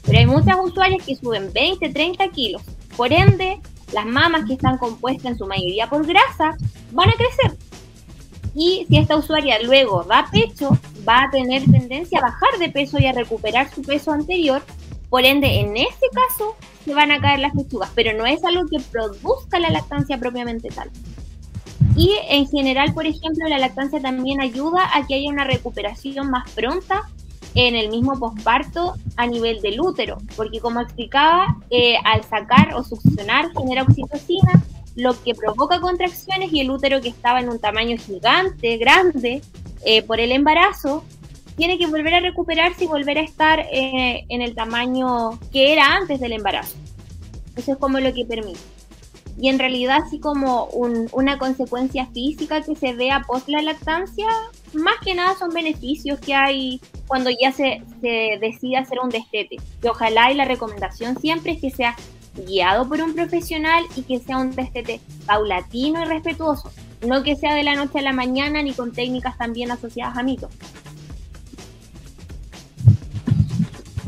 Pero 0.06 0.20
hay 0.20 0.26
muchas 0.26 0.58
usuarias 0.62 1.06
que 1.06 1.16
suben 1.16 1.52
20, 1.52 1.90
30 1.90 2.28
kilos. 2.30 2.62
Por 2.96 3.12
ende, 3.12 3.60
las 3.94 4.06
mamas 4.06 4.46
que 4.46 4.54
están 4.54 4.78
compuestas 4.78 5.34
en 5.34 5.38
su 5.38 5.46
mayoría 5.46 5.90
por 5.90 6.06
grasa 6.06 6.56
van 6.92 7.10
a 7.10 7.14
crecer. 7.14 7.58
Y 8.56 8.86
si 8.90 8.98
esta 8.98 9.18
usuaria 9.18 9.62
luego 9.62 10.04
da 10.04 10.28
pecho, 10.32 10.78
va 11.08 11.24
a 11.24 11.30
tener 11.30 11.64
tendencia 11.66 12.20
a 12.20 12.24
bajar 12.24 12.58
de 12.60 12.70
peso 12.70 12.98
y 13.00 13.06
a 13.06 13.12
recuperar 13.12 13.70
su 13.70 13.82
peso 13.82 14.12
anterior. 14.12 14.62
Por 15.10 15.26
ende, 15.26 15.60
en 15.60 15.78
ese 15.78 16.08
caso, 16.14 16.56
se 16.84 16.94
van 16.94 17.12
a 17.12 17.22
caer 17.22 17.40
las 17.40 17.54
pechugas, 17.54 17.92
pero 17.94 18.18
no 18.18 18.26
es 18.26 18.44
algo 18.44 18.66
que 18.68 18.80
produzca 18.80 19.60
la 19.60 19.70
lactancia 19.70 20.18
propiamente 20.18 20.70
tal. 20.70 20.90
Y 21.96 22.16
en 22.30 22.48
general, 22.48 22.94
por 22.94 23.06
ejemplo, 23.06 23.48
la 23.48 23.58
lactancia 23.58 24.02
también 24.02 24.42
ayuda 24.42 24.90
a 24.94 25.06
que 25.08 25.16
haya 25.16 25.30
una 25.30 25.44
recuperación 25.44 26.30
más 26.30 26.50
pronta 26.52 27.04
en 27.56 27.76
el 27.76 27.90
mismo 27.90 28.20
posparto 28.20 28.94
a 29.16 29.26
nivel 29.26 29.62
del 29.62 29.82
útero, 29.82 30.18
porque 30.36 30.60
como 30.60 30.80
explicaba, 30.80 31.58
eh, 31.72 31.96
al 32.04 32.24
sacar 32.24 32.76
o 32.76 32.84
succionar 32.84 33.52
genera 33.58 33.84
oxitocina, 33.84 34.62
lo 34.96 35.20
que 35.24 35.34
provoca 35.34 35.80
contracciones 35.80 36.52
y 36.54 36.62
el 36.62 36.70
útero 36.70 37.02
que 37.02 37.10
estaba 37.10 37.40
en 37.40 37.50
un 37.50 37.60
tamaño 37.60 37.98
gigante, 37.98 38.78
grande, 38.78 39.42
eh, 39.86 40.04
por 40.04 40.20
el 40.20 40.32
embarazo, 40.32 41.04
tiene 41.56 41.80
que 41.80 41.88
volver 41.88 42.16
a 42.16 42.20
recuperarse 42.20 42.84
y 42.84 42.88
volver 42.88 43.18
a 43.18 43.22
estar 43.22 43.60
eh, 43.72 44.26
en 44.30 44.42
el 44.44 44.54
tamaño 44.54 45.40
que 45.52 45.74
era 45.74 45.96
antes 45.96 46.20
del 46.20 46.34
embarazo. 46.34 46.76
Eso 47.56 47.72
es 47.72 47.78
como 47.80 48.00
lo 48.00 48.14
que 48.14 48.26
permite 48.26 48.77
y 49.40 49.50
en 49.50 49.60
realidad 49.60 50.04
así 50.04 50.20
como 50.20 50.66
una 50.66 51.38
consecuencia 51.38 52.08
física 52.08 52.62
que 52.62 52.76
se 52.76 52.94
vea 52.94 53.22
post 53.28 53.48
la 53.50 53.62
lactancia, 53.62 54.28
más 54.74 54.96
que 55.04 55.14
nada 55.14 55.36
son 55.38 55.52
beneficios 55.52 56.20
que 56.20 56.34
hay 56.34 56.82
cuando 57.06 57.30
ya 57.30 57.52
se, 57.52 57.84
se 58.02 58.40
decide 58.42 58.78
hacer 58.78 59.00
un 59.00 59.10
destete. 59.10 59.58
Y 59.84 59.88
ojalá 59.88 60.32
y 60.32 60.36
la 60.36 60.46
recomendación 60.46 61.20
siempre 61.20 61.54
es 61.54 61.62
que 61.62 61.70
sea 61.70 61.96
guiado 62.46 62.88
por 62.88 63.02
un 63.02 63.14
profesional 63.14 63.84
y 63.96 64.04
que 64.04 64.20
sea 64.20 64.38
un 64.38 64.56
destete 64.56 65.00
paulatino 65.26 66.02
y 66.02 66.06
respetuoso, 66.06 66.72
no 67.06 67.24
que 67.24 67.36
sea 67.36 67.54
de 67.54 67.64
la 67.64 67.76
noche 67.76 68.00
a 68.00 68.02
la 68.02 68.14
mañana 68.14 68.62
ni 68.62 68.74
con 68.74 68.92
técnicas 68.92 69.38
también 69.38 69.72
asociadas 69.72 70.18
a 70.18 70.24
mitos. 70.24 70.52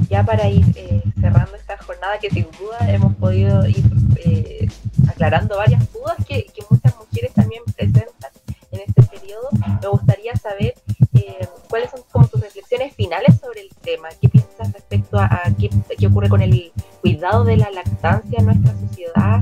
Ya 0.09 0.23
para 0.25 0.49
ir 0.49 0.65
eh, 0.75 1.03
cerrando 1.21 1.55
esta 1.55 1.77
jornada 1.77 2.17
que 2.19 2.31
sin 2.31 2.47
duda 2.59 2.79
hemos 2.91 3.13
podido 3.15 3.67
ir 3.67 3.83
eh, 4.25 4.68
aclarando 5.09 5.57
varias 5.57 5.91
dudas 5.91 6.17
que, 6.27 6.45
muchas 6.69 6.95
mujeres 6.97 7.33
también 7.33 7.63
presentan 7.75 8.31
en 8.71 8.79
este 8.81 9.03
periodo. 9.03 9.49
Me 9.81 9.87
gustaría 9.87 10.35
saber 10.35 10.75
eh, 11.13 11.47
cuáles 11.69 11.91
son 11.91 12.01
como 12.11 12.27
tus 12.27 12.41
reflexiones 12.41 12.93
finales 12.95 13.39
sobre 13.39 13.61
el 13.61 13.69
tema. 13.81 14.09
¿Qué 14.21 14.29
piensas 14.29 14.71
respecto 14.71 15.19
a, 15.19 15.41
qué, 15.57 16.07
ocurre 16.07 16.29
con 16.29 16.41
el 16.41 16.71
cuidado 17.01 17.43
de 17.43 17.57
la 17.57 17.71
lactancia 17.71 18.39
en 18.39 18.45
nuestra 18.45 18.73
sociedad? 18.79 19.41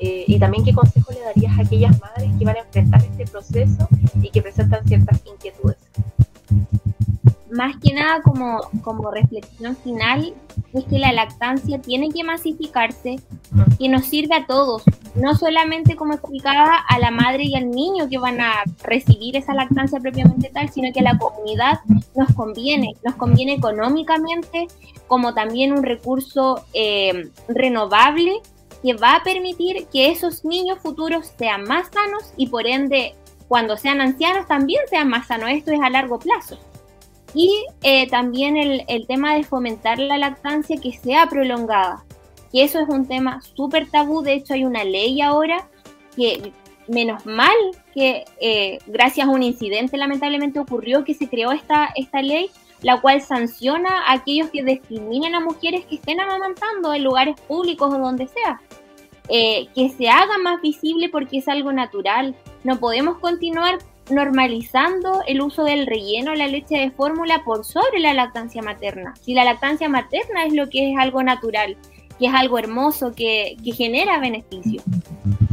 Eh, 0.00 0.24
y 0.26 0.38
también 0.38 0.64
qué 0.64 0.74
consejo 0.74 1.12
le 1.12 1.20
darías 1.20 1.58
a 1.58 1.62
aquellas 1.62 1.98
madres 2.00 2.30
que 2.38 2.44
van 2.44 2.56
a 2.56 2.60
enfrentar 2.60 3.02
este 3.02 3.26
proceso 3.26 3.88
y 4.20 4.30
que 4.30 4.42
presentan 4.42 4.86
ciertas 4.86 5.20
inquietudes 5.24 5.83
más 7.54 7.76
que 7.76 7.94
nada 7.94 8.20
como, 8.22 8.60
como 8.82 9.10
reflexión 9.10 9.76
final, 9.76 10.34
es 10.72 10.84
que 10.84 10.98
la 10.98 11.12
lactancia 11.12 11.80
tiene 11.80 12.10
que 12.10 12.24
masificarse 12.24 13.16
y 13.78 13.88
nos 13.88 14.06
sirve 14.06 14.34
a 14.34 14.46
todos, 14.46 14.82
no 15.14 15.34
solamente 15.34 15.96
como 15.96 16.14
explicaba 16.14 16.76
a 16.76 16.98
la 16.98 17.10
madre 17.10 17.44
y 17.44 17.54
al 17.54 17.70
niño 17.70 18.08
que 18.08 18.18
van 18.18 18.40
a 18.40 18.64
recibir 18.82 19.36
esa 19.36 19.54
lactancia 19.54 20.00
propiamente 20.00 20.50
tal, 20.52 20.68
sino 20.68 20.92
que 20.92 21.00
a 21.00 21.04
la 21.04 21.18
comunidad 21.18 21.80
nos 22.16 22.32
conviene, 22.34 22.94
nos 23.04 23.14
conviene 23.14 23.54
económicamente 23.54 24.66
como 25.06 25.32
también 25.34 25.72
un 25.72 25.84
recurso 25.84 26.64
eh, 26.72 27.30
renovable 27.48 28.40
que 28.82 28.94
va 28.94 29.16
a 29.16 29.22
permitir 29.22 29.86
que 29.92 30.10
esos 30.10 30.44
niños 30.44 30.78
futuros 30.80 31.32
sean 31.38 31.64
más 31.64 31.88
sanos 31.92 32.32
y 32.36 32.48
por 32.48 32.66
ende 32.66 33.14
cuando 33.48 33.76
sean 33.76 34.00
ancianos 34.00 34.48
también 34.48 34.82
sean 34.88 35.08
más 35.08 35.28
sanos. 35.28 35.50
Esto 35.50 35.70
es 35.70 35.80
a 35.80 35.90
largo 35.90 36.18
plazo. 36.18 36.58
Y 37.34 37.66
eh, 37.82 38.08
también 38.08 38.56
el, 38.56 38.84
el, 38.86 39.06
tema 39.06 39.34
de 39.34 39.42
fomentar 39.42 39.98
la 39.98 40.18
lactancia 40.18 40.76
que 40.80 40.92
sea 40.92 41.26
prolongada, 41.26 42.04
que 42.52 42.62
eso 42.62 42.78
es 42.78 42.88
un 42.88 43.06
tema 43.06 43.42
súper 43.42 43.90
tabú, 43.90 44.22
de 44.22 44.34
hecho 44.34 44.54
hay 44.54 44.64
una 44.64 44.84
ley 44.84 45.20
ahora 45.20 45.68
que 46.14 46.52
menos 46.88 47.24
mal 47.26 47.54
que 47.94 48.24
eh, 48.40 48.78
gracias 48.86 49.26
a 49.26 49.30
un 49.30 49.42
incidente 49.42 49.96
lamentablemente 49.96 50.58
ocurrió 50.58 51.04
que 51.04 51.14
se 51.14 51.28
creó 51.28 51.52
esta, 51.52 51.90
esta 51.96 52.22
ley, 52.22 52.50
la 52.82 53.00
cual 53.00 53.22
sanciona 53.22 54.06
a 54.06 54.14
aquellos 54.14 54.50
que 54.50 54.62
discriminen 54.62 55.34
a 55.34 55.40
mujeres 55.40 55.84
que 55.86 55.96
estén 55.96 56.20
amamantando 56.20 56.92
en 56.92 57.04
lugares 57.04 57.40
públicos 57.42 57.92
o 57.92 57.98
donde 57.98 58.28
sea. 58.28 58.60
Eh, 59.30 59.68
que 59.74 59.88
se 59.88 60.10
haga 60.10 60.36
más 60.36 60.60
visible 60.60 61.08
porque 61.08 61.38
es 61.38 61.48
algo 61.48 61.72
natural. 61.72 62.34
No 62.62 62.78
podemos 62.78 63.18
continuar 63.18 63.78
normalizando 64.10 65.22
el 65.26 65.40
uso 65.40 65.64
del 65.64 65.86
relleno, 65.86 66.34
la 66.34 66.46
leche 66.46 66.76
de 66.76 66.90
fórmula 66.90 67.42
por 67.44 67.64
sobre 67.64 68.00
la 68.00 68.14
lactancia 68.14 68.62
materna. 68.62 69.14
Si 69.20 69.34
la 69.34 69.44
lactancia 69.44 69.88
materna 69.88 70.44
es 70.46 70.52
lo 70.52 70.68
que 70.68 70.92
es 70.92 70.98
algo 70.98 71.22
natural, 71.22 71.76
que 72.18 72.26
es 72.26 72.34
algo 72.34 72.58
hermoso, 72.58 73.12
que, 73.14 73.56
genera 73.64 74.18
beneficio. 74.18 74.82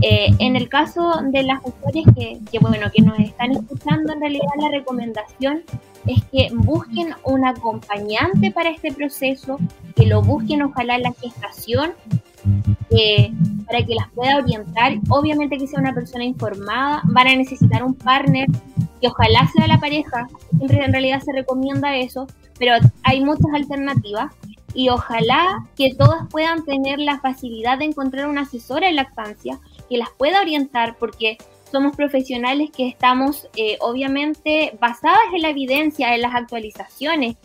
Eh, 0.02 0.28
en 0.40 0.56
el 0.56 0.68
caso 0.70 1.22
de 1.24 1.44
las 1.44 1.62
mujeres 1.62 2.06
que, 2.16 2.40
que, 2.52 2.60
bueno, 2.60 2.92
que 2.94 3.02
nos 3.02 3.20
están 3.20 3.52
escuchando, 3.52 4.14
en 4.14 4.22
realidad 4.22 4.50
la 4.60 4.70
recomendación 4.70 5.64
es 6.08 6.24
que 6.32 6.50
busquen 6.54 7.14
un 7.24 7.46
acompañante 7.46 8.52
para 8.52 8.70
este 8.70 8.92
proceso, 8.92 9.58
que 9.96 10.06
lo 10.06 10.22
busquen 10.22 10.64
ojalá 10.64 10.98
la 10.98 11.14
gestación 11.14 11.94
eh, 12.90 13.32
para 13.66 13.86
que 13.86 13.96
las 13.96 14.10
pueda 14.12 14.38
orientar. 14.38 14.94
Obviamente 15.10 15.58
que 15.58 15.68
sea 15.68 15.80
una 15.80 15.94
persona 15.94 16.24
informada, 16.24 17.02
van 17.06 17.28
a 17.28 17.36
necesitar 17.36 17.84
un 17.84 17.94
partner 17.94 18.48
que 19.00 19.08
ojalá 19.08 19.50
sea 19.56 19.68
la 19.68 19.80
pareja, 19.80 20.28
siempre 20.58 20.84
en 20.84 20.92
realidad 20.92 21.22
se 21.22 21.34
recomienda 21.34 21.98
eso, 21.98 22.28
pero 22.60 22.74
hay 23.04 23.24
muchas 23.24 23.52
alternativas 23.54 24.34
y 24.74 24.90
ojalá 24.90 25.68
que 25.76 25.96
todas 25.96 26.28
puedan 26.30 26.64
tener 26.64 27.00
la 27.00 27.20
facilidad 27.20 27.80
de 27.80 27.86
encontrar 27.86 28.28
una 28.28 28.42
asesora 28.42 28.88
en 28.88 28.96
lactancia 28.96 29.60
que 29.90 29.98
las 29.98 30.10
pueda 30.18 30.42
orientar 30.42 30.96
porque 30.98 31.38
somos 31.72 31.96
profesionales 31.96 32.70
que 32.76 32.88
estamos 32.88 33.48
eh, 33.56 33.78
obviamente 33.80 34.78
basadas 34.80 35.34
en 35.34 35.42
la 35.42 35.50
evidencia, 35.50 36.14
en 36.14 36.22
las 36.22 36.36
actualizaciones, 36.36 37.38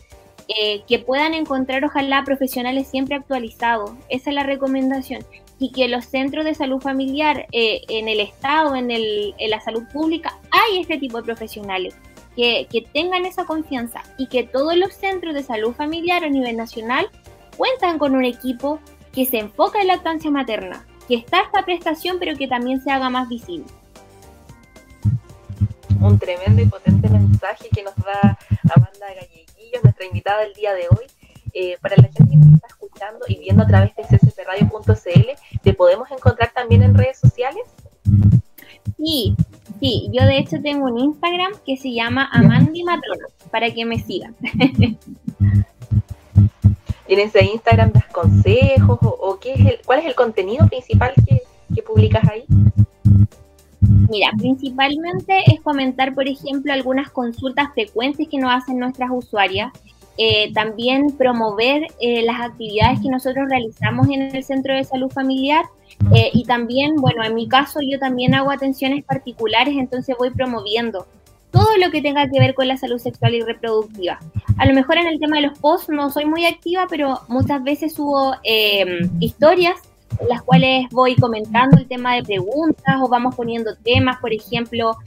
eh, 0.49 0.83
que 0.87 0.99
puedan 0.99 1.33
encontrar 1.33 1.83
ojalá 1.83 2.23
profesionales 2.23 2.87
siempre 2.87 3.15
actualizados. 3.15 3.91
Esa 4.07 4.29
es 4.29 4.35
la 4.35 4.43
recomendación. 4.43 5.25
Y 5.59 5.71
que 5.71 5.89
los 5.89 6.05
centros 6.05 6.45
de 6.45 6.55
salud 6.55 6.79
familiar 6.79 7.47
eh, 7.51 7.81
en 7.89 8.07
el 8.07 8.21
Estado, 8.21 8.75
en, 8.75 8.87
la 8.87 9.59
salud 9.59 9.83
pública, 9.91 10.37
hay 10.51 10.79
este 10.79 10.97
tipo 10.99 11.17
de 11.17 11.23
profesionales. 11.23 11.95
Que, 12.35 12.67
tengan 12.93 13.25
esa 13.25 13.45
confianza 13.45 14.03
y 14.17 14.27
que 14.27 14.43
todos 14.43 14.77
los 14.77 14.93
centros 14.93 15.33
de 15.33 15.41
salud 15.41 15.73
familiar 15.73 16.23
a 16.23 16.29
nivel 16.29 16.55
nacional 16.55 17.09
cuentan 17.57 17.97
con 17.97 18.15
un 18.15 18.23
equipo 18.23 18.79
que 19.11 19.25
se 19.25 19.39
enfoca 19.39 19.81
en 19.81 19.87
la 19.87 19.95
lactancia 19.95 20.29
materna, 20.29 20.85
que 21.07 21.15
está 21.15 21.41
esta 21.41 21.65
prestación 21.65 22.17
pero 22.19 22.37
que 22.37 22.47
también 22.47 22.79
se 22.81 22.91
haga 22.91 23.09
más 23.09 23.27
visible. 23.27 23.65
Un 25.99 26.19
tremendo 26.19 26.61
y 26.61 26.67
potente 26.67 27.09
mensaje 27.09 27.69
que 27.73 27.81
nos 27.81 27.95
da 27.95 28.37
Amanda 28.69 29.07
Gallegos 29.15 29.46
nuestra 29.83 30.05
invitada 30.05 30.41
del 30.41 30.53
día 30.53 30.73
de 30.73 30.87
hoy. 30.89 31.05
Eh, 31.53 31.77
para 31.81 31.95
la 31.95 32.03
gente 32.03 32.25
que 32.29 32.35
nos 32.35 32.53
está 32.55 32.67
escuchando 32.67 33.25
y 33.27 33.39
viendo 33.39 33.63
a 33.63 33.67
través 33.67 33.95
de 33.95 34.03
ccpradio.cl, 34.03 35.61
¿te 35.63 35.73
podemos 35.73 36.11
encontrar 36.11 36.51
también 36.53 36.83
en 36.83 36.93
redes 36.93 37.17
sociales? 37.17 37.63
Sí, 38.97 39.35
sí, 39.79 40.09
yo 40.11 40.25
de 40.25 40.37
hecho 40.37 40.61
tengo 40.61 40.85
un 40.85 40.99
Instagram 40.99 41.53
que 41.65 41.77
se 41.77 41.93
llama 41.93 42.29
Amandi 42.31 42.83
Matrona, 42.83 43.25
para 43.51 43.71
que 43.71 43.85
me 43.85 43.99
sigan. 43.99 44.35
¿Tienes 47.07 47.35
ahí 47.35 47.51
Instagram 47.53 47.91
das 47.93 48.05
consejos 48.07 48.99
o, 49.01 49.39
qué 49.39 49.53
es 49.53 49.59
el, 49.61 49.79
cuál 49.85 49.99
es 49.99 50.05
el 50.05 50.15
contenido 50.15 50.67
principal 50.67 51.13
que, 51.25 51.41
que 51.73 51.81
publicas 51.81 52.27
ahí? 52.29 52.45
Mira, 54.09 54.31
principalmente 54.37 55.43
es 55.47 55.61
comentar, 55.61 56.13
por 56.13 56.27
ejemplo, 56.27 56.73
algunas 56.73 57.09
consultas 57.09 57.69
frecuentes 57.73 58.27
que 58.29 58.37
nos 58.37 58.51
hacen 58.51 58.79
nuestras 58.79 59.09
usuarias. 59.11 59.71
Eh, 60.19 60.51
también 60.53 61.11
promover 61.11 61.83
eh, 62.01 62.23
las 62.23 62.41
actividades 62.41 62.99
que 63.01 63.09
nosotros 63.09 63.47
realizamos 63.49 64.07
en 64.09 64.35
el 64.35 64.43
Centro 64.43 64.75
de 64.75 64.83
Salud 64.83 65.11
Familiar 65.11 65.65
eh, 66.11 66.31
y 66.33 66.43
también, 66.45 66.95
bueno, 66.95 67.23
en 67.23 67.35
mi 67.35 67.47
caso 67.47 67.81
yo 67.87 67.99
también 67.99 68.33
hago 68.33 68.49
atenciones 68.49 69.05
particulares, 69.05 69.75
entonces 69.77 70.15
voy 70.17 70.31
promoviendo 70.31 71.05
todo 71.51 71.69
lo 71.77 71.91
que 71.91 72.01
tenga 72.01 72.27
que 72.27 72.39
ver 72.39 72.55
con 72.55 72.67
la 72.67 72.77
salud 72.77 72.97
sexual 72.97 73.35
y 73.35 73.41
reproductiva. 73.41 74.19
A 74.57 74.65
lo 74.65 74.73
mejor 74.73 74.97
en 74.97 75.05
el 75.05 75.19
tema 75.19 75.35
de 75.35 75.43
los 75.43 75.59
posts 75.59 75.89
no 75.89 76.09
soy 76.09 76.25
muy 76.25 76.45
activa, 76.45 76.87
pero 76.89 77.21
muchas 77.27 77.63
veces 77.63 77.93
subo 77.93 78.33
historias 79.19 79.77
en 80.19 80.27
las 80.27 80.41
cuales 80.41 80.85
voy 80.91 81.15
comentando 81.15 81.77
el 81.77 81.87
tema 81.87 82.15
de 82.15 82.23
preguntas 82.23 82.95
o 83.01 83.07
vamos 83.07 83.35
poniendo 83.35 83.75
temas, 83.75 84.17
por 84.19 84.33
ejemplo, 84.33 84.97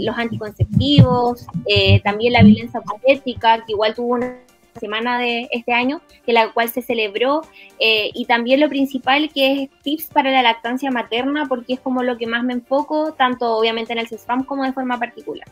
los 0.00 0.16
anticonceptivos, 0.16 1.46
eh, 1.66 2.00
también 2.02 2.32
la 2.32 2.42
violencia 2.42 2.80
obstétrica, 2.80 3.64
que 3.64 3.72
igual 3.72 3.94
tuvo 3.94 4.14
una 4.14 4.38
semana 4.80 5.18
de 5.18 5.48
este 5.52 5.72
año, 5.72 6.00
que 6.26 6.32
la 6.32 6.52
cual 6.52 6.68
se 6.68 6.82
celebró, 6.82 7.42
eh, 7.78 8.10
y 8.12 8.26
también 8.26 8.60
lo 8.60 8.68
principal 8.68 9.30
que 9.32 9.62
es 9.62 9.70
tips 9.82 10.06
para 10.06 10.30
la 10.30 10.42
lactancia 10.42 10.90
materna, 10.90 11.46
porque 11.48 11.74
es 11.74 11.80
como 11.80 12.02
lo 12.02 12.16
que 12.16 12.26
más 12.26 12.42
me 12.44 12.54
enfoco, 12.54 13.12
tanto 13.12 13.56
obviamente 13.56 13.92
en 13.92 14.00
el 14.00 14.08
CESFAM 14.08 14.44
como 14.44 14.64
de 14.64 14.72
forma 14.72 14.98
particular. 14.98 15.46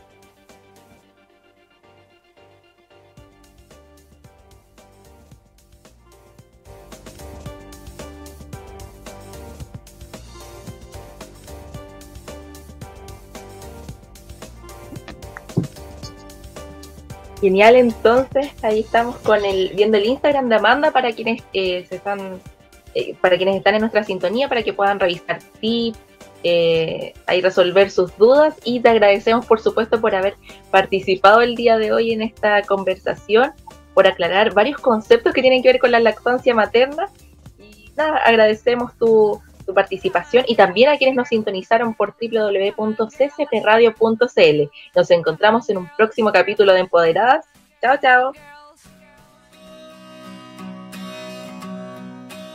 Genial, 17.43 17.75
entonces 17.75 18.53
ahí 18.63 18.79
estamos 18.79 19.17
con 19.17 19.43
el 19.43 19.73
viendo 19.75 19.97
el 19.97 20.05
Instagram 20.05 20.47
de 20.47 20.55
Amanda 20.55 20.91
para 20.91 21.11
quienes 21.11 21.43
eh, 21.51 21.85
se 21.89 21.97
están 21.97 22.39
eh, 22.95 23.17
para 23.19 23.35
quienes 23.35 23.57
están 23.57 23.75
en 23.75 23.81
nuestra 23.81 24.05
sintonía 24.05 24.47
para 24.47 24.63
que 24.63 24.71
puedan 24.71 24.97
revisar 24.97 25.41
tips, 25.59 25.99
eh, 26.45 27.13
ahí 27.27 27.41
resolver 27.41 27.91
sus 27.91 28.17
dudas. 28.17 28.55
Y 28.63 28.79
te 28.79 28.87
agradecemos 28.87 29.45
por 29.45 29.59
supuesto 29.59 29.99
por 29.99 30.15
haber 30.15 30.35
participado 30.71 31.41
el 31.41 31.55
día 31.55 31.77
de 31.77 31.91
hoy 31.91 32.13
en 32.13 32.21
esta 32.21 32.61
conversación, 32.61 33.51
por 33.93 34.07
aclarar 34.07 34.53
varios 34.53 34.79
conceptos 34.79 35.33
que 35.33 35.41
tienen 35.41 35.61
que 35.61 35.67
ver 35.67 35.79
con 35.81 35.91
la 35.91 35.99
lactancia 35.99 36.55
materna. 36.55 37.09
Y 37.59 37.91
nada, 37.97 38.19
agradecemos 38.19 38.97
tu, 38.97 39.41
tu 39.65 39.73
participación 39.73 40.43
y 40.47 40.55
también 40.55 40.89
a 40.89 40.97
quienes 40.97 41.15
nos 41.15 41.29
sintonizaron 41.29 41.93
por 41.93 42.15
www.ccpradio.cl. 42.19 44.71
Nos 44.95 45.11
encontramos 45.11 45.69
en 45.69 45.77
un 45.77 45.87
próximo 45.95 46.31
capítulo 46.31 46.73
de 46.73 46.79
Empoderadas. 46.81 47.45
Chao, 47.81 47.97
chao. 48.01 48.33